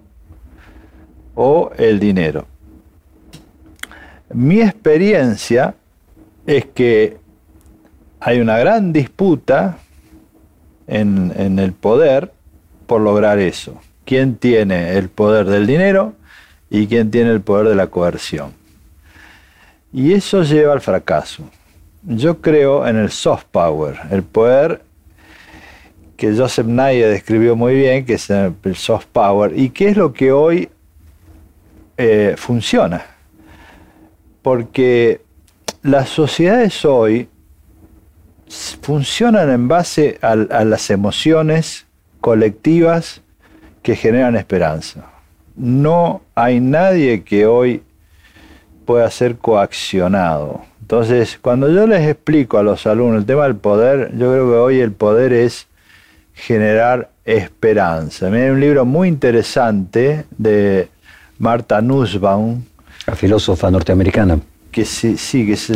o 1.33 1.71
el 1.77 1.99
dinero. 1.99 2.45
Mi 4.31 4.61
experiencia 4.61 5.73
es 6.45 6.65
que 6.65 7.17
hay 8.19 8.39
una 8.39 8.57
gran 8.57 8.93
disputa 8.93 9.77
en, 10.87 11.33
en 11.35 11.59
el 11.59 11.73
poder 11.73 12.31
por 12.87 13.01
lograr 13.01 13.39
eso. 13.39 13.79
¿Quién 14.05 14.35
tiene 14.35 14.97
el 14.97 15.09
poder 15.09 15.45
del 15.45 15.67
dinero 15.67 16.13
y 16.69 16.87
quién 16.87 17.11
tiene 17.11 17.31
el 17.31 17.41
poder 17.41 17.69
de 17.69 17.75
la 17.75 17.87
coerción? 17.87 18.53
Y 19.93 20.13
eso 20.13 20.43
lleva 20.43 20.73
al 20.73 20.81
fracaso. 20.81 21.43
Yo 22.03 22.41
creo 22.41 22.87
en 22.87 22.97
el 22.97 23.11
soft 23.11 23.45
power, 23.51 23.99
el 24.09 24.23
poder 24.23 24.81
que 26.17 26.35
Joseph 26.35 26.67
Nye 26.67 27.07
describió 27.07 27.55
muy 27.55 27.73
bien, 27.75 28.05
que 28.05 28.13
es 28.13 28.29
el 28.29 28.75
soft 28.75 29.07
power, 29.11 29.57
y 29.57 29.69
que 29.69 29.89
es 29.89 29.97
lo 29.97 30.13
que 30.13 30.31
hoy 30.31 30.69
eh, 31.97 32.35
funciona. 32.37 33.05
Porque 34.41 35.20
las 35.83 36.09
sociedades 36.09 36.85
hoy 36.85 37.27
funcionan 38.81 39.49
en 39.49 39.67
base 39.67 40.19
a 40.21 40.35
las 40.35 40.89
emociones 40.89 41.85
colectivas 42.19 43.21
que 43.81 43.95
generan 43.95 44.35
esperanza. 44.35 45.05
No 45.55 46.21
hay 46.35 46.59
nadie 46.59 47.23
que 47.23 47.45
hoy 47.45 47.83
pueda 48.85 49.09
ser 49.09 49.37
coaccionado. 49.37 50.61
Entonces, 50.81 51.39
cuando 51.41 51.71
yo 51.71 51.87
les 51.87 52.07
explico 52.07 52.57
a 52.57 52.63
los 52.63 52.85
alumnos 52.85 53.19
el 53.19 53.25
tema 53.25 53.43
del 53.43 53.55
poder, 53.55 54.11
yo 54.17 54.31
creo 54.31 54.49
que 54.49 54.57
hoy 54.57 54.79
el 54.79 54.91
poder 54.91 55.33
es 55.33 55.67
generar 56.33 57.09
esperanza. 57.23 58.27
Hay 58.27 58.49
un 58.49 58.59
libro 58.59 58.85
muy 58.85 59.07
interesante 59.07 60.25
de 60.37 60.89
Marta 61.39 61.81
Nussbaum. 61.81 62.63
La 63.07 63.15
filósofa 63.15 63.71
norteamericana. 63.71 64.39
Que 64.71 64.85
sí, 64.85 65.17
sí 65.17 65.45
que 65.45 65.57
se, 65.57 65.73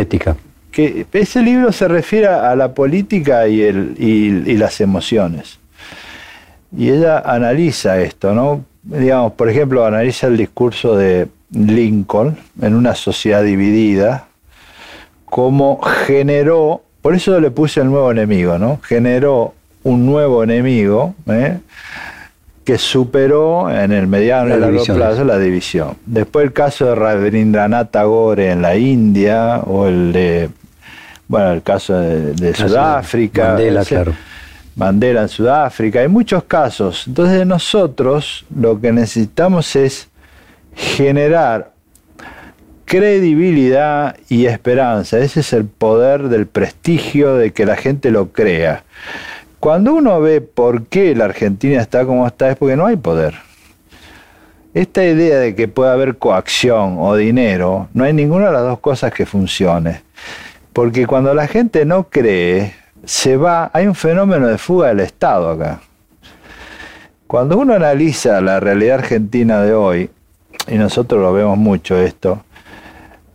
ética. 0.00 0.36
Que 0.72 1.06
ese 1.12 1.42
libro 1.42 1.72
se 1.72 1.88
refiere 1.88 2.28
a 2.28 2.54
la 2.56 2.72
política 2.72 3.46
y, 3.48 3.62
el, 3.62 3.94
y 3.98 4.56
las 4.56 4.80
emociones. 4.80 5.58
Y 6.76 6.90
ella 6.90 7.20
analiza 7.20 8.00
esto, 8.00 8.34
¿no? 8.34 8.64
Digamos, 8.82 9.32
por 9.32 9.48
ejemplo, 9.48 9.84
analiza 9.84 10.26
el 10.26 10.36
discurso 10.36 10.96
de 10.96 11.28
Lincoln 11.50 12.36
en 12.60 12.74
una 12.74 12.94
sociedad 12.94 13.42
dividida, 13.42 14.28
cómo 15.24 15.80
generó, 16.06 16.82
por 17.02 17.14
eso 17.14 17.38
le 17.40 17.50
puse 17.50 17.80
el 17.80 17.88
nuevo 17.88 18.10
enemigo, 18.10 18.58
¿no? 18.58 18.80
Generó 18.82 19.54
un 19.84 20.04
nuevo 20.04 20.42
enemigo 20.42 21.14
¿eh? 21.26 21.58
Que 22.68 22.76
superó 22.76 23.70
en 23.70 23.92
el 23.92 24.06
mediano 24.06 24.54
y 24.54 24.60
largo 24.60 24.84
plazo 24.84 25.24
la 25.24 25.38
división. 25.38 25.96
Después 26.04 26.44
el 26.44 26.52
caso 26.52 26.84
de 26.84 26.94
Rabindranath 26.96 27.92
Tagore 27.92 28.50
en 28.50 28.60
la 28.60 28.76
India, 28.76 29.60
o 29.60 29.86
el 29.86 30.12
de, 30.12 30.50
bueno, 31.28 31.52
el 31.52 31.62
caso 31.62 31.98
de, 31.98 32.52
Sudáfrica. 32.52 33.52
Mandela, 33.52 33.84
claro. 33.86 34.12
Mandela 34.76 35.22
en 35.22 35.30
Sudáfrica, 35.30 36.00
hay 36.00 36.08
muchos 36.08 36.44
casos. 36.44 37.04
Entonces 37.06 37.46
nosotros 37.46 38.44
lo 38.54 38.78
que 38.78 38.92
necesitamos 38.92 39.74
es 39.74 40.10
generar 40.74 41.72
credibilidad 42.84 44.14
y 44.28 44.44
esperanza. 44.44 45.20
Ese 45.20 45.40
es 45.40 45.54
el 45.54 45.64
poder 45.64 46.28
del 46.28 46.46
prestigio 46.46 47.34
de 47.34 47.50
que 47.50 47.64
la 47.64 47.76
gente 47.76 48.10
lo 48.10 48.28
crea. 48.28 48.84
Cuando 49.60 49.94
uno 49.94 50.20
ve 50.20 50.40
por 50.40 50.86
qué 50.86 51.14
la 51.14 51.24
Argentina 51.24 51.80
está 51.80 52.04
como 52.04 52.26
está 52.26 52.50
es 52.50 52.56
porque 52.56 52.76
no 52.76 52.86
hay 52.86 52.96
poder. 52.96 53.34
Esta 54.72 55.04
idea 55.04 55.38
de 55.38 55.56
que 55.56 55.66
puede 55.66 55.90
haber 55.90 56.18
coacción 56.18 56.96
o 56.98 57.16
dinero, 57.16 57.88
no 57.92 58.04
hay 58.04 58.12
ninguna 58.12 58.46
de 58.46 58.52
las 58.52 58.62
dos 58.62 58.78
cosas 58.78 59.12
que 59.12 59.26
funcione. 59.26 60.02
Porque 60.72 61.06
cuando 61.06 61.34
la 61.34 61.48
gente 61.48 61.84
no 61.84 62.04
cree, 62.04 62.74
se 63.04 63.36
va, 63.36 63.70
hay 63.72 63.86
un 63.88 63.96
fenómeno 63.96 64.46
de 64.46 64.58
fuga 64.58 64.88
del 64.88 65.00
Estado 65.00 65.50
acá. 65.50 65.80
Cuando 67.26 67.58
uno 67.58 67.74
analiza 67.74 68.40
la 68.40 68.60
realidad 68.60 69.00
argentina 69.00 69.60
de 69.62 69.74
hoy, 69.74 70.10
y 70.68 70.76
nosotros 70.76 71.20
lo 71.20 71.32
vemos 71.32 71.58
mucho 71.58 71.96
esto, 71.96 72.44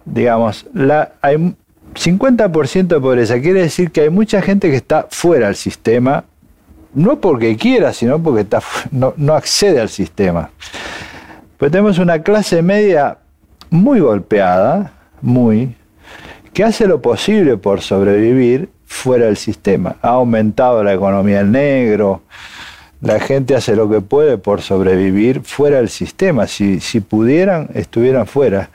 digamos, 0.05 0.67
la, 0.73 1.13
hay 1.21 1.55
50% 1.93 2.87
de 2.87 2.99
pobreza, 2.99 3.39
quiere 3.39 3.61
decir 3.61 3.91
que 3.91 4.01
hay 4.01 4.09
mucha 4.09 4.41
gente 4.41 4.69
que 4.69 4.75
está 4.75 5.07
fuera 5.09 5.47
del 5.47 5.55
sistema, 5.55 6.25
no 6.93 7.19
porque 7.19 7.55
quiera, 7.57 7.93
sino 7.93 8.21
porque 8.21 8.45
no 8.91 9.33
accede 9.33 9.79
al 9.79 9.89
sistema. 9.89 10.51
Pues 11.57 11.71
tenemos 11.71 11.97
una 11.97 12.21
clase 12.21 12.61
media 12.61 13.17
muy 13.69 13.99
golpeada, 13.99 14.91
muy, 15.21 15.75
que 16.53 16.63
hace 16.63 16.87
lo 16.87 17.01
posible 17.01 17.57
por 17.57 17.81
sobrevivir 17.81 18.69
fuera 18.85 19.25
del 19.25 19.37
sistema. 19.37 19.95
Ha 20.01 20.09
aumentado 20.09 20.83
la 20.83 20.93
economía 20.93 21.41
en 21.41 21.51
negro, 21.51 22.21
la 23.01 23.19
gente 23.19 23.55
hace 23.55 23.75
lo 23.75 23.89
que 23.89 24.01
puede 24.01 24.37
por 24.37 24.61
sobrevivir 24.61 25.41
fuera 25.41 25.77
del 25.77 25.89
sistema. 25.89 26.47
Si, 26.47 26.79
si 26.79 27.01
pudieran, 27.01 27.69
estuvieran 27.73 28.27
fuera. 28.27 28.69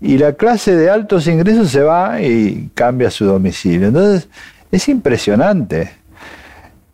Y 0.00 0.18
la 0.18 0.34
clase 0.34 0.76
de 0.76 0.90
altos 0.90 1.26
ingresos 1.26 1.70
se 1.70 1.82
va 1.82 2.20
y 2.20 2.70
cambia 2.74 3.10
su 3.10 3.24
domicilio. 3.24 3.88
Entonces, 3.88 4.28
es 4.70 4.88
impresionante. 4.88 5.90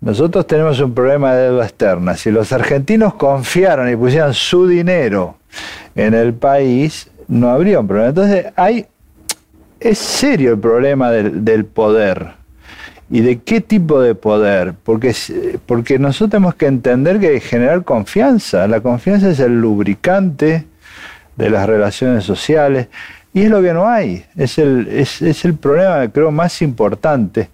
Nosotros 0.01 0.47
tenemos 0.47 0.81
un 0.81 0.95
problema 0.95 1.35
de 1.35 1.45
deuda 1.45 1.65
externa. 1.65 2.17
Si 2.17 2.31
los 2.31 2.53
argentinos 2.53 3.15
confiaran 3.15 3.91
y 3.91 3.97
pusieran 3.97 4.33
su 4.35 4.67
dinero 4.67 5.37
en 5.95 6.15
el 6.15 6.35
país, 6.35 7.11
no 7.29 7.51
habría 7.51 7.81
un 7.81 7.87
problema. 7.87 8.09
Entonces, 8.09 8.47
hay, 8.57 8.87
es 9.81 9.99
serio 9.99 10.53
el 10.53 10.59
problema 10.59 11.11
del, 11.11 11.45
del 11.45 11.65
poder. 11.65 12.33
¿Y 13.11 13.21
de 13.21 13.41
qué 13.41 13.61
tipo 13.61 14.01
de 14.01 14.15
poder? 14.15 14.75
Porque, 14.83 15.15
porque 15.67 15.99
nosotros 15.99 16.31
tenemos 16.31 16.55
que 16.55 16.67
entender 16.67 17.21
que 17.21 17.29
hay 17.29 17.35
que 17.35 17.41
generar 17.41 17.85
confianza. 17.85 18.67
La 18.67 18.81
confianza 18.81 19.31
es 19.31 19.41
el 19.41 19.61
lubricante 19.61 20.65
de 21.37 21.51
las 21.51 21.67
relaciones 21.67 22.25
sociales. 22.25 22.89
Y 23.33 23.43
es 23.43 23.51
lo 23.51 23.61
que 23.61 23.73
no 23.73 23.89
hay. 23.89 24.25
Es 24.37 24.59
el, 24.59 24.87
es, 24.89 25.21
es 25.21 25.45
el 25.45 25.55
problema, 25.55 26.09
creo, 26.09 26.31
más 26.31 26.63
importante. 26.63 27.49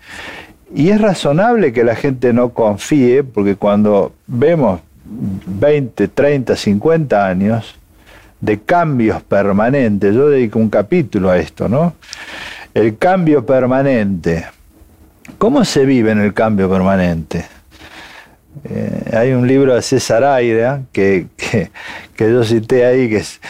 Y 0.74 0.90
es 0.90 1.00
razonable 1.00 1.72
que 1.72 1.82
la 1.84 1.96
gente 1.96 2.32
no 2.32 2.50
confíe, 2.50 3.24
porque 3.24 3.56
cuando 3.56 4.12
vemos 4.26 4.80
20, 5.04 6.08
30, 6.08 6.54
50 6.54 7.26
años 7.26 7.74
de 8.40 8.60
cambios 8.60 9.22
permanentes, 9.22 10.14
yo 10.14 10.30
dedico 10.30 10.58
un 10.58 10.70
capítulo 10.70 11.30
a 11.30 11.38
esto, 11.38 11.68
¿no? 11.68 11.94
El 12.72 12.96
cambio 12.96 13.44
permanente. 13.44 14.46
¿Cómo 15.38 15.64
se 15.64 15.84
vive 15.84 16.12
en 16.12 16.20
el 16.20 16.32
cambio 16.32 16.70
permanente? 16.70 17.46
Eh, 18.64 19.10
hay 19.12 19.32
un 19.32 19.46
libro 19.46 19.74
de 19.74 19.82
César 19.82 20.24
Aira 20.24 20.82
que, 20.92 21.26
que, 21.36 21.70
que 22.14 22.30
yo 22.30 22.44
cité 22.44 22.84
ahí, 22.84 23.08
que 23.08 23.18
es 23.18 23.40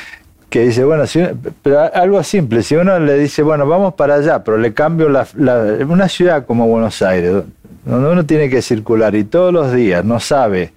que 0.51 0.63
dice, 0.63 0.85
bueno, 0.85 1.07
si 1.07 1.23
pero 1.63 1.95
algo 1.95 2.23
simple, 2.25 2.63
si 2.63 2.75
uno 2.75 2.99
le 2.99 3.17
dice, 3.17 3.43
bueno, 3.43 3.67
vamos 3.67 3.95
para 3.95 4.17
allá, 4.17 4.43
pero 4.43 4.59
le 4.59 4.75
cambio 4.75 5.09
la, 5.09 5.27
una 5.89 6.09
ciudad 6.09 6.45
como 6.45 6.67
Buenos 6.67 7.01
Aires, 7.03 7.45
donde 7.85 8.11
uno 8.11 8.27
tiene 8.27 8.51
que 8.51 8.61
circular 8.61 9.15
y 9.15 9.25
todos 9.25 9.53
los 9.53 9.73
días 9.73 10.05
no 10.05 10.19
sabe 10.19 10.73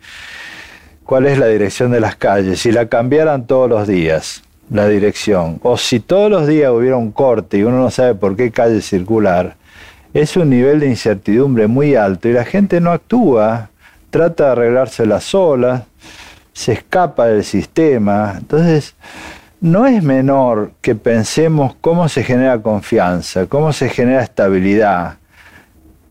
cuál 1.03 1.26
es 1.26 1.39
la 1.39 1.47
dirección 1.47 1.91
de 1.91 1.99
las 1.99 2.15
calles, 2.15 2.59
si 2.59 2.71
la 2.71 2.86
cambiaran 2.86 3.47
todos 3.47 3.67
los 3.67 3.88
días 3.88 4.43
la 4.69 4.88
dirección, 4.88 5.59
o 5.63 5.78
si 5.78 5.99
todos 5.99 6.32
los 6.32 6.47
días 6.47 6.71
hubiera 6.71 6.95
un 6.95 7.11
corte 7.11 7.57
y 7.57 7.63
uno 7.63 7.80
no 7.80 7.91
sabe 7.91 8.15
por 8.15 8.36
qué 8.36 8.51
calle 8.51 8.80
circular, 8.82 9.55
es 10.13 10.38
un 10.38 10.49
nivel 10.49 10.80
de 10.80 10.88
incertidumbre 10.88 11.67
muy 11.67 11.95
alto 11.95 12.30
y 12.30 12.34
la 12.34 12.45
gente 12.45 12.80
no 12.80 12.91
actúa, 12.91 13.69
trata 14.11 14.45
de 14.45 14.51
arreglársela 14.51 15.19
sola, 15.19 15.86
se 16.53 16.74
escapa 16.74 17.26
del 17.26 17.43
sistema, 17.43 18.36
entonces 18.38 18.95
no 19.64 19.88
es 19.88 20.03
menor 20.03 20.74
que 20.82 20.93
pensemos 20.93 21.74
cómo 21.80 22.09
se 22.09 22.22
genera 22.22 22.61
confianza, 22.61 23.45
cómo 23.45 23.72
se 23.72 23.88
genera 23.88 24.22
estabilidad. 24.22 25.16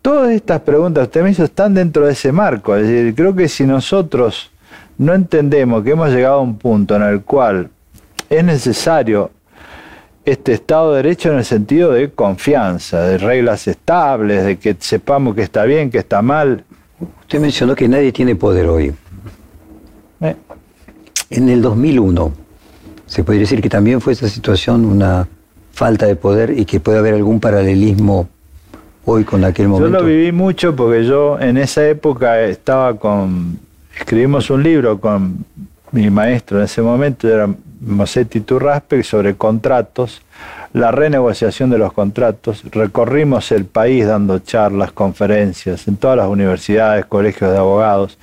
Todas 0.01 0.31
estas 0.31 0.63
preguntas 0.63 1.05
usted 1.05 1.23
me 1.23 1.33
hizo 1.33 1.45
están 1.45 1.75
dentro 1.75 2.07
de 2.07 2.13
ese 2.13 2.33
marco. 2.33 2.75
Es 2.75 2.89
decir, 2.89 3.15
creo 3.15 3.37
que 3.37 3.49
si 3.49 3.67
nosotros 3.67 4.51
no 4.97 5.13
entendemos 5.13 5.85
que 5.85 5.91
hemos 5.91 6.09
llegado 6.09 6.37
a 6.37 6.41
un 6.41 6.57
punto 6.57 6.97
en 6.97 7.03
el 7.03 7.21
cual 7.25 7.69
es 8.31 8.43
necesario 8.43 9.31
este 10.25 10.55
Estado 10.55 10.93
de 10.93 11.03
Derecho 11.03 11.31
en 11.31 11.37
el 11.37 11.45
sentido 11.45 11.93
de 11.93 12.11
confianza, 12.11 13.03
de 13.03 13.19
reglas 13.19 13.69
estables, 13.69 14.47
de 14.47 14.57
que 14.57 14.75
sepamos 14.79 15.35
que 15.35 15.43
está 15.43 15.65
bien, 15.65 15.91
que 15.91 15.99
está 15.99 16.23
mal. 16.23 16.65
Usted 17.21 17.39
mencionó 17.39 17.75
que 17.75 17.87
nadie 17.87 18.13
tiene 18.13 18.35
poder 18.35 18.67
hoy. 18.67 18.95
Eh. 20.23 20.37
En 21.29 21.49
el 21.51 21.61
2001, 21.61 22.42
se 23.13 23.25
podría 23.25 23.41
decir 23.41 23.61
que 23.61 23.69
también 23.69 24.01
fue 24.01 24.15
esa 24.15 24.27
situación 24.27 24.87
una 24.87 25.29
falta 25.75 26.07
de 26.07 26.17
poder 26.17 26.59
y 26.59 26.65
que 26.65 26.81
puede 26.81 26.97
haber 26.97 27.13
algún 27.13 27.41
paralelismo 27.41 28.27
hoy 29.05 29.25
con 29.25 29.45
aquel 29.45 29.69
momento. 29.69 29.93
Yo 29.93 30.01
lo 30.01 30.07
viví 30.07 30.33
mucho 30.33 30.75
porque 30.75 31.05
yo 31.05 31.39
en 31.39 31.59
esa 31.59 31.87
época 31.87 32.41
estaba 32.41 32.95
con, 32.95 33.59
escribimos 33.95 34.49
un 34.49 34.63
libro 34.63 34.99
con 34.99 35.45
mi 35.91 36.09
maestro 36.09 36.57
en 36.57 36.65
ese 36.65 36.81
momento, 36.81 37.29
era 37.29 37.51
Mosetti 37.83 38.41
Turraspe, 38.41 39.03
sobre 39.03 39.35
contratos, 39.35 40.23
la 40.73 40.91
renegociación 40.91 41.69
de 41.69 41.77
los 41.77 41.93
contratos. 41.93 42.63
Recorrimos 42.71 43.53
el 43.53 43.67
país 43.67 44.07
dando 44.07 44.39
charlas, 44.39 44.91
conferencias 44.91 45.87
en 45.87 45.99
todas 45.99 46.17
las 46.17 46.29
universidades, 46.29 47.05
colegios 47.05 47.51
de 47.53 47.59
abogados. 47.59 48.17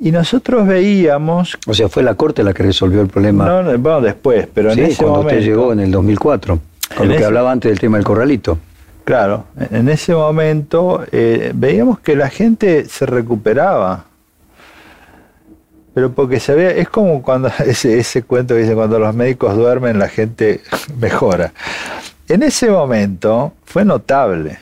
Y 0.00 0.12
nosotros 0.12 0.66
veíamos... 0.66 1.58
O 1.66 1.74
sea, 1.74 1.88
fue 1.88 2.02
la 2.02 2.14
Corte 2.14 2.44
la 2.44 2.54
que 2.54 2.62
resolvió 2.62 3.00
el 3.00 3.08
problema. 3.08 3.46
No, 3.46 3.78
bueno, 3.78 4.00
después, 4.00 4.46
pero 4.52 4.70
en 4.70 4.78
ese 4.78 4.96
cuando 4.96 5.18
momento... 5.18 5.38
usted 5.38 5.50
llegó 5.50 5.72
en 5.72 5.80
el 5.80 5.90
2004, 5.90 6.60
con 6.96 7.08
lo 7.08 7.16
que 7.16 7.24
hablaba 7.24 7.50
antes 7.50 7.70
del 7.70 7.80
tema 7.80 7.96
del 7.96 8.04
corralito. 8.04 8.58
Claro, 9.04 9.46
en 9.70 9.88
ese 9.88 10.14
momento 10.14 11.02
eh, 11.10 11.52
veíamos 11.54 11.98
que 11.98 12.14
la 12.14 12.28
gente 12.28 12.84
se 12.84 13.06
recuperaba. 13.06 14.04
Pero 15.94 16.12
porque 16.12 16.38
se 16.38 16.54
ve, 16.54 16.80
es 16.80 16.88
como 16.90 17.22
cuando 17.22 17.50
ese, 17.66 17.98
ese 17.98 18.22
cuento 18.22 18.54
que 18.54 18.60
dice, 18.60 18.74
cuando 18.74 18.98
los 18.98 19.14
médicos 19.14 19.56
duermen 19.56 19.98
la 19.98 20.08
gente 20.08 20.60
mejora. 21.00 21.52
En 22.28 22.42
ese 22.42 22.70
momento 22.70 23.54
fue 23.64 23.84
notable. 23.84 24.58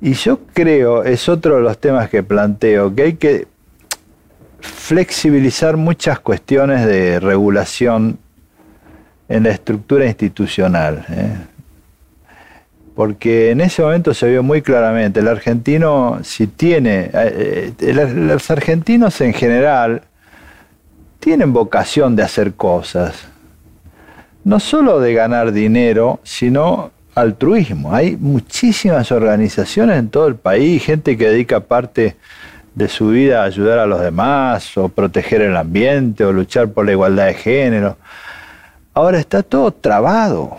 Y 0.00 0.14
yo 0.14 0.40
creo, 0.54 1.04
es 1.04 1.28
otro 1.28 1.56
de 1.56 1.62
los 1.62 1.78
temas 1.78 2.08
que 2.08 2.22
planteo, 2.22 2.94
que 2.94 3.02
hay 3.02 3.12
que 3.14 3.46
flexibilizar 4.60 5.76
muchas 5.76 6.20
cuestiones 6.20 6.86
de 6.86 7.20
regulación 7.20 8.18
en 9.28 9.44
la 9.44 9.50
estructura 9.50 10.06
institucional. 10.06 11.06
¿eh? 11.08 11.36
Porque 12.94 13.50
en 13.50 13.60
ese 13.60 13.82
momento 13.82 14.12
se 14.12 14.28
vio 14.28 14.42
muy 14.42 14.60
claramente, 14.62 15.20
el 15.20 15.28
argentino 15.28 16.18
si 16.22 16.46
tiene, 16.48 17.10
eh, 17.12 17.72
eh, 17.78 18.12
los 18.14 18.50
argentinos 18.50 19.20
en 19.20 19.32
general 19.32 20.02
tienen 21.20 21.52
vocación 21.52 22.16
de 22.16 22.24
hacer 22.24 22.54
cosas, 22.54 23.14
no 24.42 24.58
solo 24.58 25.00
de 25.00 25.14
ganar 25.14 25.52
dinero, 25.52 26.20
sino 26.24 26.90
altruismo. 27.14 27.94
Hay 27.94 28.16
muchísimas 28.16 29.12
organizaciones 29.12 29.98
en 29.98 30.08
todo 30.08 30.26
el 30.26 30.34
país, 30.34 30.82
gente 30.82 31.16
que 31.16 31.28
dedica 31.28 31.60
parte 31.60 32.16
de 32.74 32.88
su 32.88 33.08
vida 33.08 33.42
ayudar 33.42 33.78
a 33.78 33.86
los 33.86 34.00
demás, 34.00 34.76
o 34.76 34.88
proteger 34.88 35.42
el 35.42 35.56
ambiente, 35.56 36.24
o 36.24 36.32
luchar 36.32 36.68
por 36.68 36.86
la 36.86 36.92
igualdad 36.92 37.26
de 37.26 37.34
género. 37.34 37.96
Ahora 38.94 39.18
está 39.18 39.42
todo 39.42 39.70
trabado. 39.70 40.58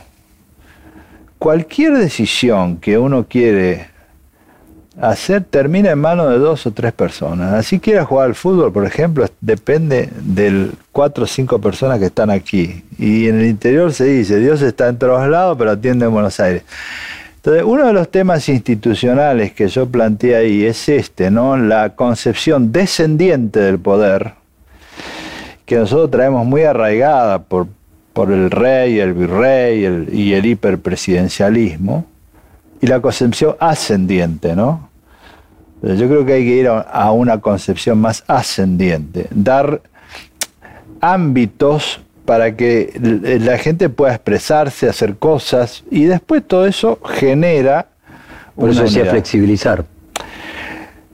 Cualquier 1.38 1.98
decisión 1.98 2.78
que 2.78 2.98
uno 2.98 3.26
quiere 3.28 3.92
hacer 5.00 5.44
termina 5.44 5.92
en 5.92 6.00
manos 6.00 6.30
de 6.30 6.38
dos 6.38 6.66
o 6.66 6.72
tres 6.72 6.94
personas. 6.94 7.54
Así 7.54 7.80
quiera 7.80 8.06
jugar 8.06 8.28
al 8.28 8.36
fútbol, 8.36 8.72
por 8.72 8.86
ejemplo, 8.86 9.26
depende 9.40 10.10
de 10.22 10.70
cuatro 10.92 11.24
o 11.24 11.28
cinco 11.28 11.60
personas 11.60 12.00
que 12.00 12.06
están 12.06 12.30
aquí. 12.30 12.84
Y 12.98 13.28
en 13.28 13.40
el 13.40 13.48
interior 13.48 13.94
se 13.94 14.06
dice, 14.06 14.38
Dios 14.38 14.62
está 14.62 14.90
en 14.90 14.98
todos 14.98 15.28
lados, 15.28 15.58
pero 15.58 15.72
atiende 15.72 16.06
en 16.06 16.12
Buenos 16.12 16.40
Aires. 16.40 16.64
Entonces, 17.44 17.64
uno 17.66 17.88
de 17.88 17.94
los 17.94 18.12
temas 18.12 18.48
institucionales 18.50 19.52
que 19.52 19.68
yo 19.68 19.90
planteé 19.90 20.36
ahí 20.36 20.64
es 20.64 20.88
este, 20.88 21.32
¿no? 21.32 21.58
La 21.58 21.96
concepción 21.96 22.72
descendiente 22.72 23.60
del 23.60 23.80
poder, 23.80 24.34
que 25.66 25.78
nosotros 25.78 26.12
traemos 26.12 26.46
muy 26.46 26.62
arraigada 26.62 27.42
por, 27.42 27.66
por 28.14 28.32
el 28.32 28.52
rey, 28.52 29.00
el 29.00 29.14
virrey 29.14 30.08
y 30.12 30.34
el 30.34 30.46
hiperpresidencialismo, 30.46 32.06
y 32.80 32.86
la 32.86 33.00
concepción 33.00 33.56
ascendiente, 33.60 34.56
¿no? 34.56 34.92
Yo 35.82 36.08
creo 36.08 36.24
que 36.24 36.34
hay 36.34 36.46
que 36.46 36.56
ir 36.58 36.68
a 36.68 37.12
una 37.12 37.42
concepción 37.42 37.98
más 37.98 38.24
ascendiente, 38.28 39.26
dar 39.32 39.82
ámbitos 41.00 42.02
para 42.26 42.56
que 42.56 42.94
la 43.42 43.58
gente 43.58 43.90
pueda 43.90 44.14
expresarse, 44.14 44.88
hacer 44.88 45.16
cosas, 45.16 45.84
y 45.90 46.06
después 46.06 46.44
todo 46.46 46.66
eso 46.66 47.00
genera... 47.04 47.88
Por 48.56 48.70
eso 48.70 48.84
decía 48.84 49.06
flexibilizar. 49.06 49.86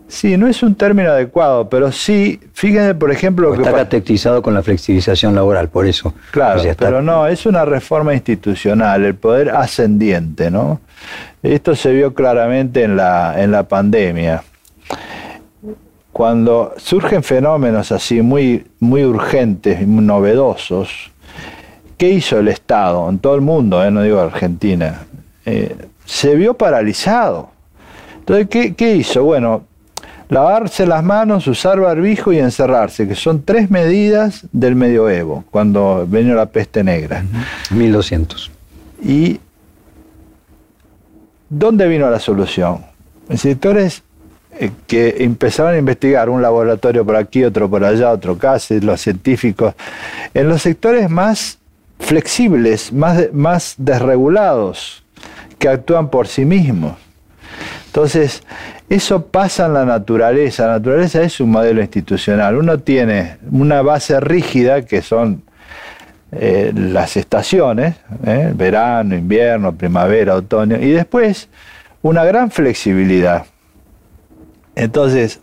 Sí, 0.07 0.37
no 0.37 0.47
es 0.47 0.63
un 0.63 0.75
término 0.75 1.11
adecuado, 1.11 1.69
pero 1.69 1.91
sí, 1.91 2.39
fíjense, 2.53 2.95
por 2.95 3.11
ejemplo... 3.11 3.51
que 3.51 3.61
está 3.61 3.73
catequizado 3.73 4.41
con 4.41 4.53
la 4.53 4.63
flexibilización 4.63 5.35
laboral, 5.35 5.69
por 5.69 5.85
eso. 5.85 6.13
Claro, 6.31 6.61
pero 6.77 7.01
no, 7.01 7.27
es 7.27 7.45
una 7.45 7.65
reforma 7.65 8.13
institucional, 8.13 9.03
el 9.03 9.15
poder 9.15 9.49
ascendiente, 9.49 10.49
¿no? 10.49 10.79
Esto 11.43 11.75
se 11.75 11.91
vio 11.91 12.13
claramente 12.13 12.83
en 12.83 12.95
la, 12.95 13.41
en 13.41 13.51
la 13.51 13.67
pandemia 13.67 14.43
cuando 16.17 16.73
surgen 16.77 17.21
fenómenos 17.21 17.91
así 17.91 18.23
muy, 18.23 18.65
muy 18.79 19.05
urgentes, 19.05 19.85
muy 19.87 20.03
novedosos, 20.03 21.11
¿qué 21.95 22.09
hizo 22.09 22.39
el 22.39 22.47
Estado 22.47 23.07
en 23.07 23.19
todo 23.19 23.35
el 23.35 23.41
mundo, 23.41 23.83
eh, 23.83 23.91
no 23.91 24.01
digo 24.01 24.19
Argentina? 24.19 25.03
Eh, 25.45 25.75
se 26.05 26.33
vio 26.33 26.55
paralizado. 26.55 27.51
Entonces, 28.17 28.47
¿qué, 28.75 28.95
hizo? 28.95 29.25
Bueno, 29.25 29.65
Lavarse 30.29 30.87
las 30.87 31.03
manos, 31.03 31.45
usar 31.45 31.79
barbijo 31.79 32.33
y 32.33 32.39
encerrarse, 32.39 33.07
que 33.07 33.13
son 33.13 33.43
tres 33.43 33.69
medidas 33.69 34.47
del 34.51 34.75
medioevo, 34.75 35.45
cuando 35.51 36.07
vino 36.07 36.33
la 36.33 36.47
peste 36.47 36.83
negra. 36.83 37.23
1200. 37.69 38.51
¿Y 39.03 39.39
dónde 41.47 41.87
vino 41.87 42.09
la 42.09 42.19
solución? 42.19 42.83
En 43.29 43.37
sectores 43.37 44.01
que 44.87 45.15
empezaron 45.19 45.75
a 45.75 45.77
investigar, 45.77 46.29
un 46.29 46.41
laboratorio 46.41 47.05
por 47.05 47.15
aquí, 47.15 47.43
otro 47.43 47.69
por 47.69 47.83
allá, 47.83 48.11
otro 48.11 48.37
casi, 48.37 48.79
los 48.79 49.01
científicos, 49.01 49.73
en 50.33 50.49
los 50.49 50.61
sectores 50.61 51.09
más 51.09 51.59
flexibles, 51.99 52.91
más, 52.93 53.33
más 53.33 53.75
desregulados, 53.77 55.03
que 55.59 55.69
actúan 55.69 56.09
por 56.09 56.27
sí 56.27 56.45
mismos. 56.45 56.93
Entonces, 57.87 58.43
eso 58.89 59.25
pasa 59.25 59.65
en 59.65 59.73
la 59.73 59.85
naturaleza. 59.85 60.67
La 60.67 60.73
naturaleza 60.73 61.21
es 61.23 61.39
un 61.39 61.49
modelo 61.49 61.81
institucional. 61.81 62.55
Uno 62.55 62.77
tiene 62.79 63.37
una 63.51 63.81
base 63.81 64.19
rígida, 64.19 64.83
que 64.83 65.01
son 65.01 65.41
eh, 66.31 66.71
las 66.75 67.17
estaciones, 67.17 67.95
eh, 68.25 68.51
verano, 68.53 69.15
invierno, 69.15 69.73
primavera, 69.73 70.35
otoño, 70.35 70.77
y 70.77 70.91
después 70.91 71.49
una 72.01 72.23
gran 72.23 72.51
flexibilidad. 72.51 73.45
Entonces, 74.77 75.39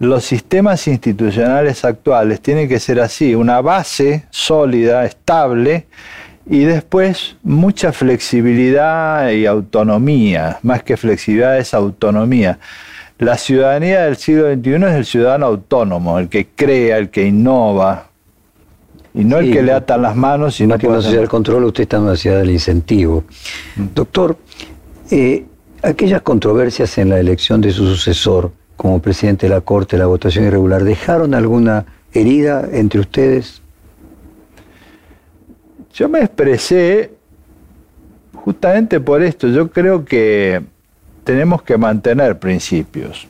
los 0.00 0.24
sistemas 0.24 0.88
institucionales 0.88 1.84
actuales 1.84 2.40
tienen 2.40 2.68
que 2.68 2.80
ser 2.80 3.00
así, 3.00 3.34
una 3.34 3.60
base 3.60 4.24
sólida, 4.30 5.04
estable, 5.04 5.86
y 6.44 6.64
después 6.64 7.36
mucha 7.42 7.92
flexibilidad 7.92 9.30
y 9.30 9.46
autonomía, 9.46 10.58
más 10.62 10.82
que 10.82 10.96
flexibilidad 10.96 11.58
es 11.58 11.72
autonomía. 11.72 12.58
La 13.18 13.36
ciudadanía 13.36 14.02
del 14.02 14.16
siglo 14.16 14.52
XXI 14.52 14.74
es 14.74 14.94
el 14.94 15.04
ciudadano 15.04 15.46
autónomo, 15.46 16.18
el 16.18 16.28
que 16.28 16.48
crea, 16.48 16.98
el 16.98 17.10
que 17.10 17.26
innova, 17.26 18.08
y 19.14 19.24
no 19.24 19.38
el 19.38 19.52
que 19.52 19.62
le 19.62 19.72
atan 19.72 20.02
las 20.02 20.16
manos. 20.16 20.60
Y 20.60 20.66
no 20.66 20.78
que 20.78 20.86
una 20.86 21.00
sociedad 21.00 21.22
del 21.22 21.28
control, 21.28 21.64
usted 21.64 21.82
está 21.82 21.96
en 21.96 22.04
una 22.04 22.12
sociedad 22.12 22.38
del 22.38 22.50
incentivo. 22.50 23.24
Mm. 23.76 23.86
Doctor, 23.94 24.36
eh, 25.10 25.44
aquellas 25.82 26.22
controversias 26.22 26.98
en 26.98 27.10
la 27.10 27.18
elección 27.18 27.60
de 27.60 27.70
su 27.70 27.86
sucesor 27.86 28.52
como 28.76 29.00
presidente 29.00 29.46
de 29.46 29.54
la 29.54 29.60
Corte, 29.60 29.98
la 29.98 30.06
votación 30.06 30.46
irregular, 30.46 30.84
¿dejaron 30.84 31.34
alguna 31.34 31.86
herida 32.12 32.68
entre 32.72 33.00
ustedes? 33.00 33.60
Yo 35.92 36.08
me 36.08 36.20
expresé 36.20 37.10
justamente 38.32 39.00
por 39.00 39.22
esto. 39.22 39.48
Yo 39.48 39.70
creo 39.70 40.04
que 40.04 40.62
tenemos 41.24 41.62
que 41.62 41.76
mantener 41.76 42.38
principios. 42.38 43.26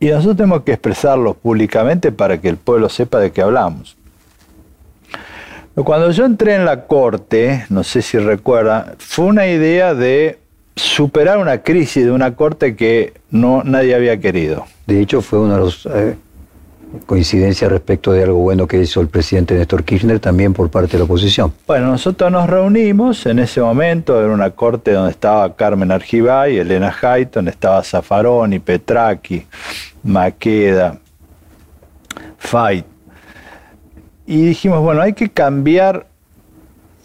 Y 0.00 0.08
nosotros 0.08 0.36
tenemos 0.36 0.62
que 0.62 0.72
expresarlos 0.72 1.36
públicamente 1.36 2.10
para 2.10 2.40
que 2.40 2.48
el 2.48 2.56
pueblo 2.56 2.88
sepa 2.88 3.20
de 3.20 3.30
qué 3.30 3.42
hablamos. 3.42 3.96
Cuando 5.76 6.10
yo 6.10 6.26
entré 6.26 6.56
en 6.56 6.64
la 6.64 6.86
corte, 6.86 7.64
no 7.70 7.84
sé 7.84 8.02
si 8.02 8.18
recuerda, 8.18 8.94
fue 8.98 9.26
una 9.26 9.46
idea 9.46 9.94
de 9.94 10.41
superar 10.76 11.38
una 11.38 11.58
crisis 11.62 12.04
de 12.04 12.10
una 12.10 12.34
corte 12.34 12.76
que 12.76 13.14
no 13.30 13.62
nadie 13.64 13.94
había 13.94 14.18
querido. 14.20 14.66
De 14.86 15.00
hecho, 15.00 15.20
fue 15.20 15.38
una 15.38 15.58
de 15.58 15.64
las 15.64 15.86
eh, 15.86 16.16
coincidencias 17.06 17.70
respecto 17.70 18.12
de 18.12 18.22
algo 18.22 18.38
bueno 18.38 18.66
que 18.66 18.78
hizo 18.78 19.00
el 19.00 19.08
presidente 19.08 19.54
Néstor 19.54 19.84
Kirchner 19.84 20.20
también 20.20 20.52
por 20.52 20.70
parte 20.70 20.92
de 20.92 20.98
la 20.98 21.04
oposición. 21.04 21.52
Bueno, 21.66 21.88
nosotros 21.88 22.30
nos 22.30 22.48
reunimos 22.48 23.26
en 23.26 23.38
ese 23.38 23.60
momento, 23.60 24.18
era 24.22 24.32
una 24.32 24.50
corte 24.50 24.92
donde 24.92 25.10
estaba 25.10 25.54
Carmen 25.54 25.90
Argibay, 25.90 26.58
Elena 26.58 26.94
Hayton, 27.00 27.48
estaba 27.48 27.82
Zafaroni, 27.82 28.58
Petraki, 28.58 29.46
Maqueda, 30.02 30.98
Fight. 32.38 32.86
Y 34.26 34.46
dijimos, 34.46 34.80
bueno, 34.80 35.02
hay 35.02 35.12
que 35.12 35.30
cambiar 35.30 36.06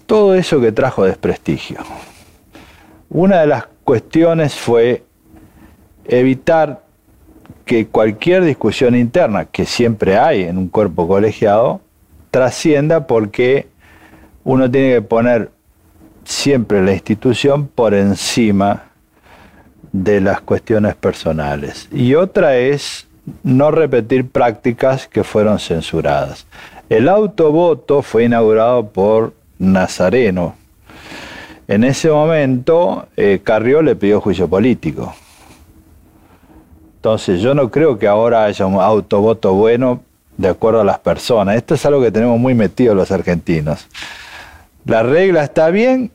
todo 0.06 0.36
eso 0.36 0.62
que 0.62 0.72
trajo 0.72 1.04
desprestigio. 1.04 1.80
Una 3.10 3.42
de 3.42 3.48
las 3.48 3.68
cuestiones 3.84 4.56
fue 4.56 5.04
evitar 6.06 6.82
que 7.66 7.88
cualquier 7.88 8.44
discusión 8.44 8.96
interna, 8.96 9.46
que 9.46 9.66
siempre 9.66 10.18
hay 10.18 10.44
en 10.44 10.58
un 10.58 10.70
cuerpo 10.70 11.08
colegiado, 11.08 11.82
trascienda 12.32 13.08
porque 13.08 13.68
uno 14.44 14.70
tiene 14.70 14.94
que 14.96 15.02
poner 15.02 15.52
siempre 16.24 16.84
la 16.84 16.94
institución 16.94 17.68
por 17.68 17.94
encima 17.94 18.84
de 19.92 20.22
las 20.22 20.42
cuestiones 20.42 20.96
personales. 20.96 21.88
Y 21.92 22.16
otra 22.16 22.58
es 22.58 23.08
no 23.44 23.72
repetir 23.72 24.30
prácticas 24.30 25.08
que 25.08 25.24
fueron 25.24 25.60
censuradas. 25.60 26.46
El 26.90 27.10
autovoto 27.10 28.02
fue 28.02 28.26
inaugurado 28.26 28.88
por 28.90 29.34
Nazareno, 29.60 30.56
en 31.68 31.84
ese 31.84 32.10
momento, 32.10 33.08
eh, 33.18 33.42
Carrió 33.44 33.82
le 33.82 33.96
pidió 33.96 34.22
juicio 34.22 34.48
político. 34.48 35.14
Entonces, 36.96 37.42
yo 37.42 37.54
no 37.54 37.70
creo 37.70 38.00
que 38.00 38.08
ahora 38.08 38.46
haya 38.46 38.66
un 38.66 38.82
autovoto 38.82 39.54
bueno 39.54 40.02
de 40.38 40.50
acuerdo 40.50 40.82
a 40.82 40.84
las 40.84 41.00
personas. 41.00 41.56
Esto 41.56 41.76
es 41.76 41.86
algo 41.86 42.02
que 42.02 42.12
tenemos 42.12 42.40
muy 42.40 42.54
metido 42.54 42.96
los 42.96 43.12
argentinos. 43.12 43.88
La 44.86 45.04
regla 45.04 45.44
está 45.44 45.70
bien 45.70 46.12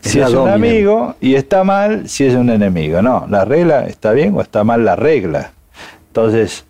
si 0.00 0.20
es 0.20 0.30
un 0.30 0.48
amigo 0.48 1.16
y 1.20 1.34
está 1.34 1.64
mal 1.64 2.08
si 2.08 2.24
es 2.24 2.34
un 2.34 2.48
enemigo. 2.48 3.02
No, 3.02 3.26
la 3.28 3.44
regla 3.44 3.86
está 3.86 4.12
bien 4.12 4.34
o 4.34 4.40
está 4.40 4.64
mal 4.64 4.84
la 4.84 4.96
regla. 4.96 5.52
Entonces, 6.08 6.64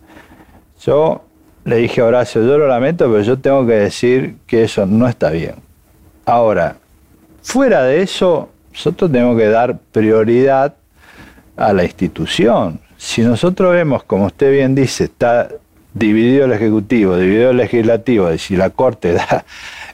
yo 0.81 1.21
le 1.63 1.77
dije 1.77 2.01
a 2.01 2.05
Horacio, 2.05 2.43
yo 2.43 2.57
lo 2.57 2.67
lamento, 2.67 3.09
pero 3.09 3.21
yo 3.21 3.39
tengo 3.39 3.65
que 3.65 3.73
decir 3.73 4.37
que 4.47 4.63
eso 4.63 4.85
no 4.85 5.07
está 5.07 5.29
bien. 5.29 5.55
Ahora, 6.25 6.77
Fuera 7.47 7.83
de 7.83 8.01
eso, 8.01 8.49
nosotros 8.73 9.09
tenemos 9.09 9.37
que 9.37 9.47
dar 9.47 9.77
prioridad 9.93 10.75
a 11.55 11.71
la 11.71 11.85
institución. 11.85 12.81
Si 12.97 13.21
nosotros 13.21 13.71
vemos, 13.71 14.03
como 14.03 14.25
usted 14.25 14.51
bien 14.51 14.75
dice, 14.75 15.05
está 15.05 15.47
dividido 15.93 16.43
el 16.43 16.51
Ejecutivo, 16.51 17.15
dividido 17.15 17.51
el 17.51 17.57
Legislativo, 17.57 18.33
y 18.33 18.37
si 18.37 18.57
la 18.57 18.69
Corte 18.71 19.13
da 19.13 19.45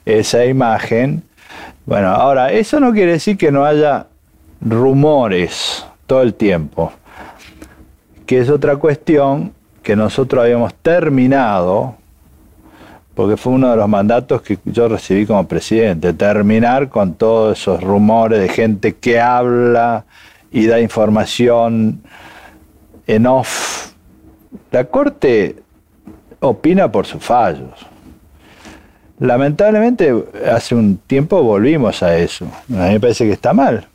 esa 0.04 0.44
imagen, 0.46 1.22
bueno, 1.86 2.08
ahora, 2.08 2.52
eso 2.52 2.80
no 2.80 2.92
quiere 2.92 3.12
decir 3.12 3.38
que 3.38 3.52
no 3.52 3.66
haya 3.66 4.08
rumores 4.60 5.86
todo 6.08 6.24
el 6.24 6.34
tiempo, 6.34 6.92
que 8.26 8.40
es 8.40 8.50
otra 8.50 8.78
cuestión 8.78 9.54
que 9.84 9.96
nosotros 9.96 10.44
habíamos 10.44 10.74
terminado 10.74 11.98
porque 13.16 13.38
fue 13.38 13.54
uno 13.54 13.70
de 13.70 13.76
los 13.78 13.88
mandatos 13.88 14.42
que 14.42 14.58
yo 14.66 14.88
recibí 14.88 15.26
como 15.26 15.48
presidente, 15.48 16.14
terminar 16.14 16.90
con 16.90 17.14
todos 17.14 17.60
esos 17.60 17.82
rumores 17.82 18.40
de 18.40 18.50
gente 18.50 18.94
que 18.96 19.20
habla 19.20 20.06
y 20.52 20.66
da 20.66 20.80
información 20.80 22.02
en 23.06 23.28
off. 23.28 23.92
La 24.72 24.86
Corte 24.86 25.58
opina 26.40 26.92
por 26.92 27.06
sus 27.06 27.24
fallos. 27.24 27.72
Lamentablemente, 29.20 30.14
hace 30.52 30.76
un 30.76 30.98
tiempo 30.98 31.42
volvimos 31.44 32.02
a 32.02 32.18
eso. 32.18 32.46
A 32.46 32.88
mí 32.88 32.94
me 32.94 33.00
parece 33.00 33.26
que 33.26 33.34
está 33.34 33.54
mal. 33.54 33.88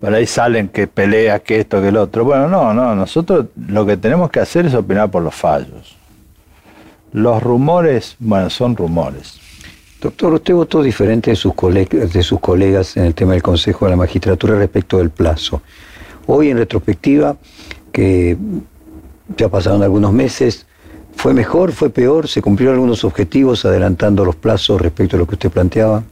Por 0.00 0.12
ahí 0.12 0.26
salen 0.26 0.68
que 0.68 0.88
pelea, 0.88 1.38
que 1.38 1.60
esto, 1.60 1.80
que 1.80 1.88
el 1.88 1.96
otro. 1.96 2.24
Bueno, 2.24 2.48
no, 2.48 2.74
no, 2.74 2.96
nosotros 2.96 3.46
lo 3.68 3.86
que 3.86 3.96
tenemos 3.96 4.30
que 4.30 4.40
hacer 4.40 4.66
es 4.66 4.74
opinar 4.74 5.10
por 5.10 5.22
los 5.22 5.34
fallos. 5.34 5.96
Los 7.12 7.42
rumores, 7.42 8.16
bueno, 8.18 8.48
son 8.48 8.74
rumores. 8.76 9.38
Doctor, 10.00 10.34
usted 10.34 10.54
votó 10.54 10.82
diferente 10.82 11.30
de 11.30 11.36
sus, 11.36 11.54
colegas, 11.54 12.12
de 12.12 12.22
sus 12.22 12.40
colegas 12.40 12.96
en 12.96 13.04
el 13.04 13.14
tema 13.14 13.32
del 13.34 13.42
Consejo 13.42 13.84
de 13.84 13.90
la 13.90 13.96
Magistratura 13.96 14.56
respecto 14.56 14.98
del 14.98 15.10
plazo. 15.10 15.62
Hoy, 16.26 16.50
en 16.50 16.58
retrospectiva, 16.58 17.36
que 17.92 18.36
ya 19.36 19.48
pasaron 19.48 19.82
algunos 19.82 20.12
meses, 20.12 20.66
¿fue 21.14 21.34
mejor, 21.34 21.72
fue 21.72 21.90
peor? 21.90 22.26
¿Se 22.26 22.42
cumplieron 22.42 22.76
algunos 22.76 23.04
objetivos 23.04 23.64
adelantando 23.64 24.24
los 24.24 24.34
plazos 24.34 24.80
respecto 24.80 25.16
a 25.16 25.20
lo 25.20 25.26
que 25.26 25.34
usted 25.34 25.50
planteaba? 25.50 26.02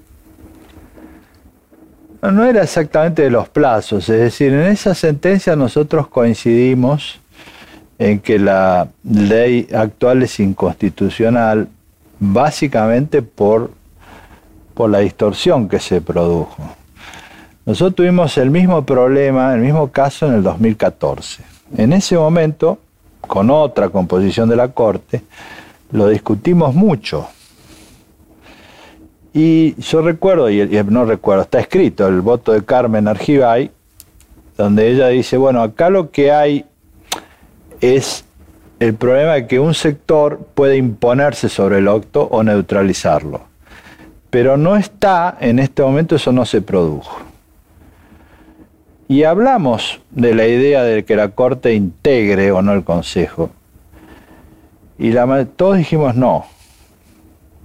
No 2.23 2.45
era 2.45 2.63
exactamente 2.63 3.23
de 3.23 3.31
los 3.31 3.49
plazos, 3.49 4.07
es 4.11 4.21
decir, 4.21 4.53
en 4.53 4.67
esa 4.67 4.95
sentencia 4.95 5.57
nosotros 5.57 6.07
coincidimos 6.09 7.19
en 8.01 8.19
que 8.19 8.39
la 8.39 8.89
ley 9.05 9.69
actual 9.75 10.23
es 10.23 10.41
inconstitucional 10.41 11.69
básicamente 12.19 13.21
por, 13.21 13.71
por 14.73 14.89
la 14.89 15.01
distorsión 15.01 15.69
que 15.69 15.79
se 15.79 16.01
produjo. 16.01 16.57
Nosotros 17.67 17.97
tuvimos 17.97 18.39
el 18.39 18.51
mismo 18.51 18.87
problema, 18.87 19.53
el 19.55 19.61
mismo 19.61 19.93
caso 19.93 20.27
en 20.27 20.35
el 20.37 20.43
2014. 20.43 21.43
En 21.77 21.93
ese 21.93 22.17
momento, 22.17 22.79
con 23.21 23.51
otra 23.51 23.91
composición 23.91 24.49
de 24.49 24.57
la 24.57 24.69
Corte, 24.69 25.23
lo 25.93 26.09
discutimos 26.09 26.75
mucho. 26.75 27.29
Y 29.35 29.79
yo 29.79 30.01
recuerdo, 30.01 30.49
y 30.49 30.67
no 30.89 31.05
recuerdo, 31.05 31.43
está 31.43 31.61
escrito 31.61 32.09
el 32.09 32.23
voto 32.23 32.53
de 32.53 32.65
Carmen 32.65 33.09
Argibay, 33.09 33.71
donde 34.57 34.91
ella 34.91 35.09
dice, 35.09 35.37
bueno, 35.37 35.61
acá 35.61 35.91
lo 35.91 36.11
que 36.11 36.33
hay 36.33 36.65
es 37.81 38.25
el 38.79 38.95
problema 38.95 39.35
de 39.35 39.47
que 39.47 39.61
un 39.61 39.75
sector 39.75 40.41
puede 40.55 40.77
imponerse 40.77 41.49
sobre 41.49 41.79
el 41.79 41.89
octo 41.89 42.23
o 42.31 42.43
neutralizarlo. 42.43 43.43
Pero 44.31 44.57
no 44.57 44.77
está, 44.77 45.37
en 45.41 45.59
este 45.59 45.83
momento 45.83 46.17
eso 46.17 46.33
no 46.33 46.47
se 46.47 46.63
produjo. 46.63 47.19
Y 49.09 49.25
hablamos 49.25 50.01
de 50.11 50.35
la 50.35 50.47
idea 50.47 50.85
de 50.85 51.05
que 51.05 51.17
la 51.17 51.31
Corte 51.31 51.75
integre 51.75 52.53
o 52.53 52.63
no 52.63 52.73
el 52.73 52.85
Consejo. 52.85 53.51
Y 54.99 55.11
la, 55.11 55.45
todos 55.45 55.79
dijimos 55.79 56.15
no. 56.15 56.47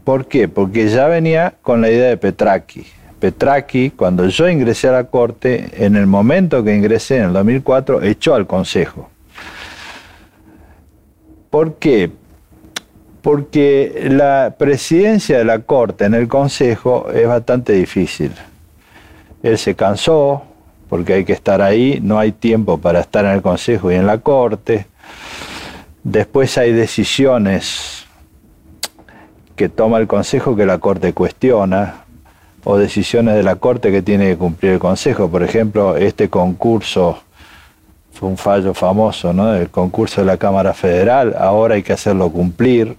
¿Por 0.04 0.28
qué? 0.28 0.48
Porque 0.48 0.88
ya 0.90 1.08
venía 1.08 1.54
con 1.62 1.82
la 1.82 1.92
idea 1.92 2.10
de 2.10 2.18
Petraki. 2.18 2.88
Petraki, 3.20 3.92
cuando 3.92 4.28
yo 4.28 4.50
ingresé 4.50 4.88
a 4.88 4.94
la 4.94 5.04
Corte, 5.06 5.70
en 5.78 5.96
el 5.96 6.08
momento 6.08 6.64
que 6.64 6.76
ingresé, 6.76 7.18
en 7.18 7.26
el 7.26 7.34
2004, 7.34 8.02
echó 8.04 8.36
al 8.36 8.48
Consejo. 8.48 9.10
¿Por 11.56 11.76
qué? 11.76 12.12
Porque 13.22 14.10
la 14.12 14.56
presidencia 14.58 15.38
de 15.38 15.46
la 15.46 15.60
Corte 15.60 16.04
en 16.04 16.14
el 16.14 16.28
Consejo 16.28 17.10
es 17.14 17.26
bastante 17.26 17.72
difícil. 17.72 18.34
Él 19.42 19.58
se 19.58 19.74
cansó, 19.74 20.44
porque 20.90 21.14
hay 21.14 21.24
que 21.24 21.32
estar 21.32 21.62
ahí, 21.62 22.02
no 22.04 22.20
hay 22.20 22.34
tiempo 22.34 22.78
para 22.78 23.00
estar 23.00 23.24
en 23.24 23.32
el 23.32 23.42
Consejo 23.42 23.90
y 23.90 23.96
en 23.96 24.06
la 24.06 24.18
Corte. 24.18 24.88
Después 26.04 26.58
hay 26.58 26.74
decisiones 26.74 28.06
que 29.56 29.70
toma 29.70 30.00
el 30.00 30.08
Consejo 30.08 30.58
que 30.58 30.66
la 30.66 30.80
Corte 30.80 31.14
cuestiona, 31.14 32.04
o 32.66 32.78
decisiones 32.78 33.34
de 33.36 33.44
la 33.44 33.56
Corte 33.56 33.94
que 33.94 34.02
tiene 34.02 34.28
que 34.28 34.36
cumplir 34.36 34.74
el 34.74 34.80
Consejo. 34.80 35.30
Por 35.30 35.42
ejemplo, 35.42 35.96
este 35.96 36.30
concurso 36.30 37.20
fue 38.16 38.30
un 38.30 38.38
fallo 38.38 38.74
famoso, 38.74 39.34
¿no? 39.34 39.54
El 39.54 39.70
concurso 39.70 40.22
de 40.22 40.28
la 40.28 40.38
Cámara 40.38 40.74
Federal, 40.74 41.36
ahora 41.38 41.76
hay 41.76 41.84
que 41.84 41.94
hacerlo 41.94 42.32
cumplir 42.32 42.96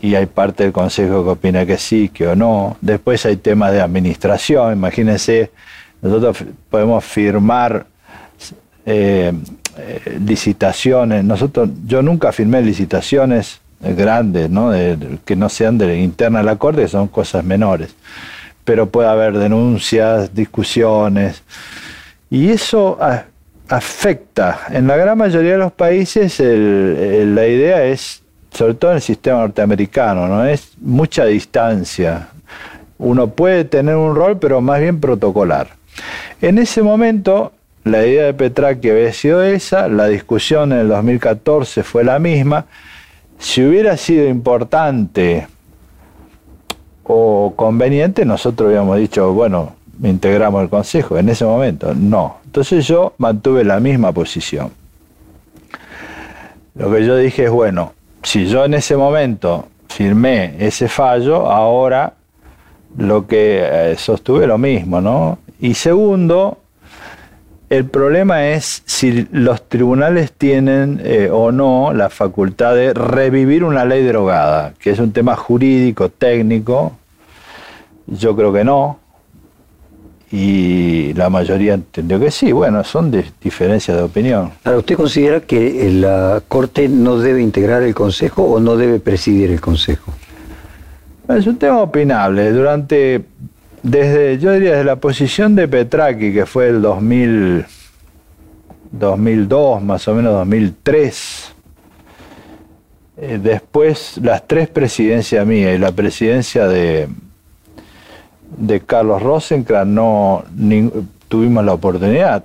y 0.00 0.14
hay 0.14 0.26
parte 0.26 0.64
del 0.64 0.72
Consejo 0.72 1.24
que 1.24 1.30
opina 1.30 1.64
que 1.64 1.78
sí, 1.78 2.10
que 2.10 2.28
o 2.28 2.36
no. 2.36 2.76
Después 2.80 3.24
hay 3.24 3.36
temas 3.36 3.72
de 3.72 3.80
administración, 3.80 4.74
imagínense 4.74 5.50
nosotros 6.04 6.44
podemos 6.68 7.02
firmar 7.02 7.86
eh, 8.84 9.32
eh, 9.78 10.18
licitaciones. 10.22 11.24
Nosotros, 11.24 11.70
yo 11.86 12.02
nunca 12.02 12.30
firmé 12.30 12.60
licitaciones 12.60 13.60
grandes, 13.80 14.50
¿no? 14.50 14.70
que 15.24 15.34
no 15.34 15.48
sean 15.48 15.78
de 15.78 15.98
interna 15.98 16.40
de 16.40 16.44
la 16.44 16.56
Corte, 16.56 16.82
que 16.82 16.88
son 16.88 17.08
cosas 17.08 17.42
menores. 17.42 17.94
Pero 18.64 18.90
puede 18.90 19.08
haber 19.08 19.38
denuncias, 19.38 20.34
discusiones. 20.34 21.42
Y 22.28 22.50
eso 22.50 22.98
afecta. 23.68 24.60
En 24.70 24.86
la 24.86 24.96
gran 24.96 25.18
mayoría 25.18 25.52
de 25.52 25.58
los 25.58 25.72
países 25.72 26.38
la 26.40 27.46
idea 27.46 27.84
es, 27.84 28.22
sobre 28.50 28.74
todo 28.74 28.92
en 28.92 28.96
el 28.96 29.02
sistema 29.02 29.40
norteamericano, 29.40 30.28
¿no? 30.28 30.44
es 30.44 30.72
mucha 30.80 31.24
distancia. 31.24 32.28
Uno 32.98 33.28
puede 33.28 33.64
tener 33.64 33.96
un 33.96 34.14
rol, 34.14 34.38
pero 34.38 34.60
más 34.60 34.80
bien 34.80 35.00
protocolar. 35.00 35.68
En 36.40 36.58
ese 36.58 36.82
momento, 36.82 37.52
la 37.84 38.06
idea 38.06 38.24
de 38.24 38.34
Petraki 38.34 38.90
había 38.90 39.12
sido 39.12 39.42
esa, 39.42 39.88
la 39.88 40.06
discusión 40.06 40.72
en 40.72 40.78
el 40.78 40.88
2014 40.88 41.82
fue 41.82 42.04
la 42.04 42.18
misma. 42.18 42.66
Si 43.38 43.62
hubiera 43.64 43.96
sido 43.96 44.28
importante 44.28 45.48
o 47.02 47.52
conveniente, 47.56 48.24
nosotros 48.24 48.68
habíamos 48.68 48.98
dicho, 48.98 49.32
bueno, 49.32 49.74
integramos 50.02 50.62
el 50.62 50.68
Consejo. 50.68 51.18
En 51.18 51.28
ese 51.28 51.44
momento, 51.44 51.94
no. 51.94 52.38
Entonces 52.44 52.86
yo 52.86 53.14
mantuve 53.18 53.64
la 53.64 53.80
misma 53.80 54.12
posición. 54.12 54.70
Lo 56.74 56.90
que 56.92 57.04
yo 57.04 57.16
dije 57.16 57.44
es, 57.44 57.50
bueno, 57.50 57.92
si 58.22 58.46
yo 58.46 58.64
en 58.64 58.74
ese 58.74 58.96
momento 58.96 59.68
firmé 59.88 60.56
ese 60.58 60.88
fallo, 60.88 61.50
ahora 61.50 62.14
lo 62.96 63.26
que 63.26 63.60
eh, 63.62 63.96
sostuve 63.96 64.46
lo 64.46 64.58
mismo, 64.58 65.00
¿no? 65.00 65.38
Y 65.60 65.74
segundo, 65.74 66.58
el 67.70 67.86
problema 67.86 68.48
es 68.48 68.82
si 68.86 69.26
los 69.32 69.68
tribunales 69.68 70.32
tienen 70.32 71.00
eh, 71.02 71.28
o 71.32 71.50
no 71.50 71.92
la 71.92 72.10
facultad 72.10 72.74
de 72.74 72.92
revivir 72.92 73.64
una 73.64 73.84
ley 73.84 74.02
derogada, 74.02 74.74
que 74.78 74.90
es 74.90 74.98
un 74.98 75.12
tema 75.12 75.34
jurídico, 75.36 76.08
técnico. 76.08 76.92
Yo 78.06 78.36
creo 78.36 78.52
que 78.52 78.64
no. 78.64 78.98
Y 80.36 81.14
la 81.14 81.30
mayoría 81.30 81.74
entendió 81.74 82.18
que 82.18 82.32
sí. 82.32 82.50
Bueno, 82.50 82.82
son 82.82 83.12
diferencias 83.40 83.96
de 83.96 84.02
opinión. 84.02 84.50
Ahora, 84.64 84.78
¿usted 84.78 84.96
considera 84.96 85.38
que 85.38 85.88
la 85.92 86.42
Corte 86.48 86.88
no 86.88 87.18
debe 87.18 87.40
integrar 87.40 87.84
el 87.84 87.94
Consejo 87.94 88.42
o 88.42 88.58
no 88.58 88.76
debe 88.76 88.98
presidir 88.98 89.52
el 89.52 89.60
Consejo? 89.60 90.12
Es 91.28 91.46
un 91.46 91.56
tema 91.56 91.80
opinable. 91.80 92.50
Durante 92.50 93.24
desde, 93.84 94.40
yo 94.40 94.50
diría, 94.50 94.70
desde 94.72 94.82
la 94.82 94.96
posición 94.96 95.54
de 95.54 95.68
Petraki, 95.68 96.32
que 96.32 96.46
fue 96.46 96.66
el 96.66 96.82
2000, 96.82 97.64
2002, 98.90 99.82
más 99.84 100.08
o 100.08 100.14
menos 100.16 100.32
2003, 100.32 101.54
eh, 103.18 103.38
después 103.40 104.18
las 104.20 104.48
tres 104.48 104.66
presidencias 104.66 105.46
mías 105.46 105.76
y 105.76 105.78
la 105.78 105.92
presidencia 105.92 106.66
de, 106.66 107.06
de 108.56 108.80
Carlos 108.80 109.22
Rosenkrantz 109.22 109.90
no 109.90 110.44
tuvimos 111.28 111.64
la 111.64 111.72
oportunidad 111.72 112.44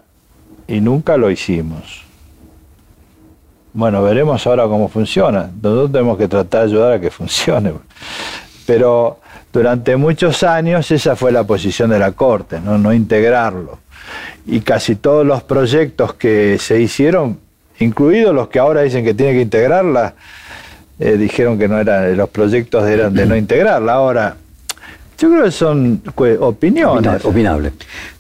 y 0.68 0.82
nunca 0.82 1.18
lo 1.18 1.32
hicimos. 1.32 2.04
Bueno, 3.74 4.02
veremos 4.02 4.46
ahora 4.48 4.64
cómo 4.64 4.88
funciona. 4.88 5.50
Nosotros 5.62 5.92
tenemos 5.92 6.18
que 6.18 6.28
tratar 6.28 6.62
de 6.62 6.66
ayudar 6.68 6.94
a 6.94 7.00
que 7.00 7.12
funcione. 7.12 7.74
Pero 8.66 9.20
durante 9.54 9.96
muchos 9.96 10.44
años 10.44 10.90
esa 10.92 11.16
fue 11.16 11.32
la 11.32 11.44
posición 11.44 11.90
de 11.90 12.00
la 12.00 12.12
Corte, 12.12 12.60
no, 12.60 12.94
integrarlo. 12.94 13.80
Y 14.46 14.62
casi 14.62 14.96
todos 14.96 15.26
los 15.26 15.44
proyectos 15.44 16.14
que 16.14 16.58
se 16.60 16.82
hicieron, 16.82 17.40
incluidos 17.80 18.34
los 18.34 18.48
que 18.50 18.60
ahora 18.60 18.82
dicen 18.82 19.04
que 19.04 19.14
tiene 19.14 19.34
que 19.34 19.42
integrarla, 19.42 20.16
eh, 21.00 21.18
dijeron 21.18 21.58
que 21.58 21.68
no 21.68 21.80
eran, 21.80 22.16
los 22.18 22.30
proyectos 22.30 22.88
eran 22.88 23.14
de 23.14 23.26
no 23.26 23.36
integrarla. 23.36 23.94
Ahora, 23.94 24.36
yo 25.20 25.30
creo 25.30 25.44
que 25.44 25.52
son 25.52 26.02
opiniones. 26.40 27.26
Opinable. 27.26 27.74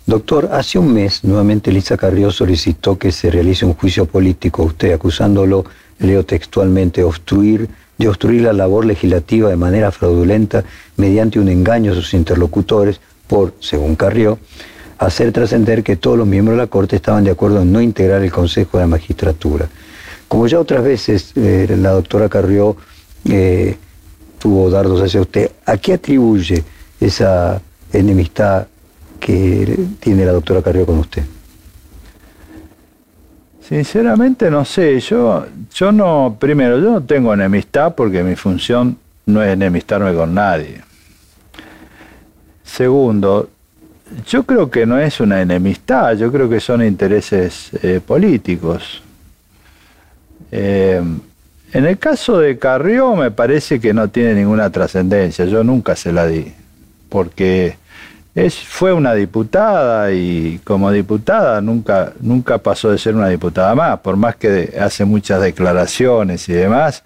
Doctor, 0.06 0.50
hace 0.52 0.78
un 0.78 0.94
mes 0.94 1.24
nuevamente 1.24 1.72
Lisa 1.72 1.96
Carrió 1.96 2.32
solicitó 2.32 2.98
que 2.98 3.12
se 3.12 3.32
realice 3.32 3.66
un 3.66 3.74
juicio 3.74 4.06
político 4.06 4.64
a 4.64 4.66
usted, 4.66 4.94
acusándolo, 4.94 5.66
leo 6.00 6.26
textualmente, 6.26 7.04
obstruir 7.04 7.70
de 8.00 8.08
obstruir 8.08 8.42
la 8.44 8.54
labor 8.54 8.86
legislativa 8.86 9.50
de 9.50 9.58
manera 9.58 9.92
fraudulenta 9.92 10.64
mediante 10.96 11.38
un 11.38 11.50
engaño 11.50 11.92
a 11.92 11.96
sus 11.96 12.14
interlocutores 12.14 13.00
por, 13.28 13.54
según 13.60 13.96
Carrió, 13.96 14.40
hacer 14.98 15.32
trascender 15.34 15.84
que 15.84 15.98
todos 15.98 16.18
los 16.18 16.26
miembros 16.26 16.58
de 16.58 16.64
la 16.64 16.68
Corte 16.68 16.96
estaban 16.96 17.26
de 17.26 17.32
acuerdo 17.32 17.62
en 17.62 17.72
no 17.72 17.82
integrar 17.82 18.24
el 18.24 18.32
Consejo 18.32 18.78
de 18.78 18.84
la 18.84 18.88
Magistratura. 18.88 19.68
Como 20.30 20.48
ya 20.48 20.60
otras 20.60 20.84
veces 20.84 21.34
eh, 21.36 21.76
la 21.78 21.92
doctora 21.92 22.30
Carrió 22.30 22.78
eh, 23.26 23.76
tuvo 24.40 24.70
dardos 24.70 25.02
hacia 25.02 25.20
usted, 25.20 25.52
¿a 25.66 25.76
qué 25.78 25.94
atribuye 25.94 26.64
esa 27.00 27.62
enemistad 27.94 28.68
que 29.20 29.78
tiene 30.00 30.26
la 30.26 30.32
doctora 30.32 30.62
Carrió 30.62 30.86
con 30.86 31.00
usted? 31.00 31.24
Sinceramente 33.62 34.50
no 34.50 34.66
sé, 34.66 35.00
yo, 35.00 35.46
yo 35.74 35.92
no, 35.92 36.38
primero, 36.40 36.80
yo 36.80 36.90
no 36.90 37.04
tengo 37.04 37.34
enemistad 37.34 37.94
porque 37.94 38.24
mi 38.24 38.36
función 38.36 38.98
no 39.28 39.44
es 39.44 39.54
enemistarme 39.54 40.14
con 40.16 40.34
nadie. 40.34 40.82
Segundo, 42.64 43.50
yo 44.28 44.44
creo 44.44 44.70
que 44.72 44.86
no 44.86 45.00
es 45.00 45.20
una 45.20 45.42
enemistad, 45.42 46.18
yo 46.18 46.32
creo 46.32 46.50
que 46.50 46.60
son 46.60 46.84
intereses 46.84 47.70
eh, 47.84 48.02
políticos. 48.06 49.04
Eh, 50.52 51.02
en 51.72 51.86
el 51.86 52.00
caso 52.00 52.40
de 52.40 52.58
Carrió 52.58 53.16
me 53.16 53.30
parece 53.30 53.80
que 53.80 53.94
no 53.94 54.08
tiene 54.08 54.34
ninguna 54.34 54.72
trascendencia, 54.72 55.46
yo 55.46 55.64
nunca 55.64 55.96
se 55.96 56.12
la 56.12 56.26
di, 56.26 56.52
porque 57.10 57.76
fue 58.66 58.94
una 58.94 59.14
diputada 59.14 60.12
y 60.12 60.60
como 60.64 60.92
diputada 60.92 61.62
nunca, 61.62 62.14
nunca 62.22 62.60
pasó 62.60 62.92
de 62.92 62.98
ser 62.98 63.16
una 63.16 63.28
diputada 63.28 63.76
más, 63.76 64.00
por 64.00 64.16
más 64.16 64.36
que 64.36 64.76
hace 64.80 65.04
muchas 65.04 65.42
declaraciones 65.42 66.48
y 66.48 66.54
demás, 66.54 67.04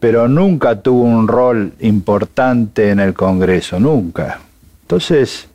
pero 0.00 0.28
nunca 0.28 0.80
tuvo 0.80 1.02
un 1.02 1.28
rol 1.28 1.72
importante 1.80 2.90
en 2.90 3.00
el 3.00 3.14
Congreso, 3.14 3.78
nunca. 3.78 4.40
Entonces, 4.82 5.46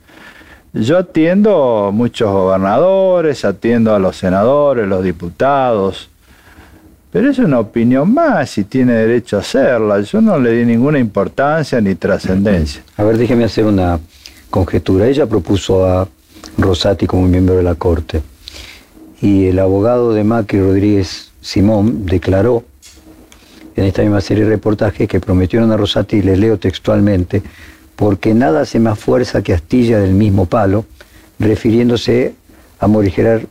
yo 0.72 0.98
atiendo 0.98 1.86
a 1.86 1.90
muchos 1.90 2.30
gobernadores, 2.30 3.44
atiendo 3.44 3.94
a 3.94 3.98
los 3.98 4.16
senadores, 4.16 4.86
los 4.86 5.02
diputados, 5.02 6.08
pero 7.16 7.30
es 7.30 7.38
una 7.38 7.60
opinión 7.60 8.12
más 8.12 8.58
y 8.58 8.64
tiene 8.64 8.92
derecho 8.92 9.38
a 9.38 9.40
hacerla. 9.40 10.02
Yo 10.02 10.20
no 10.20 10.38
le 10.38 10.52
di 10.52 10.66
ninguna 10.66 10.98
importancia 10.98 11.80
ni 11.80 11.94
trascendencia. 11.94 12.82
A 12.98 13.04
ver, 13.04 13.16
déjeme 13.16 13.44
hacer 13.44 13.64
una 13.64 13.98
conjetura. 14.50 15.08
Ella 15.08 15.24
propuso 15.24 15.86
a 15.86 16.06
Rosati 16.58 17.06
como 17.06 17.26
miembro 17.26 17.56
de 17.56 17.62
la 17.62 17.74
Corte. 17.74 18.20
y 19.22 19.46
el 19.46 19.58
abogado 19.60 20.12
de 20.12 20.24
Macri, 20.24 20.60
Rodríguez 20.60 21.32
Simón, 21.40 22.04
declaró 22.04 22.64
en 23.76 23.84
esta 23.84 24.02
misma 24.02 24.20
serie 24.20 24.44
de 24.44 24.50
reportajes 24.50 25.08
que 25.08 25.18
prometieron 25.18 25.72
a 25.72 25.78
Rosati, 25.78 26.16
y 26.16 26.22
les 26.22 26.38
leo 26.38 26.58
textualmente, 26.58 27.42
porque 27.96 28.34
nada 28.34 28.60
hace 28.60 28.78
más 28.78 28.98
fuerza 28.98 29.40
que 29.40 29.54
astilla 29.54 30.00
del 30.00 30.12
mismo 30.12 30.44
palo, 30.44 30.84
refiriéndose 31.38 32.34
a 32.78 32.86
morigerar 32.86 33.46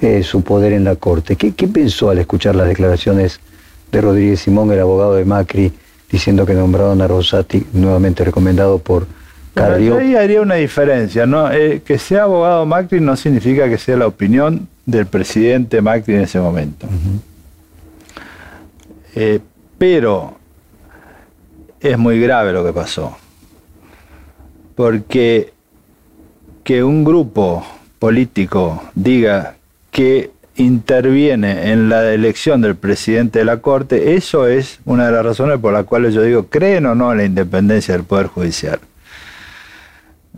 eh, 0.00 0.22
su 0.22 0.42
poder 0.42 0.72
en 0.72 0.84
la 0.84 0.96
Corte. 0.96 1.36
¿Qué, 1.36 1.52
pensó 1.68 2.10
al 2.10 2.18
escuchar 2.18 2.56
las 2.56 2.68
declaraciones 2.68 3.40
de 3.90 4.00
Rodríguez 4.00 4.40
Simón, 4.40 4.72
el 4.72 4.80
abogado 4.80 5.14
de 5.14 5.24
Macri, 5.24 5.72
diciendo 6.10 6.44
que 6.44 6.54
nombraron 6.54 7.00
a 7.00 7.08
Rosati, 7.08 7.66
nuevamente 7.72 8.24
recomendado 8.24 8.78
por 8.78 9.06
Carrió? 9.54 9.98
Ahí 9.98 10.16
haría 10.16 10.40
una 10.40 10.56
diferencia, 10.56 11.26
¿no? 11.26 11.50
Eh, 11.52 11.82
que 11.84 11.98
sea 11.98 12.24
abogado 12.24 12.66
Macri 12.66 13.00
no 13.00 13.16
significa 13.16 13.68
que 13.68 13.78
sea 13.78 13.96
la 13.96 14.06
opinión 14.06 14.68
del 14.84 15.06
presidente 15.06 15.80
Macri 15.80 16.14
en 16.14 16.20
ese 16.22 16.40
momento. 16.40 16.86
Eh, 19.14 19.40
pero 19.78 20.36
es 21.80 21.98
muy 21.98 22.20
grave 22.20 22.52
lo 22.52 22.64
que 22.64 22.72
pasó. 22.72 23.16
Porque 24.74 25.52
que 26.64 26.82
un 26.82 27.04
grupo 27.04 27.64
político 27.98 28.82
diga 28.94 29.53
que 29.94 30.32
interviene 30.56 31.70
en 31.70 31.88
la 31.88 32.12
elección 32.12 32.60
del 32.60 32.74
presidente 32.74 33.38
de 33.38 33.44
la 33.44 33.58
Corte, 33.58 34.16
eso 34.16 34.48
es 34.48 34.80
una 34.84 35.06
de 35.06 35.12
las 35.12 35.24
razones 35.24 35.60
por 35.60 35.72
las 35.72 35.84
cuales 35.84 36.14
yo 36.14 36.22
digo, 36.22 36.48
creen 36.48 36.86
o 36.86 36.96
no 36.96 37.12
en 37.12 37.18
la 37.18 37.24
independencia 37.24 37.94
del 37.94 38.02
Poder 38.02 38.26
Judicial. 38.26 38.80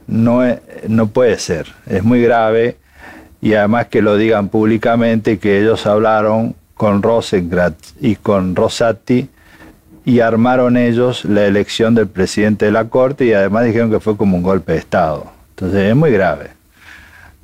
No, 0.07 0.43
no 0.89 1.07
puede 1.07 1.39
ser, 1.39 1.73
es 1.87 2.05
muy 2.05 2.21
grave 2.21 2.77
y 3.41 3.55
además 3.55 3.87
que 3.87 4.03
lo 4.03 4.19
digan 4.19 4.51
públicamente 4.51 5.39
que 5.39 5.59
ellos 5.59 5.87
hablaron 5.87 6.55
con 6.75 7.03
Rosenkrantz 7.03 7.95
y 7.99 8.17
con 8.17 8.55
Rosati 8.55 9.31
y 10.05 10.21
armaron 10.21 10.77
ellos 10.77 11.25
la 11.25 11.47
elección 11.47 11.95
del 11.95 12.09
presidente 12.09 12.67
de 12.67 12.73
la 12.73 12.91
Corte 12.91 13.25
y 13.25 13.33
además 13.33 13.65
dijeron 13.65 13.91
que 13.91 14.01
fue 14.01 14.19
como 14.19 14.37
un 14.37 14.43
golpe 14.43 14.73
de 14.73 14.79
Estado. 14.81 15.33
Entonces 15.49 15.89
es 15.89 15.97
muy 15.97 16.11
grave. 16.13 16.51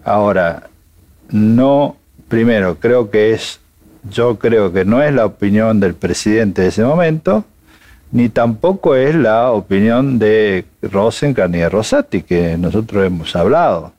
Ahora, 0.05 0.69
no, 1.31 1.97
primero, 2.33 2.79
creo 2.81 3.11
que 3.11 3.33
es, 3.35 3.61
yo 4.09 4.39
creo 4.39 4.73
que 4.73 4.87
no 4.87 5.03
es 5.03 5.13
la 5.13 5.27
opinión 5.27 5.81
del 5.81 5.93
presidente 5.93 6.63
de 6.63 6.69
ese 6.69 6.83
momento, 6.83 7.45
ni 8.11 8.31
tampoco 8.31 8.95
es 8.95 9.15
la 9.15 9.51
opinión 9.51 10.19
de 10.19 10.65
Rosenkrantz 10.81 11.53
ni 11.53 11.59
de 11.59 11.69
Rosati, 11.69 12.23
que 12.23 12.57
nosotros 12.57 13.05
hemos 13.05 13.37
hablado. 13.37 13.93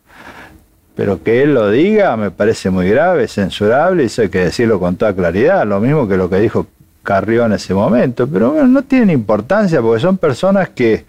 Pero 0.95 1.21
que 1.21 1.43
él 1.43 1.53
lo 1.53 1.69
diga 1.69 2.17
me 2.17 2.31
parece 2.31 2.71
muy 2.71 2.89
grave, 2.89 3.27
censurable, 3.27 4.01
y 4.01 4.05
eso 4.07 4.23
hay 4.23 4.29
que 4.29 4.45
decirlo 4.45 4.79
con 4.79 4.95
toda 4.95 5.13
claridad, 5.13 5.63
lo 5.67 5.79
mismo 5.79 6.07
que 6.07 6.17
lo 6.17 6.27
que 6.27 6.39
dijo 6.39 6.65
Carrió 7.03 7.45
en 7.45 7.53
ese 7.53 7.75
momento. 7.75 8.27
Pero 8.27 8.53
bueno, 8.53 8.67
no 8.67 8.81
tiene 8.81 9.13
importancia 9.13 9.79
porque 9.79 10.01
son 10.01 10.17
personas 10.17 10.69
que 10.69 11.05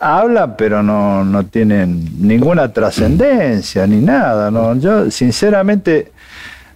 hablan 0.00 0.56
pero 0.56 0.82
no, 0.82 1.24
no 1.24 1.46
tienen 1.46 2.08
ninguna 2.20 2.72
trascendencia 2.72 3.86
ni 3.86 3.98
nada. 3.98 4.50
¿no? 4.50 4.76
Yo 4.76 5.10
sinceramente 5.10 6.12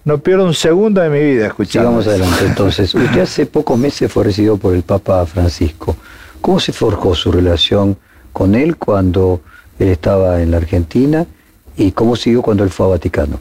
no 0.05 0.17
pierdo 0.17 0.45
un 0.45 0.53
segundo 0.53 1.01
de 1.01 1.09
mi 1.09 1.19
vida 1.19 1.47
escuchando. 1.47 1.89
Sigamos 1.89 2.07
adelante 2.07 2.45
entonces. 2.45 2.93
Usted 2.95 3.21
hace 3.21 3.45
pocos 3.45 3.77
meses 3.77 4.11
fue 4.11 4.25
recibido 4.25 4.57
por 4.57 4.75
el 4.75 4.83
Papa 4.83 5.25
Francisco. 5.25 5.95
¿Cómo 6.41 6.59
se 6.59 6.73
forjó 6.73 7.15
su 7.15 7.31
relación 7.31 7.97
con 8.33 8.55
él 8.55 8.75
cuando 8.75 9.41
él 9.79 9.89
estaba 9.89 10.41
en 10.41 10.51
la 10.51 10.57
Argentina? 10.57 11.25
¿Y 11.77 11.91
cómo 11.91 12.15
siguió 12.15 12.41
cuando 12.41 12.63
él 12.63 12.69
fue 12.69 12.85
a 12.85 12.89
Vaticano? 12.89 13.39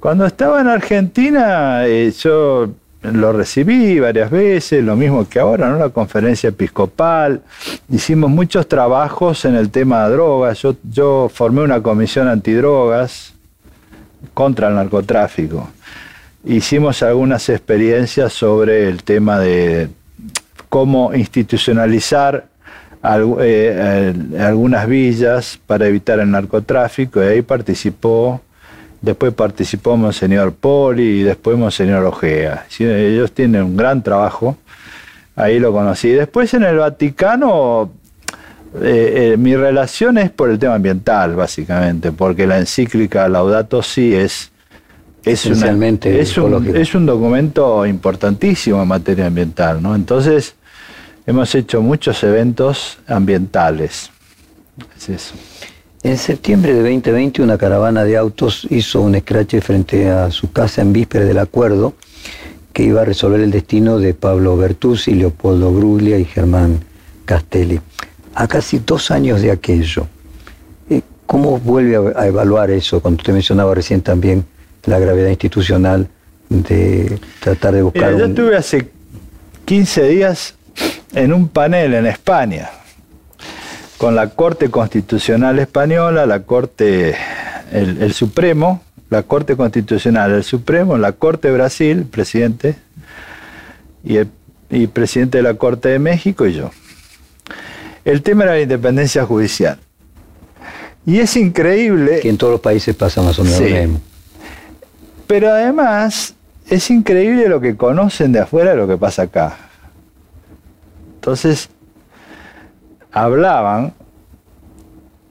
Cuando 0.00 0.26
estaba 0.26 0.60
en 0.60 0.68
Argentina, 0.68 1.86
eh, 1.86 2.12
yo 2.18 2.68
lo 3.12 3.32
recibí 3.32 4.00
varias 4.00 4.30
veces, 4.30 4.82
lo 4.82 4.96
mismo 4.96 5.28
que 5.28 5.38
ahora, 5.38 5.68
¿no? 5.68 5.78
La 5.78 5.90
conferencia 5.90 6.48
episcopal. 6.48 7.42
Hicimos 7.90 8.30
muchos 8.30 8.66
trabajos 8.66 9.44
en 9.44 9.54
el 9.54 9.70
tema 9.70 10.08
de 10.08 10.14
drogas. 10.14 10.58
Yo, 10.60 10.74
yo 10.90 11.30
formé 11.32 11.62
una 11.62 11.82
comisión 11.82 12.28
antidrogas 12.28 13.34
contra 14.32 14.68
el 14.68 14.74
narcotráfico. 14.74 15.68
Hicimos 16.44 17.02
algunas 17.02 17.48
experiencias 17.48 18.32
sobre 18.32 18.88
el 18.88 19.02
tema 19.02 19.38
de 19.38 19.88
cómo 20.68 21.14
institucionalizar 21.14 22.46
eh, 23.40 24.14
algunas 24.40 24.88
villas 24.88 25.58
para 25.66 25.86
evitar 25.86 26.20
el 26.20 26.30
narcotráfico 26.30 27.22
y 27.22 27.26
ahí 27.26 27.42
participó, 27.42 28.40
después 29.04 29.32
participó 29.34 29.96
Monseñor 29.96 30.54
Poli 30.54 31.20
y 31.20 31.22
después 31.22 31.56
Monseñor 31.56 32.04
Ojea. 32.04 32.66
Ellos 32.78 33.32
tienen 33.32 33.62
un 33.62 33.76
gran 33.76 34.02
trabajo, 34.02 34.56
ahí 35.36 35.58
lo 35.58 35.72
conocí. 35.72 36.10
Después 36.10 36.54
en 36.54 36.64
el 36.64 36.78
Vaticano 36.78 37.90
eh, 38.82 39.32
eh, 39.32 39.36
mi 39.36 39.54
relación 39.54 40.18
es 40.18 40.30
por 40.30 40.50
el 40.50 40.58
tema 40.58 40.74
ambiental, 40.74 41.36
básicamente, 41.36 42.10
porque 42.10 42.46
la 42.46 42.58
encíclica 42.58 43.28
Laudato 43.28 43.82
Si 43.82 44.14
es, 44.14 44.50
es, 45.24 45.46
es, 45.46 46.36
un, 46.38 46.76
es 46.76 46.94
un 46.94 47.06
documento 47.06 47.86
importantísimo 47.86 48.82
en 48.82 48.88
materia 48.88 49.26
ambiental, 49.26 49.80
¿no? 49.80 49.94
Entonces, 49.94 50.56
hemos 51.24 51.54
hecho 51.54 51.82
muchos 51.82 52.22
eventos 52.24 52.98
ambientales. 53.06 54.10
Es 54.96 55.08
eso. 55.08 55.34
En 56.04 56.18
septiembre 56.18 56.74
de 56.74 56.82
2020 56.82 57.40
una 57.40 57.56
caravana 57.56 58.04
de 58.04 58.18
autos 58.18 58.66
hizo 58.68 59.00
un 59.00 59.14
escrache 59.14 59.62
frente 59.62 60.10
a 60.10 60.30
su 60.30 60.52
casa 60.52 60.82
en 60.82 60.92
víspera 60.92 61.24
del 61.24 61.38
acuerdo 61.38 61.94
que 62.74 62.82
iba 62.82 63.00
a 63.00 63.04
resolver 63.06 63.40
el 63.40 63.50
destino 63.50 63.98
de 63.98 64.12
Pablo 64.12 64.54
Bertuzzi, 64.58 65.14
Leopoldo 65.14 65.72
Bruglia 65.72 66.18
y 66.18 66.26
Germán 66.26 66.80
Castelli. 67.24 67.80
A 68.34 68.46
casi 68.46 68.80
dos 68.80 69.10
años 69.10 69.40
de 69.40 69.50
aquello, 69.50 70.06
eh, 70.90 71.00
¿cómo 71.24 71.58
vuelve 71.58 72.12
a 72.14 72.26
evaluar 72.26 72.70
eso? 72.70 73.00
Cuando 73.00 73.22
usted 73.22 73.32
mencionaba 73.32 73.74
recién 73.74 74.02
también 74.02 74.44
la 74.84 74.98
gravedad 74.98 75.30
institucional 75.30 76.06
de 76.50 77.18
tratar 77.40 77.72
de 77.76 77.82
buscar... 77.82 78.14
Yo 78.14 78.26
estuve 78.26 78.54
hace 78.58 78.90
15 79.64 80.02
días 80.08 80.54
en 81.14 81.32
un 81.32 81.48
panel 81.48 81.94
en 81.94 82.04
España 82.04 82.68
con 83.98 84.14
la 84.14 84.30
Corte 84.30 84.70
Constitucional 84.70 85.58
Española, 85.58 86.26
la 86.26 86.40
Corte, 86.40 87.16
el, 87.72 88.12
Supremo, 88.12 88.82
la 89.10 89.22
Corte 89.22 89.56
Constitucional, 89.56 90.32
el 90.32 90.44
Supremo, 90.44 90.98
la 90.98 91.12
Corte 91.12 91.48
de 91.48 91.54
Brasil, 91.54 92.04
presidente, 92.04 92.76
y 94.02 94.16
el 94.16 94.28
y 94.70 94.86
presidente 94.86 95.38
de 95.38 95.42
la 95.42 95.54
Corte 95.54 95.88
de 95.88 95.98
México 95.98 96.46
y 96.46 96.54
yo. 96.54 96.70
El 98.04 98.22
tema 98.22 98.44
era 98.44 98.54
la 98.54 98.60
independencia 98.60 99.24
judicial. 99.24 99.78
Y 101.06 101.20
es 101.20 101.36
increíble... 101.36 102.20
Que 102.20 102.30
en 102.30 102.38
todos 102.38 102.52
los 102.52 102.60
países 102.60 102.94
pasa 102.94 103.22
más 103.22 103.38
o 103.38 103.44
menos 103.44 103.60
lo 103.60 103.66
mismo. 103.66 104.00
Pero 105.26 105.50
además 105.50 106.34
es 106.68 106.90
increíble 106.90 107.48
lo 107.48 107.60
que 107.60 107.76
conocen 107.76 108.32
de 108.32 108.40
afuera 108.40 108.70
de 108.70 108.76
lo 108.76 108.88
que 108.88 108.96
pasa 108.96 109.22
acá. 109.22 109.56
Entonces, 111.16 111.68
hablaban, 113.14 113.94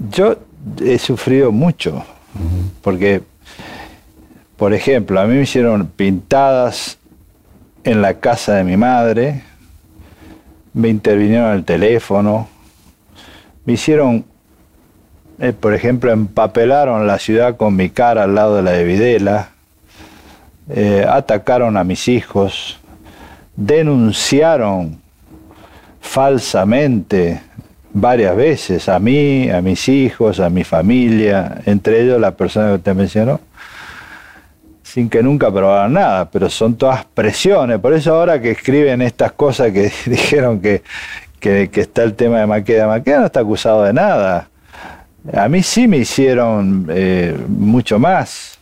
yo 0.10 0.38
he 0.82 0.98
sufrido 0.98 1.52
mucho, 1.52 2.04
porque, 2.82 3.22
por 4.56 4.74
ejemplo, 4.74 5.20
a 5.20 5.26
mí 5.26 5.36
me 5.36 5.42
hicieron 5.42 5.88
pintadas 5.88 6.98
en 7.84 8.02
la 8.02 8.16
casa 8.16 8.56
de 8.56 8.64
mi 8.64 8.78
madre, 8.78 9.44
me 10.74 10.88
intervinieron 10.88 11.52
el 11.52 11.66
teléfono, 11.66 12.48
me 13.66 13.74
hicieron, 13.74 14.24
eh, 15.40 15.52
por 15.52 15.74
ejemplo, 15.74 16.10
empapelaron 16.12 17.06
la 17.06 17.20
ciudad 17.20 17.58
con 17.58 17.76
mi 17.76 17.90
cara 17.90 18.24
al 18.24 18.34
lado 18.34 18.56
de 18.56 18.64
la 18.64 18.72
de 18.72 18.86
Videla, 18.86 19.50
eh, 20.70 21.06
atacaron 21.08 21.76
a 21.76 21.84
mis 21.84 22.08
hijos, 22.08 22.80
denunciaron 23.58 25.02
falsamente 26.00 27.42
varias 27.94 28.36
veces 28.36 28.90
a 28.90 29.00
mí, 29.00 29.50
a 29.50 29.62
mis 29.62 29.88
hijos, 29.88 30.40
a 30.40 30.50
mi 30.50 30.64
familia, 30.64 31.62
entre 31.66 32.02
ellos 32.02 32.20
la 32.20 32.32
persona 32.32 32.70
que 32.70 32.76
usted 32.76 32.96
mencionó, 32.96 33.40
sin 34.82 35.10
que 35.10 35.22
nunca 35.24 35.52
probaran 35.52 35.94
nada, 35.94 36.30
pero 36.30 36.50
son 36.50 36.76
todas 36.76 37.06
presiones. 37.06 37.80
Por 37.80 37.94
eso 37.94 38.16
ahora 38.16 38.42
que 38.42 38.52
escriben 38.52 39.02
estas 39.02 39.32
cosas 39.34 39.72
que 39.72 39.92
dijeron 40.06 40.60
que, 40.60 40.82
que, 41.40 41.70
está 41.74 42.04
el 42.04 42.16
tema 42.16 42.40
de 42.40 42.48
Maqueda, 42.48 42.88
Maqueda 42.88 43.20
no 43.20 43.26
está 43.28 43.42
acusado 43.42 43.84
de 43.84 43.94
nada. 43.94 44.50
A 45.32 45.48
mí 45.48 45.64
sí 45.64 45.88
me 45.88 45.98
hicieron 45.98 46.88
eh, 46.90 47.38
mucho 47.48 47.98
más, 47.98 48.58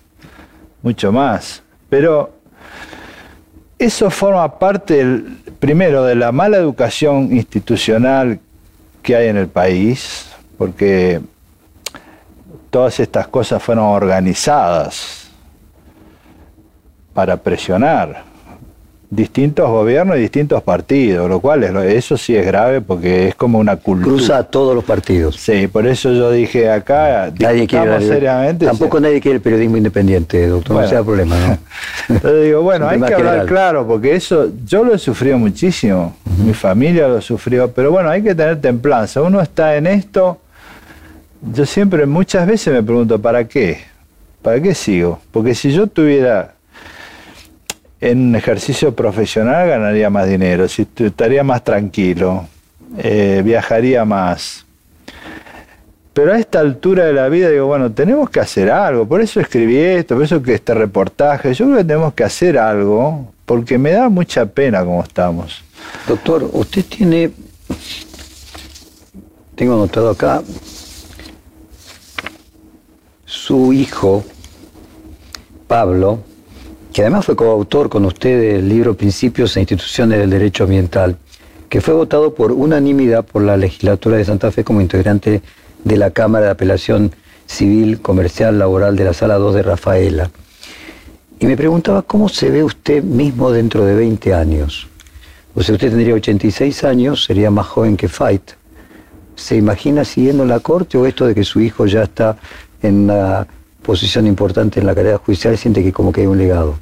mucho 0.84 1.12
más. 1.12 1.64
Pero 1.90 2.36
eso 3.80 4.12
forma 4.12 4.60
parte 4.60 4.98
del, 4.98 5.38
primero, 5.60 6.04
de 6.04 6.16
la 6.16 6.32
mala 6.32 6.58
educación 6.58 7.36
institucional 7.36 8.40
que 9.02 9.16
hay 9.16 9.28
en 9.28 9.38
el 9.38 9.48
país, 9.48 10.30
porque 10.58 11.22
todas 12.70 13.00
estas 13.00 13.28
cosas 13.28 13.62
fueron 13.62 13.86
organizadas 13.86 15.30
para 17.14 17.38
presionar 17.38 18.31
distintos 19.12 19.70
gobiernos 19.70 20.16
y 20.16 20.22
distintos 20.22 20.64
partidos, 20.64 21.30
lo 21.30 21.42
cual 21.42 21.66
es, 21.66 21.76
eso 21.94 22.18
sí 22.18 22.34
es 22.34 22.46
grave 22.46 22.80
porque 22.80 23.28
es 23.28 23.36
como 23.36 23.60
una 23.60 23.76
cultura. 23.76 24.16
Cruza 24.16 24.38
a 24.38 24.44
todos 24.44 24.74
los 24.74 24.86
partidos. 24.86 25.36
Sí, 25.36 25.68
por 25.68 25.86
eso 25.86 26.14
yo 26.14 26.32
dije 26.32 26.72
acá, 26.72 27.30
nadie 27.38 27.68
quiere 27.68 28.02
seriamente. 28.02 28.66
Tampoco 28.66 29.02
nadie 29.02 29.20
quiere 29.20 29.36
el 29.36 29.42
periodismo 29.42 29.76
independiente, 29.76 30.48
doctor, 30.48 30.82
no 30.82 30.88
sea 30.88 31.04
problema, 31.04 31.38
¿no? 31.38 31.58
Entonces 32.16 32.46
digo, 32.46 32.62
bueno, 32.62 32.88
hay 32.90 33.02
que 33.02 33.14
hablar 33.14 33.46
claro, 33.46 33.86
porque 33.86 34.16
eso 34.16 34.50
yo 34.66 34.86
lo 34.86 34.96
he 34.96 34.98
sufrido 34.98 35.38
muchísimo, 35.38 36.16
mi 36.46 36.54
familia 36.54 37.10
lo 37.10 37.20
sufrió, 37.20 37.70
pero 37.70 37.92
bueno, 37.92 38.10
hay 38.10 38.24
que 38.24 38.34
tener 38.34 38.62
templanza. 38.62 39.22
Uno 39.22 39.42
está 39.42 39.76
en 39.76 39.88
esto, 39.88 40.40
yo 41.54 41.66
siempre, 41.66 42.06
muchas 42.06 42.48
veces 42.48 42.74
me 42.74 42.82
pregunto, 42.82 43.22
¿para 43.22 43.46
qué? 43.46 43.80
¿Para 44.42 44.62
qué 44.62 44.74
sigo? 44.74 45.20
Porque 45.32 45.54
si 45.54 45.74
yo 45.74 45.88
tuviera 45.88 46.54
en 48.02 48.30
un 48.30 48.36
ejercicio 48.36 48.96
profesional 48.96 49.70
ganaría 49.70 50.10
más 50.10 50.28
dinero, 50.28 50.66
estaría 50.66 51.44
más 51.44 51.64
tranquilo, 51.64 52.48
eh, 52.98 53.44
viajaría 53.46 54.04
más. 54.06 54.66
Pero 56.12 56.34
a 56.34 56.40
esta 56.40 56.60
altura 56.60 57.06
de 57.06 57.14
la 57.14 57.30
vida 57.30 57.50
digo, 57.50 57.68
bueno, 57.68 57.92
tenemos 57.92 58.30
que 58.32 58.40
hacer 58.40 58.72
algo, 58.72 59.08
por 59.08 59.22
eso 59.22 59.40
escribí 59.40 59.78
esto, 59.78 60.16
por 60.16 60.26
eso 60.26 60.42
que 60.42 60.56
este 60.56 60.74
reportaje, 60.74 61.54
yo 61.54 61.66
creo 61.66 61.78
que 61.78 61.84
tenemos 61.84 62.14
que 62.14 62.24
hacer 62.24 62.58
algo, 62.58 63.32
porque 63.46 63.78
me 63.78 63.92
da 63.92 64.10
mucha 64.10 64.48
pena 64.48 64.84
cómo 64.84 65.04
estamos. 65.04 65.64
Doctor, 66.08 66.50
usted 66.52 66.84
tiene, 66.84 67.32
tengo 69.56 69.76
anotado 69.76 70.10
acá, 70.10 70.42
su 73.26 73.72
hijo, 73.72 74.26
Pablo, 75.68 76.20
que 76.94 77.02
además 77.02 77.26
fue 77.26 77.36
coautor 77.36 77.90
con 77.90 78.06
usted 78.06 78.54
del 78.54 78.68
libro 78.68 78.98
Principios 78.98 79.56
e 79.56 79.62
Instituciones 79.62 80.20
del 80.20 80.30
Derecho 80.30 80.66
Ambiental, 80.66 81.18
que 81.70 81.80
fue 81.80 81.94
votado 81.94 82.36
por 82.36 82.52
unanimidad 82.52 83.26
por 83.26 83.44
la 83.44 83.56
legislatura 83.56 84.18
de 84.18 84.26
Santa 84.26 84.52
Fe 84.52 84.64
como 84.64 84.82
integrante 84.82 85.42
de 85.84 85.98
la 85.98 86.12
Cámara 86.12 86.48
de 86.48 86.52
Apelación 86.52 87.12
Civil, 87.48 88.02
Comercial, 88.02 88.60
Laboral 88.60 88.96
de 88.98 89.06
la 89.06 89.14
Sala 89.14 89.36
2 89.36 89.56
de 89.56 89.64
Rafaela. 89.64 90.32
Y 91.40 91.46
me 91.46 91.56
preguntaba 91.56 92.02
cómo 92.02 92.28
se 92.28 92.50
ve 92.50 92.64
usted 92.64 93.02
mismo 93.04 93.52
dentro 93.52 93.86
de 93.86 93.96
20 93.96 94.34
años. 94.34 94.88
O 95.56 95.64
sea, 95.64 95.76
usted 95.76 95.90
tendría 95.90 96.14
86 96.14 96.84
años, 96.84 97.24
sería 97.24 97.50
más 97.52 97.68
joven 97.68 97.96
que 97.96 98.10
Fight. 98.10 98.52
¿Se 99.36 99.56
imagina 99.56 100.04
siguiendo 100.04 100.46
la 100.46 100.60
corte 100.60 100.98
o 100.98 101.06
esto 101.06 101.26
de 101.26 101.34
que 101.34 101.44
su 101.44 101.62
hijo 101.62 101.86
ya 101.86 102.04
está 102.04 102.38
en 102.82 103.10
una 103.10 103.48
posición 103.82 104.28
importante 104.28 104.80
en 104.80 104.86
la 104.86 104.96
carrera 104.96 105.18
judicial, 105.18 105.58
siente 105.58 105.84
que 105.84 105.92
como 105.92 106.12
que 106.12 106.22
hay 106.22 106.28
un 106.28 106.38
legado? 106.38 106.76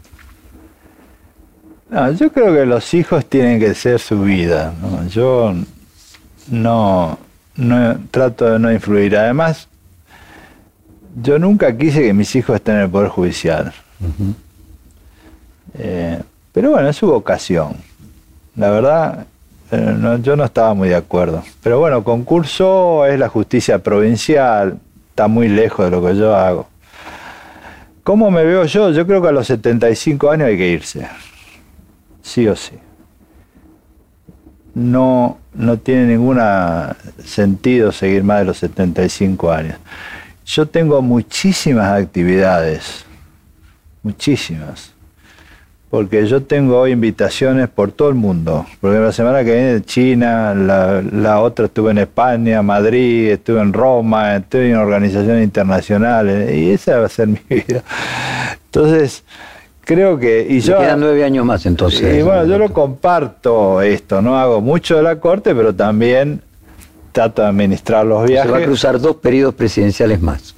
No, 1.90 2.12
yo 2.12 2.32
creo 2.32 2.54
que 2.54 2.66
los 2.66 2.94
hijos 2.94 3.26
tienen 3.26 3.60
que 3.60 3.74
ser 3.74 4.00
su 4.00 4.22
vida. 4.22 4.74
Yo 5.10 5.56
no, 6.52 7.18
no 7.56 8.00
trato 8.12 8.46
de 8.46 8.60
no 8.60 8.72
influir. 8.72 9.18
Además, 9.18 9.68
yo 11.22 11.40
nunca 11.40 11.76
quise 11.76 12.02
que 12.04 12.14
mis 12.14 12.36
hijos 12.36 12.58
estén 12.58 12.76
en 12.76 12.82
el 12.82 12.90
Poder 12.90 13.10
Judicial. 13.10 13.74
Eh, 15.78 16.22
pero 16.52 16.72
bueno, 16.72 16.90
es 16.90 16.96
su 16.96 17.08
vocación. 17.08 17.76
La 18.56 18.70
verdad, 18.70 19.26
eh, 19.72 20.20
yo 20.22 20.36
no 20.36 20.46
estaba 20.46 20.74
muy 20.74 20.90
de 20.90 20.96
acuerdo. 20.96 21.44
Pero 21.64 21.80
bueno, 21.80 22.04
concurso 22.04 23.06
es 23.06 23.18
la 23.20 23.30
justicia 23.30 23.80
provincial, 23.80 24.78
está 25.10 25.28
muy 25.28 25.48
lejos 25.48 25.86
de 25.86 25.92
lo 25.92 26.06
que 26.06 26.16
yo 26.16 26.36
hago. 26.36 26.68
¿Cómo 28.10 28.32
me 28.32 28.44
veo 28.44 28.66
yo? 28.66 28.90
Yo 28.90 29.06
creo 29.06 29.22
que 29.22 29.28
a 29.28 29.32
los 29.32 29.46
75 29.46 30.32
años 30.32 30.48
hay 30.48 30.58
que 30.58 30.68
irse. 30.68 31.08
Sí 32.24 32.48
o 32.48 32.56
sí. 32.56 32.74
No, 34.74 35.38
no 35.54 35.78
tiene 35.78 36.08
ningún 36.08 36.40
sentido 37.24 37.92
seguir 37.92 38.24
más 38.24 38.40
de 38.40 38.46
los 38.46 38.58
75 38.58 39.52
años. 39.52 39.78
Yo 40.44 40.68
tengo 40.68 41.04
muchísimas 41.04 41.86
actividades, 42.02 43.06
muchísimas 44.02 44.92
porque 45.90 46.28
yo 46.28 46.44
tengo 46.44 46.80
hoy 46.80 46.92
invitaciones 46.92 47.68
por 47.68 47.92
todo 47.92 48.10
el 48.10 48.16
mundo. 48.16 48.66
Porque 48.80 49.00
la 49.00 49.12
semana 49.12 49.44
que 49.44 49.54
viene 49.54 49.82
China, 49.82 50.54
la, 50.54 51.42
otra 51.42 51.66
estuve 51.66 51.92
en 51.92 51.98
España, 51.98 52.62
Madrid, 52.62 53.32
estuve 53.32 53.60
en 53.62 53.74
Roma, 53.74 54.36
estuve 54.36 54.70
en 54.70 54.76
organizaciones 54.76 55.44
internacionales, 55.44 56.54
y 56.56 56.72
esa 56.72 57.00
va 57.00 57.06
a 57.06 57.10
ser 57.10 57.28
mi 57.28 57.40
vida. 57.50 57.84
Entonces, 58.66 59.24
creo 59.82 60.20
que... 60.20 60.46
Y 60.48 60.60
yo, 60.60 60.78
quedan 60.78 61.00
nueve 61.00 61.24
años 61.24 61.44
más 61.44 61.66
entonces. 61.66 62.20
Y 62.20 62.22
bueno, 62.22 62.46
yo 62.46 62.60
lo 62.60 62.72
comparto 62.72 63.82
esto, 63.82 64.22
no 64.22 64.38
hago 64.38 64.62
mucho 64.62 64.96
de 64.96 65.04
la 65.04 65.20
corte, 65.20 65.56
pero 65.56 65.74
también 65.74 66.42
trato 67.12 67.42
de 67.42 67.48
administrar 67.48 68.06
los 68.06 68.28
viajes. 68.28 68.52
Se 68.52 68.58
va 68.58 68.64
a 68.64 68.66
cruzar 68.66 69.00
dos 69.00 69.16
periodos 69.16 69.56
presidenciales 69.56 70.22
más. 70.22 70.54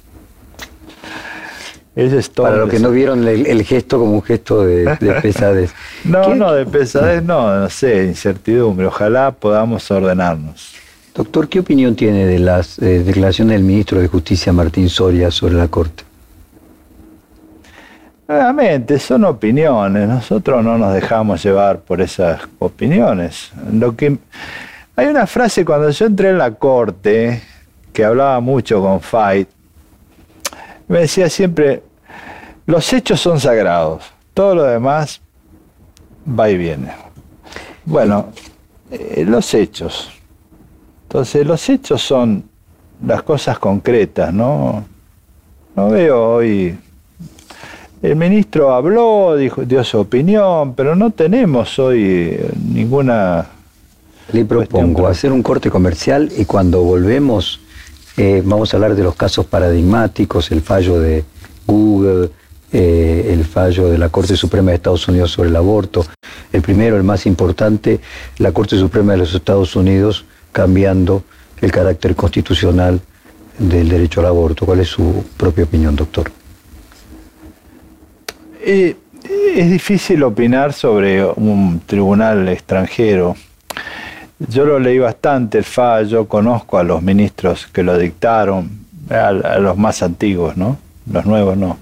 Para 2.36 2.56
los 2.56 2.70
que 2.70 2.78
no 2.78 2.90
vieron 2.90 3.28
el, 3.28 3.62
gesto 3.64 3.98
como 3.98 4.12
un 4.12 4.22
gesto 4.22 4.64
de, 4.64 4.96
pesadez. 5.22 5.74
no, 6.04 6.34
no, 6.34 6.52
de 6.52 6.64
pesadez 6.64 7.22
no, 7.22 7.60
no 7.60 7.68
sé, 7.68 8.06
incertidumbre. 8.06 8.86
Ojalá 8.86 9.32
podamos 9.32 9.90
ordenarnos. 9.90 10.74
Doctor, 11.14 11.50
¿qué 11.50 11.60
opinión 11.60 11.94
tiene 11.94 12.24
de 12.24 12.38
las 12.38 12.78
eh, 12.78 13.02
declaraciones 13.04 13.56
del 13.56 13.64
ministro 13.64 14.00
de 14.00 14.08
Justicia 14.08 14.50
Martín 14.54 14.88
Soria 14.88 15.30
sobre 15.30 15.54
la 15.54 15.68
Corte? 15.68 16.04
Nuevamente, 18.26 18.98
son 18.98 19.26
opiniones. 19.26 20.08
Nosotros 20.08 20.64
no 20.64 20.78
nos 20.78 20.94
dejamos 20.94 21.44
llevar 21.44 21.80
por 21.80 22.00
esas 22.00 22.40
opiniones. 22.58 23.52
Lo 23.70 23.94
que 23.94 24.16
hay 24.96 25.06
una 25.08 25.26
frase 25.26 25.66
cuando 25.66 25.90
yo 25.90 26.06
entré 26.06 26.30
en 26.30 26.38
la 26.38 26.52
Corte 26.52 27.42
que 27.92 28.02
hablaba 28.02 28.40
mucho 28.40 28.80
con 28.80 29.02
Fight 29.02 29.48
me 30.88 31.00
decía 31.00 31.28
siempre, 31.28 31.82
los 32.66 32.92
hechos 32.92 33.20
son 33.20 33.40
sagrados, 33.40 34.04
todo 34.34 34.54
lo 34.54 34.62
demás 34.64 35.20
va 36.26 36.50
y 36.50 36.56
viene. 36.56 36.92
Bueno, 37.84 38.26
eh, 38.90 39.24
los 39.26 39.52
hechos. 39.54 40.10
Entonces, 41.04 41.46
los 41.46 41.68
hechos 41.68 42.00
son 42.00 42.44
las 43.04 43.22
cosas 43.22 43.58
concretas, 43.58 44.32
¿no? 44.32 44.84
No 45.74 45.88
veo 45.90 46.34
hoy. 46.34 46.78
El 48.02 48.16
ministro 48.16 48.72
habló, 48.72 49.36
dijo, 49.36 49.64
dio 49.64 49.82
su 49.84 49.98
opinión, 49.98 50.74
pero 50.74 50.96
no 50.96 51.10
tenemos 51.10 51.78
hoy 51.78 52.38
ninguna. 52.72 53.46
Le 54.32 54.44
propongo 54.44 55.06
hacer 55.06 55.32
un 55.32 55.42
corte 55.42 55.70
comercial 55.70 56.30
y 56.36 56.44
cuando 56.44 56.82
volvemos 56.82 57.60
eh, 58.16 58.42
vamos 58.44 58.72
a 58.72 58.76
hablar 58.76 58.94
de 58.94 59.02
los 59.02 59.14
casos 59.14 59.46
paradigmáticos, 59.46 60.50
el 60.50 60.60
fallo 60.60 61.00
de 61.00 61.24
Google, 61.66 62.30
eh, 62.72 63.30
el 63.32 63.44
fallo 63.44 63.88
de 63.88 63.98
la 63.98 64.08
Corte 64.08 64.36
Suprema 64.36 64.70
de 64.70 64.76
Estados 64.76 65.06
Unidos 65.08 65.30
sobre 65.30 65.48
el 65.48 65.56
aborto. 65.56 66.04
El 66.52 66.62
primero, 66.62 66.96
el 66.96 67.02
más 67.02 67.26
importante, 67.26 68.00
la 68.38 68.52
Corte 68.52 68.76
Suprema 68.78 69.12
de 69.12 69.18
los 69.18 69.34
Estados 69.34 69.76
Unidos 69.76 70.24
cambiando 70.52 71.22
el 71.60 71.70
carácter 71.70 72.14
constitucional 72.14 73.00
del 73.58 73.88
derecho 73.88 74.20
al 74.20 74.26
aborto. 74.26 74.66
¿Cuál 74.66 74.80
es 74.80 74.88
su 74.88 75.24
propia 75.36 75.64
opinión, 75.64 75.96
doctor? 75.96 76.30
Eh, 78.64 78.96
es 79.54 79.70
difícil 79.70 80.22
opinar 80.22 80.72
sobre 80.72 81.24
un 81.24 81.80
tribunal 81.86 82.48
extranjero 82.48 83.36
yo 84.48 84.64
lo 84.64 84.78
leí 84.78 84.98
bastante 84.98 85.58
el 85.58 85.64
fallo, 85.64 86.26
conozco 86.26 86.78
a 86.78 86.82
los 86.82 87.02
ministros 87.02 87.66
que 87.66 87.82
lo 87.82 87.96
dictaron, 87.98 88.70
a, 89.10 89.32
los 89.32 89.76
más 89.76 90.02
antiguos, 90.02 90.56
¿no? 90.56 90.78
Los 91.10 91.26
nuevos 91.26 91.56
no. 91.56 91.78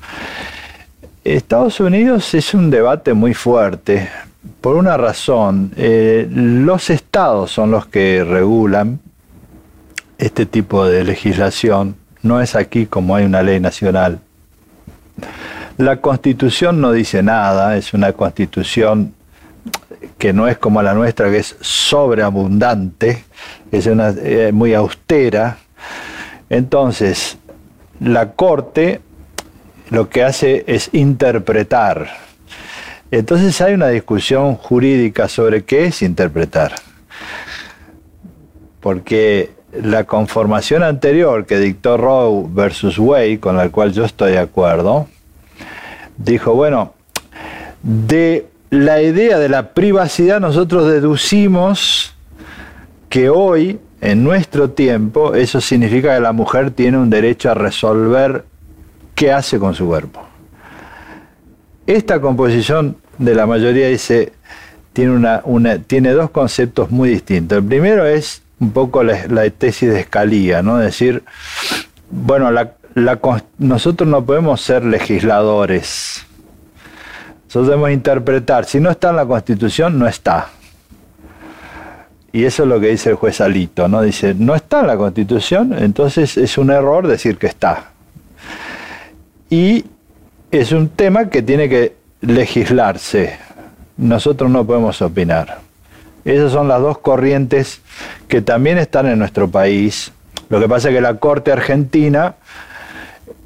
Estados 1.25 1.81
Unidos 1.81 2.35
es 2.35 2.55
un 2.55 2.71
debate 2.71 3.13
muy 3.13 3.35
fuerte 3.35 4.09
por 4.61 4.77
una 4.77 4.97
razón. 4.97 5.73
Eh, 5.77 6.27
los 6.31 6.91
estados 6.91 7.51
son 7.51 7.71
los 7.71 7.87
que 7.87 8.25
regulan 8.25 9.01
este 10.19 10.47
tipo 10.47 10.87
de 10.87 11.05
legislación. 11.05 11.97
No 12.23 12.41
es 12.41 12.57
aquí 12.57 12.87
como 12.87 13.17
hay 13.17 13.25
una 13.25 13.43
ley 13.43 13.61
nacional. 13.61 14.21
La 15.77 16.01
constitución 16.01 16.81
no 16.81 16.93
dice 16.93 17.23
nada, 17.23 17.77
es 17.77 17.95
una 17.95 18.13
constitución 18.13 19.15
que 20.21 20.35
no 20.35 20.47
es 20.47 20.59
como 20.59 20.83
la 20.83 20.93
nuestra, 20.93 21.31
que 21.31 21.39
es 21.39 21.57
sobreabundante, 21.63 23.25
es 23.73 23.87
una, 23.87 24.11
eh, 24.11 24.53
muy 24.53 24.75
austera. 24.75 25.57
Entonces, 26.51 27.39
la 28.01 28.33
Corte 28.33 29.01
lo 29.89 30.11
que 30.11 30.23
hace 30.23 30.63
es 30.67 30.91
interpretar. 30.93 32.11
Entonces 33.11 33.59
hay 33.63 33.73
una 33.73 33.89
discusión 33.89 34.57
jurídica 34.57 35.27
sobre 35.27 35.65
qué 35.65 35.87
es 35.87 36.03
interpretar. 36.03 36.75
Porque 38.81 39.51
la 39.73 40.05
conformación 40.05 40.83
anterior 40.83 41.47
que 41.47 41.59
dictó 41.59 41.97
Roe 41.97 42.45
versus 42.51 42.99
Wade, 42.99 43.41
con 43.41 43.57
la 43.57 43.71
cual 43.71 43.93
yo 43.93 44.05
estoy 44.05 44.33
de 44.33 44.39
acuerdo, 44.39 45.09
dijo, 46.19 46.55
bueno, 46.55 46.93
de 47.83 48.50
la 48.71 49.03
idea 49.03 49.39
de 49.39 49.49
la 49.49 49.75
privacidad 49.75 50.41
nosotros 50.41 50.87
deducimos 50.91 52.15
que 53.09 53.29
hoy, 53.29 53.81
en 54.01 54.23
nuestro 54.23 54.71
tiempo, 54.71 55.35
eso 55.35 55.61
significa 55.61 56.15
que 56.15 56.21
la 56.21 56.33
mujer 56.33 56.71
tiene 56.71 56.97
un 56.97 57.11
derecho 57.11 57.51
a 57.51 57.55
resolver 57.55 58.45
qué 59.17 59.33
hace 59.33 59.59
con 59.59 59.75
su 59.75 59.87
cuerpo. 59.87 60.27
Esta 61.87 62.21
composición 62.21 62.97
de 63.19 63.35
la 63.35 63.47
mayoría 63.47 63.89
dice, 63.89 64.33
tiene, 64.93 65.41
tiene 65.87 66.13
dos 66.13 66.31
conceptos 66.31 66.91
muy 66.91 67.11
distintos. 67.11 67.59
El 67.59 67.65
primero 67.65 68.07
es 68.07 68.43
un 68.61 68.71
poco 68.71 69.03
la, 69.03 69.51
tesis 69.51 69.91
de 69.91 70.01
Escalía, 70.01 70.63
¿no? 70.63 70.79
Es 70.79 70.87
decir, 70.87 71.25
bueno, 72.11 72.51
nosotros 73.59 74.09
no 74.09 74.25
podemos 74.25 74.61
ser 74.61 74.85
legisladores. 74.85 76.25
Nosotros 77.51 77.67
debemos 77.67 77.91
interpretar. 77.91 78.65
Si 78.65 78.79
no 78.79 78.93
está 78.93 79.11
en 79.11 79.17
la 79.17 79.27
Constitución, 79.27 79.99
no 79.99 80.07
está. 80.07 80.51
Y 82.31 82.45
eso 82.45 82.63
es 82.63 82.69
lo 82.69 82.79
que 82.79 82.91
dice 82.91 83.11
el 83.11 83.17
juez 83.17 83.41
Alito, 83.41 83.89
¿no? 83.89 84.03
Dice, 84.03 84.35
no 84.39 84.55
está 84.55 84.83
en 84.83 84.87
la 84.87 84.97
Constitución, 84.97 85.75
entonces 85.77 86.37
es 86.37 86.57
un 86.59 86.71
error 86.71 87.09
decir 87.09 87.39
que 87.39 87.49
está. 87.49 87.91
Y 89.49 89.85
es 90.53 90.71
un 90.71 90.91
tema 90.91 91.29
que 91.29 91.43
tiene 91.43 91.69
que 91.69 91.97
legislarse. 92.21 93.37
Nosotros 93.97 94.49
no 94.49 94.65
podemos 94.65 95.03
opinar. 95.03 95.59
Esas 96.25 96.53
son 96.53 96.69
las 96.69 96.81
dos 96.81 96.99
corrientes 96.99 97.81
que 98.29 98.43
también 98.43 98.79
están 98.79 99.09
en 99.09 99.19
nuestro 99.19 99.51
país. 99.51 100.13
Lo 100.51 100.61
que 100.61 100.69
pasa 100.69 100.91
es 100.91 100.95
que 100.95 101.01
la 101.01 101.15
Corte 101.15 101.51
Argentina, 101.51 102.37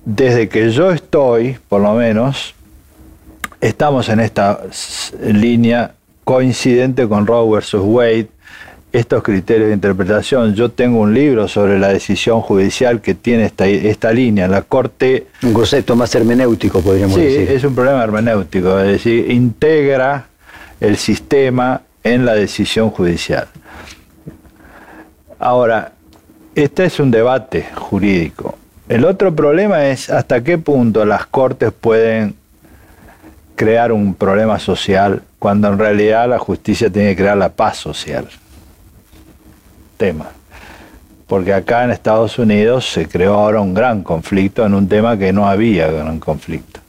desde 0.04 0.50
que 0.50 0.70
yo 0.72 0.90
estoy, 0.90 1.56
por 1.70 1.80
lo 1.80 1.94
menos, 1.94 2.54
estamos 3.64 4.10
en 4.10 4.20
esta 4.20 4.60
línea 5.22 5.94
coincidente 6.22 7.08
con 7.08 7.26
Roe 7.26 7.50
versus 7.50 7.80
Wade, 7.82 8.28
estos 8.92 9.22
criterios 9.22 9.68
de 9.68 9.74
interpretación. 9.74 10.54
Yo 10.54 10.70
tengo 10.70 11.00
un 11.00 11.14
libro 11.14 11.48
sobre 11.48 11.78
la 11.78 11.88
decisión 11.88 12.42
judicial 12.42 13.00
que 13.00 13.14
tiene 13.14 13.46
esta, 13.46 13.66
esta 13.66 14.12
línea. 14.12 14.46
La 14.48 14.62
Corte... 14.62 15.28
Un 15.42 15.54
concepto 15.54 15.96
más 15.96 16.14
hermenéutico, 16.14 16.82
podríamos 16.82 17.16
decir. 17.16 17.48
Sí, 17.48 17.54
es 17.54 17.64
un 17.64 17.74
problema 17.74 18.04
hermenéutico, 18.04 18.78
es 18.78 18.86
decir, 18.86 19.30
integra 19.30 20.26
el 20.78 20.98
sistema 20.98 21.80
en 22.02 22.26
la 22.26 22.34
decisión 22.34 22.90
judicial. 22.90 23.48
Ahora, 25.38 25.92
este 26.54 26.84
es 26.84 27.00
un 27.00 27.10
debate 27.10 27.66
jurídico. 27.74 28.58
El 28.90 29.06
otro 29.06 29.34
problema 29.34 29.86
es 29.86 30.10
hasta 30.10 30.44
qué 30.44 30.58
punto 30.58 31.06
las 31.06 31.26
cortes 31.26 31.72
pueden 31.72 32.34
crear 33.54 33.92
un 33.92 34.14
problema 34.14 34.58
social 34.58 35.22
cuando 35.38 35.68
en 35.68 35.78
realidad 35.78 36.28
la 36.28 36.38
justicia 36.38 36.90
tiene 36.90 37.10
que 37.10 37.22
crear 37.22 37.36
la 37.36 37.50
paz 37.50 37.76
social. 37.76 38.28
Tema. 39.96 40.26
Porque 41.26 41.54
acá 41.54 41.84
en 41.84 41.90
Estados 41.90 42.38
Unidos 42.38 42.90
se 42.90 43.08
creó 43.08 43.34
ahora 43.34 43.60
un 43.60 43.74
gran 43.74 44.02
conflicto 44.02 44.66
en 44.66 44.74
un 44.74 44.88
tema 44.88 45.16
que 45.16 45.32
no 45.32 45.48
había 45.48 45.90
gran 45.90 46.18
conflicto. 46.18 46.80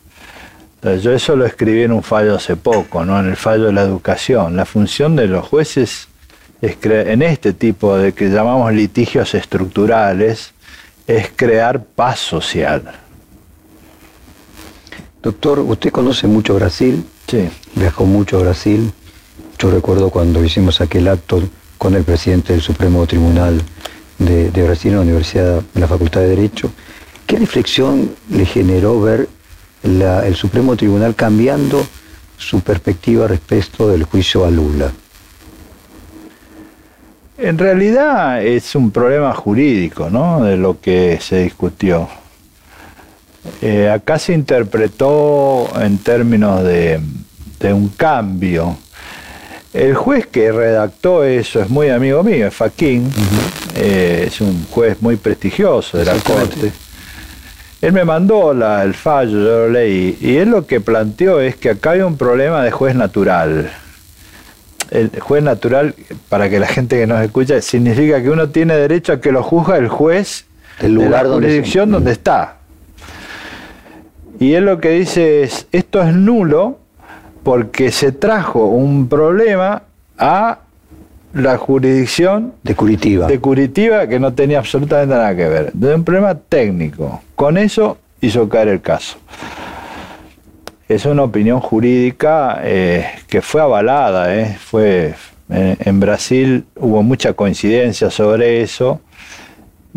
Entonces, 0.75 1.03
yo 1.03 1.13
eso 1.13 1.35
lo 1.35 1.45
escribí 1.45 1.83
en 1.83 1.91
un 1.91 2.03
fallo 2.03 2.35
hace 2.35 2.55
poco, 2.55 3.05
¿no? 3.05 3.19
en 3.19 3.27
el 3.27 3.37
fallo 3.37 3.65
de 3.65 3.73
la 3.73 3.81
educación. 3.81 4.55
La 4.55 4.65
función 4.65 5.15
de 5.15 5.27
los 5.27 5.47
jueces 5.47 6.07
es 6.61 6.77
en 6.83 7.21
este 7.21 7.53
tipo 7.53 7.97
de 7.97 8.13
que 8.13 8.29
llamamos 8.29 8.71
litigios 8.73 9.33
estructurales 9.33 10.53
es 11.07 11.31
crear 11.35 11.83
paz 11.83 12.19
social 12.19 13.04
Doctor, 15.25 15.57
usted 15.61 15.89
conoce 15.91 16.27
mucho 16.27 16.53
Brasil, 16.53 17.03
sí. 17.25 17.49
viajó 17.73 18.05
mucho 18.05 18.37
a 18.37 18.41
Brasil. 18.41 18.91
Yo 19.57 19.71
recuerdo 19.71 20.11
cuando 20.11 20.43
hicimos 20.43 20.81
aquel 20.81 21.07
acto 21.07 21.41
con 21.79 21.95
el 21.95 22.03
presidente 22.03 22.53
del 22.53 22.61
Supremo 22.61 23.07
Tribunal 23.07 23.59
de, 24.19 24.51
Brasil 24.51 24.91
en 24.91 24.97
la 24.97 25.01
Universidad, 25.01 25.63
en 25.73 25.81
la 25.81 25.87
Facultad 25.87 26.21
de 26.21 26.27
Derecho. 26.27 26.69
¿Qué 27.25 27.39
reflexión 27.39 28.11
le 28.29 28.45
generó 28.45 29.01
ver 29.01 29.27
el 29.81 30.35
Supremo 30.35 30.75
Tribunal 30.75 31.15
cambiando 31.15 31.83
su 32.37 32.59
perspectiva 32.59 33.27
respecto 33.27 33.87
del 33.87 34.03
juicio 34.03 34.45
a 34.45 34.51
Lula? 34.51 34.91
En 37.39 37.57
realidad 37.57 38.45
es 38.45 38.75
un 38.75 38.91
problema 38.91 39.33
jurídico, 39.33 40.07
¿no? 40.11 40.43
De 40.43 40.55
lo 40.55 40.79
que 40.79 41.17
se 41.19 41.39
discutió. 41.39 42.07
Eh, 43.61 43.89
acá 43.89 44.19
se 44.19 44.33
interpretó 44.33 45.69
en 45.79 45.97
términos 45.99 46.63
de, 46.63 46.99
un 47.63 47.89
cambio. 47.89 48.77
El 49.73 49.95
juez 49.95 50.27
que 50.27 50.51
redactó 50.51 51.23
eso 51.23 51.61
es 51.61 51.69
muy 51.69 51.89
amigo 51.89 52.23
mío, 52.23 52.47
es 52.47 52.53
Faquín, 52.53 53.09
eh, 53.75 54.25
es 54.27 54.39
un 54.39 54.65
juez 54.69 55.01
muy 55.01 55.15
prestigioso 55.15 55.97
de 55.97 56.05
la 56.05 56.13
Corte. 56.19 56.71
Él 57.81 57.91
me 57.91 58.05
mandó 58.05 58.51
el 58.51 58.93
fallo, 58.93 59.31
yo 59.31 59.59
lo 59.67 59.69
leí, 59.69 60.17
y 60.21 60.37
él 60.37 60.49
lo 60.49 60.65
que 60.65 60.79
planteó 60.79 61.41
es 61.41 61.55
que 61.55 61.71
acá 61.71 61.91
hay 61.91 62.01
un 62.01 62.17
problema 62.17 62.63
de 62.63 62.71
juez 62.71 62.95
natural. 62.95 63.71
El 64.91 65.09
juez 65.19 65.43
natural, 65.43 65.95
para 66.29 66.49
que 66.49 66.59
la 66.59 66.67
gente 66.67 66.97
que 66.97 67.07
nos 67.07 67.21
escucha, 67.21 67.59
significa 67.61 68.21
que 68.21 68.29
uno 68.29 68.49
tiene 68.49 68.75
derecho 68.75 69.13
a 69.13 69.19
que 69.19 69.31
lo 69.31 69.43
juzga 69.43 69.77
el 69.77 69.87
juez 69.87 70.45
del 70.79 70.93
lugar 70.93 71.23
de 71.23 71.29
la 71.29 71.35
jurisdicción 71.35 71.91
donde 71.91 72.11
está. 72.11 72.57
Y 74.39 74.53
él 74.53 74.65
lo 74.65 74.79
que 74.79 74.89
dice 74.89 75.43
es, 75.43 75.67
esto 75.71 76.01
es 76.01 76.13
nulo 76.13 76.79
porque 77.43 77.91
se 77.91 78.11
trajo 78.11 78.65
un 78.65 79.07
problema 79.07 79.83
a 80.17 80.59
la 81.33 81.57
jurisdicción 81.57 82.53
de 82.63 82.75
Curitiba. 82.75 83.27
De 83.27 83.39
Curitiba 83.39 84.07
que 84.07 84.19
no 84.19 84.33
tenía 84.33 84.59
absolutamente 84.59 85.13
nada 85.13 85.35
que 85.35 85.47
ver. 85.47 85.73
De 85.73 85.93
un 85.93 86.03
problema 86.03 86.35
técnico. 86.35 87.21
Con 87.35 87.57
eso 87.57 87.97
hizo 88.21 88.47
caer 88.49 88.69
el 88.69 88.81
caso. 88.81 89.17
Es 90.87 91.05
una 91.05 91.23
opinión 91.23 91.59
jurídica 91.59 92.61
eh, 92.63 93.05
que 93.27 93.41
fue 93.41 93.61
avalada. 93.61 94.35
Eh. 94.35 94.57
Fue, 94.59 95.13
en 95.49 95.99
Brasil 95.99 96.65
hubo 96.75 97.03
mucha 97.03 97.33
coincidencia 97.33 98.09
sobre 98.09 98.61
eso. 98.61 99.01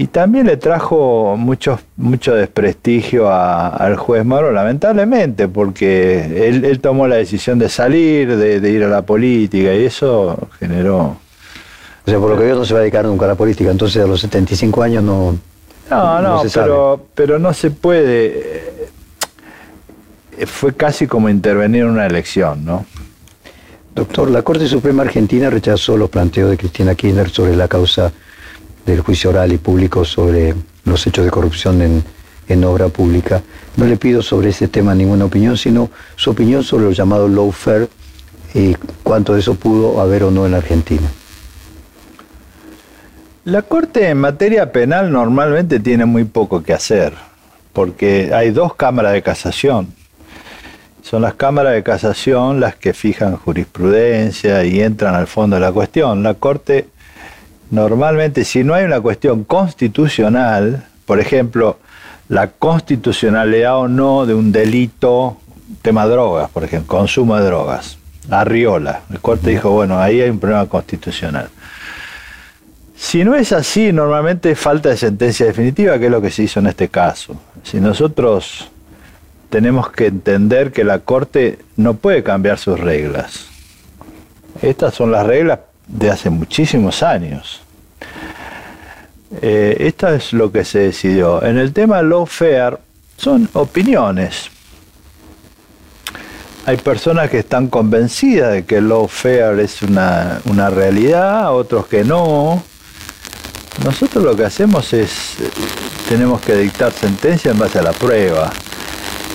Y 0.01 0.07
también 0.07 0.47
le 0.47 0.57
trajo 0.57 1.35
mucho, 1.37 1.81
mucho 1.97 2.33
desprestigio 2.33 3.29
al 3.33 3.97
juez 3.97 4.25
Moro, 4.25 4.53
lamentablemente, 4.53 5.49
porque 5.49 6.47
él, 6.47 6.79
tomó 6.79 7.09
la 7.09 7.17
decisión 7.17 7.59
de 7.59 7.69
salir, 7.69 8.37
de, 8.37 8.71
ir 8.71 8.85
a 8.85 8.87
la 8.87 9.03
política, 9.03 9.75
y 9.75 9.87
eso 9.87 10.39
generó... 10.61 11.17
O 12.07 12.11
sea, 12.11 12.17
por 12.21 12.31
lo 12.31 12.39
que 12.39 12.45
veo 12.45 12.55
no 12.55 12.65
se 12.65 12.75
va 12.75 12.79
a 12.79 12.83
dedicar 12.83 13.07
nunca 13.07 13.25
a 13.25 13.29
la 13.31 13.35
política, 13.35 13.73
entonces 13.73 14.01
a 14.01 14.07
los 14.07 14.21
75 14.21 14.81
años 14.85 15.03
no... 15.03 15.37
No, 15.91 16.23
no, 16.23 16.43
pero, 16.55 17.07
pero 17.13 17.41
no 17.41 17.53
se 17.53 17.73
puede... 17.73 18.87
Eh, 20.39 20.47
fue 20.47 20.75
casi 20.75 21.09
como 21.09 21.29
intervenir 21.29 21.83
en 21.83 21.91
una 21.91 22.07
elección, 22.07 22.65
¿no? 22.65 22.87
Doctor, 23.97 24.31
la 24.31 24.43
Corte 24.43 24.69
Suprema 24.69 25.03
Argentina 25.03 25.51
rechazó 25.51 25.97
los 25.97 26.09
planteos 26.09 26.51
de 26.51 26.57
Cristina 26.57 26.95
Kirchner 26.95 27.31
sobre 27.31 27.57
la 27.57 27.67
causa 27.67 28.13
del 28.93 29.01
juicio 29.01 29.31
oral 29.31 29.53
y 29.53 29.59
público 29.59 30.05
sobre 30.05 30.55
los 30.85 31.07
hechos 31.07 31.25
de 31.25 31.31
corrupción 31.31 31.83
en, 31.83 32.03
en 32.49 32.65
obra 32.65 32.89
pública. 32.89 33.43
No 33.77 33.85
le 33.85 33.97
pido 33.97 34.23
sobre 34.23 34.51
ese 34.51 34.69
tema 34.69 34.95
ninguna 34.95 35.27
opinión, 35.27 35.57
sino 35.57 35.91
su 36.17 36.31
opinión 36.31 36.65
sobre 36.65 36.85
lo 36.85 36.93
llamado 36.93 37.29
lawfare 37.29 37.89
y 38.55 38.75
cuánto 39.03 39.35
de 39.35 39.41
eso 39.41 39.55
pudo 39.55 40.01
haber 40.01 40.25
o 40.25 40.31
no 40.31 40.47
en 40.47 40.55
Argentina. 40.55 41.09
La 43.45 43.63
Corte 43.63 44.09
en 44.09 44.19
materia 44.19 44.73
penal 44.73 45.11
normalmente 45.11 45.81
tiene 45.81 46.05
muy 46.05 46.25
poco 46.25 46.63
que 46.63 46.75
hacer, 46.75 47.15
porque 47.73 48.31
hay 48.35 48.51
dos 48.51 48.75
cámaras 48.75 49.13
de 49.13 49.23
casación. 49.23 49.95
Son 51.03 51.23
las 51.23 51.35
cámaras 51.35 51.73
de 51.73 51.83
casación 51.83 52.61
las 52.61 52.77
que 52.77 52.93
fijan 52.93 53.37
jurisprudencia 53.37 54.65
y 54.65 54.83
entran 54.83 55.15
al 55.15 55.27
fondo 55.27 55.57
de 55.57 55.61
la 55.61 55.73
cuestión. 55.73 56.23
La 56.23 56.35
Corte 56.35 56.89
Normalmente, 57.71 58.45
si 58.45 58.65
no 58.65 58.75
hay 58.75 58.85
una 58.85 59.01
cuestión 59.01 59.45
constitucional, 59.45 60.87
por 61.07 61.21
ejemplo, 61.21 61.79
la 62.29 62.49
constitucionalidad 62.49 63.79
o 63.79 63.89
no 63.89 64.27
de 64.27 64.35
un 64.35 64.53
delito, 64.53 65.37
tema 65.83 66.07
drogas, 66.07 66.51
por 66.51 66.65
ejemplo, 66.65 66.97
consumo 66.99 67.37
de 67.37 67.45
drogas, 67.45 67.99
Arriola, 68.31 69.03
el 69.11 69.21
corte 69.21 69.51
dijo, 69.51 69.71
bueno, 69.71 69.99
ahí 69.99 70.21
hay 70.21 70.31
un 70.31 70.39
problema 70.39 70.67
constitucional. 70.67 71.49
Si 72.97 73.25
no 73.25 73.35
es 73.35 73.53
así, 73.53 73.93
normalmente 73.93 74.55
falta 74.55 74.89
de 74.89 74.97
sentencia 74.97 75.47
definitiva, 75.47 75.99
que 75.99 76.07
es 76.07 76.11
lo 76.11 76.21
que 76.21 76.31
se 76.31 76.43
hizo 76.43 76.61
en 76.61 76.67
este 76.67 76.89
caso. 76.89 77.37
Si 77.63 77.81
nosotros 77.81 78.71
tenemos 79.51 79.91
que 79.91 80.07
entender 80.07 80.73
que 80.73 80.85
la 80.85 80.99
Corte 80.99 81.59
no 81.77 81.95
puede 81.95 82.23
cambiar 82.23 82.59
sus 82.59 82.79
reglas. 82.79 83.47
Estas 84.61 84.95
son 84.95 85.13
las 85.13 85.27
reglas 85.27 85.61
de 85.89 86.11
hace 86.11 86.31
muchísimos 86.31 87.03
años. 87.03 87.63
Eh, 89.43 89.77
esto 89.81 90.09
es 90.09 90.33
lo 90.33 90.53
que 90.53 90.65
se 90.65 90.79
decidió. 90.81 91.43
En 91.43 91.59
el 91.59 91.73
tema 91.73 92.03
lawfare 92.03 92.79
son 93.17 93.49
opiniones. 93.55 94.51
hay 96.65 96.77
personas 96.77 97.31
que 97.31 97.39
están 97.39 97.69
convencidas 97.69 98.53
de 98.53 98.65
que 98.67 98.77
el 98.77 98.89
lawfare 98.91 99.63
es 99.63 99.81
una, 99.81 100.41
una 100.45 100.69
realidad, 100.69 101.55
otros 101.55 101.87
que 101.87 102.05
no. 102.05 102.63
Nosotros 103.85 104.23
lo 104.23 104.37
que 104.37 104.45
hacemos 104.45 104.93
es, 104.93 105.37
tenemos 106.09 106.43
que 106.43 106.57
dictar 106.57 106.93
sentencia 106.93 107.53
en 107.53 107.59
base 107.59 107.79
a 107.79 107.83
la 107.83 107.93
prueba. 107.93 108.51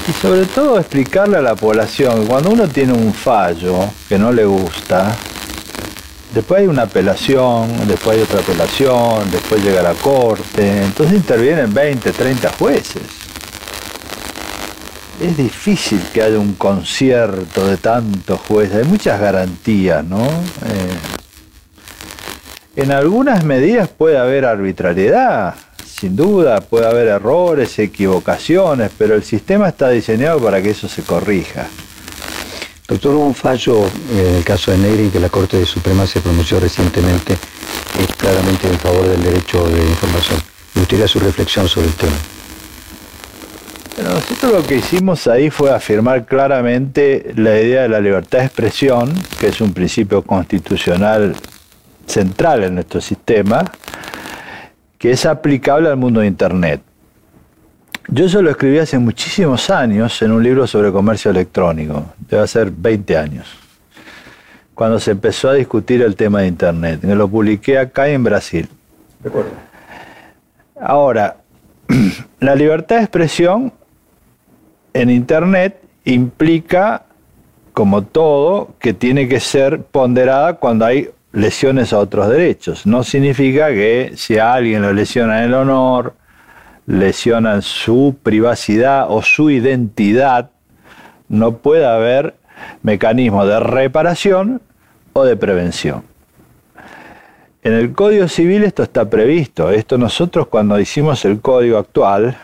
Y 0.07 0.11
sobre 0.11 0.45
todo 0.45 0.77
explicarle 0.77 1.37
a 1.37 1.41
la 1.41 1.55
población, 1.55 2.27
cuando 2.27 2.49
uno 2.49 2.67
tiene 2.67 2.93
un 2.93 3.13
fallo 3.13 3.89
que 4.09 4.19
no 4.19 4.31
le 4.31 4.45
gusta, 4.45 5.15
después 6.33 6.61
hay 6.61 6.67
una 6.67 6.83
apelación, 6.83 7.87
después 7.87 8.17
hay 8.17 8.23
otra 8.23 8.39
apelación, 8.39 9.29
después 9.31 9.63
llega 9.63 9.81
la 9.81 9.93
corte, 9.93 10.83
entonces 10.83 11.15
intervienen 11.15 11.73
20, 11.73 12.11
30 12.11 12.49
jueces. 12.53 13.03
Es 15.21 15.37
difícil 15.37 16.01
que 16.13 16.23
haya 16.23 16.39
un 16.39 16.55
concierto 16.55 17.67
de 17.67 17.77
tantos 17.77 18.39
jueces, 18.41 18.77
hay 18.77 18.89
muchas 18.89 19.19
garantías, 19.19 20.03
¿no? 20.03 20.25
Eh, 20.25 20.97
en 22.75 22.91
algunas 22.91 23.43
medidas 23.43 23.87
puede 23.87 24.17
haber 24.17 24.45
arbitrariedad, 24.45 25.53
sin 25.85 26.15
duda, 26.15 26.59
puede 26.59 26.87
haber 26.87 27.07
errores, 27.07 27.77
equivocaciones, 27.77 28.91
pero 28.97 29.13
el 29.15 29.23
sistema 29.23 29.69
está 29.69 29.89
diseñado 29.89 30.39
para 30.39 30.61
que 30.61 30.71
eso 30.71 30.89
se 30.89 31.03
corrija. 31.03 31.67
Doctor, 32.87 33.15
hubo 33.15 33.25
un 33.25 33.33
fallo 33.33 33.85
en 34.11 34.35
el 34.35 34.43
caso 34.43 34.71
de 34.71 34.77
Negri 34.77 35.09
que 35.09 35.19
la 35.19 35.29
Corte 35.29 35.65
Suprema 35.65 36.05
se 36.05 36.19
pronunció 36.19 36.59
recientemente, 36.59 37.33
es 37.33 38.15
claramente 38.17 38.67
en 38.67 38.77
favor 38.77 39.07
del 39.07 39.23
derecho 39.23 39.65
de 39.69 39.81
información. 39.85 40.39
Me 40.75 40.81
gustaría 40.81 41.07
su 41.07 41.19
reflexión 41.19 41.69
sobre 41.69 41.87
el 41.87 41.93
tema. 41.93 42.15
nosotros 44.03 44.51
lo 44.51 44.67
que 44.67 44.75
hicimos 44.75 45.27
ahí 45.27 45.49
fue 45.49 45.71
afirmar 45.71 46.25
claramente 46.25 47.31
la 47.37 47.57
idea 47.57 47.83
de 47.83 47.89
la 47.89 48.01
libertad 48.01 48.39
de 48.39 48.45
expresión, 48.45 49.13
que 49.39 49.47
es 49.47 49.61
un 49.61 49.73
principio 49.73 50.21
constitucional 50.21 51.35
central 52.05 52.65
en 52.65 52.75
nuestro 52.75 52.99
sistema, 52.99 53.63
que 54.97 55.11
es 55.11 55.25
aplicable 55.25 55.87
al 55.87 55.95
mundo 55.95 56.19
de 56.19 56.27
Internet. 56.27 56.81
Yo 58.09 58.25
eso 58.25 58.41
lo 58.41 58.51
escribí 58.51 58.79
hace 58.79 58.99
muchísimos 58.99 59.69
años 59.69 60.21
en 60.21 60.31
un 60.31 60.43
libro 60.43 60.67
sobre 60.67 60.91
comercio 60.91 61.31
electrónico, 61.31 62.05
debe 62.29 62.45
ser 62.47 62.69
20 62.69 63.17
años, 63.17 63.47
cuando 64.75 64.99
se 64.99 65.11
empezó 65.11 65.49
a 65.49 65.53
discutir 65.53 66.01
el 66.01 66.15
tema 66.15 66.41
de 66.41 66.47
Internet. 66.47 66.99
Me 67.03 67.15
lo 67.15 67.29
publiqué 67.29 67.77
acá 67.79 68.09
en 68.09 68.23
Brasil. 68.23 68.67
Ahora, 70.79 71.37
la 72.39 72.55
libertad 72.55 72.97
de 72.97 73.03
expresión 73.03 73.71
en 74.93 75.09
Internet 75.09 75.81
implica, 76.03 77.05
como 77.71 78.03
todo, 78.03 78.75
que 78.79 78.93
tiene 78.93 79.29
que 79.29 79.39
ser 79.39 79.81
ponderada 79.81 80.55
cuando 80.55 80.85
hay 80.85 81.09
lesiones 81.31 81.93
a 81.93 81.99
otros 81.99 82.29
derechos. 82.29 82.85
No 82.85 83.03
significa 83.03 83.69
que 83.69 84.11
si 84.17 84.37
a 84.37 84.53
alguien 84.53 84.81
lo 84.81 84.93
lesiona 84.93 85.43
el 85.43 85.53
honor, 85.53 86.15
lesionan 86.85 87.61
su 87.61 88.15
privacidad 88.21 89.07
o 89.09 89.21
su 89.21 89.49
identidad, 89.49 90.51
no 91.29 91.57
puede 91.57 91.85
haber 91.85 92.35
mecanismo 92.81 93.45
de 93.45 93.59
reparación 93.59 94.61
o 95.13 95.23
de 95.23 95.35
prevención. 95.35 96.03
En 97.63 97.73
el 97.73 97.93
Código 97.93 98.27
Civil 98.27 98.63
esto 98.63 98.83
está 98.83 99.09
previsto. 99.09 99.71
Esto 99.71 99.97
nosotros 99.97 100.47
cuando 100.47 100.77
hicimos 100.79 101.23
el 101.23 101.39
código 101.39 101.77
actual, 101.77 102.35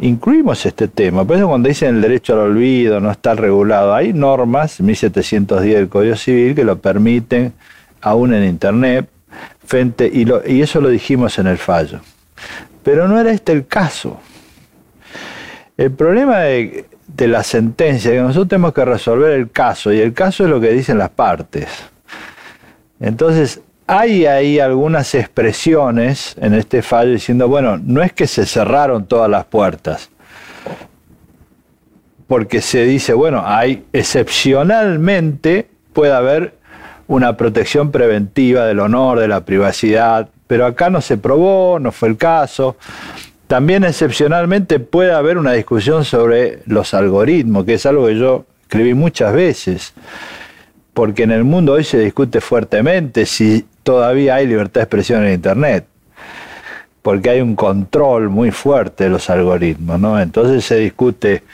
incluimos 0.00 0.66
este 0.66 0.88
tema. 0.88 1.24
Por 1.24 1.36
eso 1.36 1.46
cuando 1.46 1.68
dicen 1.68 1.96
el 1.96 2.02
derecho 2.02 2.32
al 2.32 2.40
olvido 2.40 2.98
no 2.98 3.12
está 3.12 3.34
regulado, 3.34 3.94
hay 3.94 4.12
normas, 4.12 4.80
1710 4.80 5.76
del 5.76 5.88
Código 5.88 6.16
Civil, 6.16 6.56
que 6.56 6.64
lo 6.64 6.78
permiten 6.78 7.52
aún 8.00 8.34
en 8.34 8.44
Internet, 8.44 9.08
frente, 9.64 10.10
y, 10.12 10.26
y 10.52 10.62
eso 10.62 10.80
lo 10.80 10.88
dijimos 10.88 11.38
en 11.38 11.46
el 11.46 11.58
fallo. 11.58 12.00
Pero 12.86 13.08
no 13.08 13.18
era 13.18 13.32
este 13.32 13.50
el 13.50 13.66
caso. 13.66 14.20
El 15.76 15.90
problema 15.90 16.38
de, 16.42 16.86
la 17.18 17.42
sentencia 17.42 18.12
es 18.12 18.16
que 18.16 18.22
nosotros 18.22 18.46
tenemos 18.46 18.74
que 18.74 18.84
resolver 18.84 19.32
el 19.32 19.50
caso, 19.50 19.92
y 19.92 19.98
el 19.98 20.12
caso 20.12 20.44
es 20.44 20.50
lo 20.50 20.60
que 20.60 20.70
dicen 20.70 20.96
las 20.96 21.08
partes. 21.10 21.66
Entonces, 23.00 23.60
hay 23.88 24.26
ahí 24.26 24.60
algunas 24.60 25.16
expresiones 25.16 26.36
en 26.40 26.54
este 26.54 26.80
fallo 26.80 27.10
diciendo, 27.10 27.48
bueno, 27.48 27.76
no 27.76 28.04
es 28.04 28.12
que 28.12 28.28
se 28.28 28.46
cerraron 28.46 29.06
todas 29.06 29.28
las 29.28 29.46
puertas, 29.46 30.08
porque 32.28 32.60
se 32.60 32.84
dice, 32.84 33.14
bueno, 33.14 33.42
hay 33.44 33.84
excepcionalmente 33.92 35.68
puede 35.92 36.12
haber 36.12 36.54
una 37.08 37.36
protección 37.36 37.90
preventiva 37.90 38.64
del 38.64 38.78
honor, 38.78 39.18
de 39.18 39.26
la 39.26 39.40
privacidad, 39.40 40.28
pero 40.46 40.66
acá 40.66 40.90
no 40.90 41.00
se 41.00 41.16
probó, 41.16 41.78
no 41.78 41.92
fue 41.92 42.08
el 42.08 42.16
caso. 42.16 42.76
También 43.46 43.84
excepcionalmente 43.84 44.80
puede 44.80 45.12
haber 45.12 45.38
una 45.38 45.52
discusión 45.52 46.04
sobre 46.04 46.60
los 46.66 46.94
algoritmos, 46.94 47.64
que 47.64 47.74
es 47.74 47.86
algo 47.86 48.06
que 48.06 48.18
yo 48.18 48.44
escribí 48.62 48.94
muchas 48.94 49.32
veces, 49.32 49.94
porque 50.92 51.22
en 51.22 51.30
el 51.30 51.44
mundo 51.44 51.74
hoy 51.74 51.84
se 51.84 51.98
discute 51.98 52.40
fuertemente 52.40 53.26
si 53.26 53.64
todavía 53.82 54.36
hay 54.36 54.46
libertad 54.46 54.80
de 54.80 54.84
expresión 54.84 55.24
en 55.24 55.34
Internet, 55.34 55.86
porque 57.02 57.30
hay 57.30 57.40
un 57.40 57.54
control 57.54 58.28
muy 58.30 58.50
fuerte 58.50 59.04
de 59.04 59.10
los 59.10 59.30
algoritmos, 59.30 60.00
¿no? 60.00 60.20
Entonces 60.20 60.64
se 60.64 60.76
discute 60.76 61.44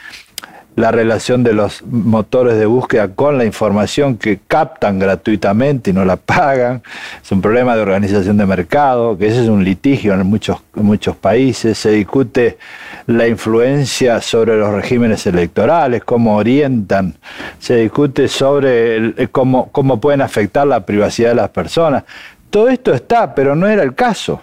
la 0.74 0.90
relación 0.90 1.42
de 1.42 1.52
los 1.52 1.82
motores 1.82 2.58
de 2.58 2.64
búsqueda 2.64 3.08
con 3.08 3.36
la 3.36 3.44
información 3.44 4.16
que 4.16 4.40
captan 4.48 4.98
gratuitamente 4.98 5.90
y 5.90 5.92
no 5.92 6.04
la 6.04 6.16
pagan. 6.16 6.82
Es 7.22 7.30
un 7.30 7.42
problema 7.42 7.76
de 7.76 7.82
organización 7.82 8.36
de 8.36 8.46
mercado, 8.46 9.18
que 9.18 9.28
ese 9.28 9.42
es 9.42 9.48
un 9.48 9.64
litigio 9.64 10.14
en 10.14 10.26
muchos, 10.26 10.58
muchos 10.74 11.16
países. 11.16 11.76
Se 11.76 11.90
discute 11.90 12.58
la 13.06 13.28
influencia 13.28 14.20
sobre 14.20 14.56
los 14.56 14.72
regímenes 14.72 15.26
electorales, 15.26 16.04
cómo 16.04 16.36
orientan. 16.36 17.14
Se 17.58 17.76
discute 17.76 18.28
sobre 18.28 19.28
cómo, 19.30 19.70
cómo 19.72 20.00
pueden 20.00 20.22
afectar 20.22 20.66
la 20.66 20.86
privacidad 20.86 21.30
de 21.30 21.36
las 21.36 21.50
personas. 21.50 22.04
Todo 22.50 22.68
esto 22.68 22.94
está, 22.94 23.34
pero 23.34 23.54
no 23.54 23.66
era 23.66 23.82
el 23.82 23.94
caso. 23.94 24.40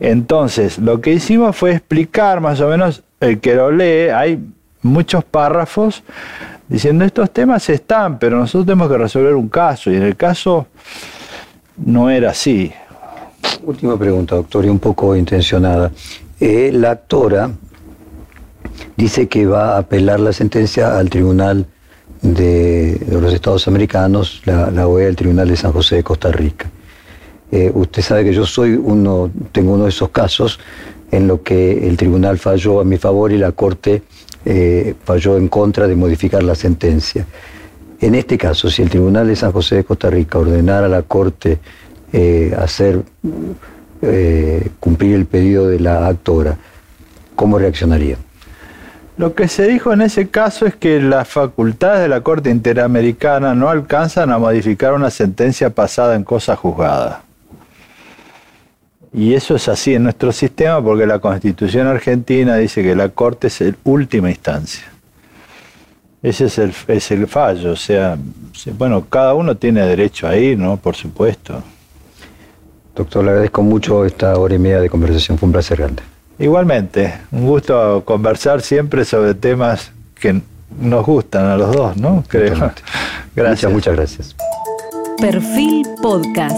Entonces, 0.00 0.78
lo 0.78 1.00
que 1.00 1.12
hicimos 1.12 1.56
fue 1.56 1.72
explicar 1.72 2.40
más 2.40 2.60
o 2.60 2.68
menos, 2.68 3.02
el 3.20 3.40
que 3.40 3.54
lo 3.54 3.70
lee, 3.70 4.10
hay 4.10 4.38
muchos 4.84 5.24
párrafos 5.24 6.04
diciendo 6.68 7.04
estos 7.04 7.30
temas 7.32 7.68
están, 7.68 8.18
pero 8.18 8.38
nosotros 8.38 8.66
tenemos 8.66 8.88
que 8.88 8.98
resolver 8.98 9.34
un 9.34 9.48
caso 9.48 9.90
y 9.90 9.96
en 9.96 10.02
el 10.02 10.14
caso 10.14 10.66
no 11.84 12.10
era 12.10 12.30
así. 12.30 12.72
Última 13.64 13.98
pregunta, 13.98 14.36
doctor, 14.36 14.64
y 14.64 14.68
un 14.68 14.78
poco 14.78 15.16
intencionada. 15.16 15.90
Eh, 16.38 16.70
la 16.72 16.92
actora 16.92 17.50
dice 18.96 19.26
que 19.26 19.46
va 19.46 19.74
a 19.74 19.78
apelar 19.78 20.20
la 20.20 20.32
sentencia 20.32 20.98
al 20.98 21.10
Tribunal 21.10 21.66
de, 22.20 23.00
los 23.10 23.32
Estados 23.32 23.66
Americanos, 23.68 24.42
la, 24.44 24.86
OEA, 24.86 25.08
el 25.08 25.16
Tribunal 25.16 25.48
de 25.48 25.56
San 25.56 25.72
José 25.72 25.96
de 25.96 26.04
Costa 26.04 26.30
Rica. 26.30 26.70
Eh, 27.50 27.70
usted 27.74 28.02
sabe 28.02 28.24
que 28.24 28.32
yo 28.32 28.44
soy 28.44 28.74
uno, 28.74 29.30
tengo 29.52 29.72
uno 29.74 29.84
de 29.84 29.90
esos 29.90 30.10
casos 30.10 30.58
en 31.10 31.28
lo 31.28 31.42
que 31.42 31.86
el 31.86 31.96
tribunal 31.96 32.38
falló 32.38 32.80
a 32.80 32.84
mi 32.84 32.96
favor 32.96 33.30
y 33.30 33.38
la 33.38 33.52
Corte 33.52 34.02
eh, 34.44 34.94
falló 35.04 35.36
en 35.36 35.48
contra 35.48 35.86
de 35.86 35.96
modificar 35.96 36.42
la 36.42 36.54
sentencia. 36.54 37.26
En 38.00 38.14
este 38.14 38.36
caso, 38.36 38.68
si 38.68 38.82
el 38.82 38.90
Tribunal 38.90 39.26
de 39.26 39.36
San 39.36 39.52
José 39.52 39.76
de 39.76 39.84
Costa 39.84 40.10
Rica 40.10 40.38
ordenara 40.38 40.86
a 40.86 40.88
la 40.90 41.02
Corte 41.02 41.58
eh, 42.12 42.54
hacer 42.58 43.02
eh, 44.02 44.68
cumplir 44.80 45.14
el 45.14 45.26
pedido 45.26 45.68
de 45.68 45.80
la 45.80 46.06
actora, 46.06 46.56
¿cómo 47.34 47.58
reaccionaría? 47.58 48.16
Lo 49.16 49.34
que 49.34 49.46
se 49.46 49.68
dijo 49.68 49.92
en 49.92 50.02
ese 50.02 50.28
caso 50.28 50.66
es 50.66 50.74
que 50.74 51.00
las 51.00 51.28
facultades 51.28 52.02
de 52.02 52.08
la 52.08 52.20
Corte 52.20 52.50
Interamericana 52.50 53.54
no 53.54 53.68
alcanzan 53.68 54.32
a 54.32 54.38
modificar 54.38 54.92
una 54.92 55.08
sentencia 55.10 55.70
pasada 55.70 56.16
en 56.16 56.24
cosa 56.24 56.56
juzgada. 56.56 57.22
Y 59.14 59.34
eso 59.34 59.54
es 59.54 59.68
así 59.68 59.94
en 59.94 60.02
nuestro 60.02 60.32
sistema 60.32 60.82
porque 60.82 61.06
la 61.06 61.20
Constitución 61.20 61.86
argentina 61.86 62.56
dice 62.56 62.82
que 62.82 62.96
la 62.96 63.10
Corte 63.10 63.46
es 63.46 63.60
la 63.60 63.72
última 63.84 64.28
instancia. 64.28 64.84
Ese 66.20 66.46
es 66.46 66.58
el, 66.58 66.74
es 66.88 67.10
el 67.12 67.28
fallo. 67.28 67.72
O 67.72 67.76
sea, 67.76 68.18
bueno, 68.76 69.06
cada 69.08 69.34
uno 69.34 69.56
tiene 69.56 69.86
derecho 69.86 70.26
a 70.26 70.36
ir, 70.36 70.58
¿no? 70.58 70.76
Por 70.78 70.96
supuesto. 70.96 71.62
Doctor, 72.96 73.24
le 73.24 73.30
agradezco 73.30 73.62
mucho 73.62 74.04
esta 74.04 74.36
hora 74.36 74.54
y 74.54 74.58
media 74.58 74.80
de 74.80 74.90
conversación. 74.90 75.38
Fue 75.38 75.46
un 75.46 75.52
placer 75.52 75.78
grande. 75.78 76.02
Igualmente, 76.38 77.14
un 77.30 77.46
gusto 77.46 78.02
conversar 78.04 78.62
siempre 78.62 79.04
sobre 79.04 79.34
temas 79.34 79.92
que 80.18 80.40
nos 80.80 81.06
gustan 81.06 81.46
a 81.46 81.56
los 81.56 81.72
dos, 81.72 81.96
¿no? 81.96 82.24
Creo. 82.26 82.54
Gracias. 83.36 83.70
Muchas, 83.70 83.72
muchas 83.72 83.94
gracias. 83.94 84.36
Perfil 85.18 85.86
Podcast. 86.02 86.56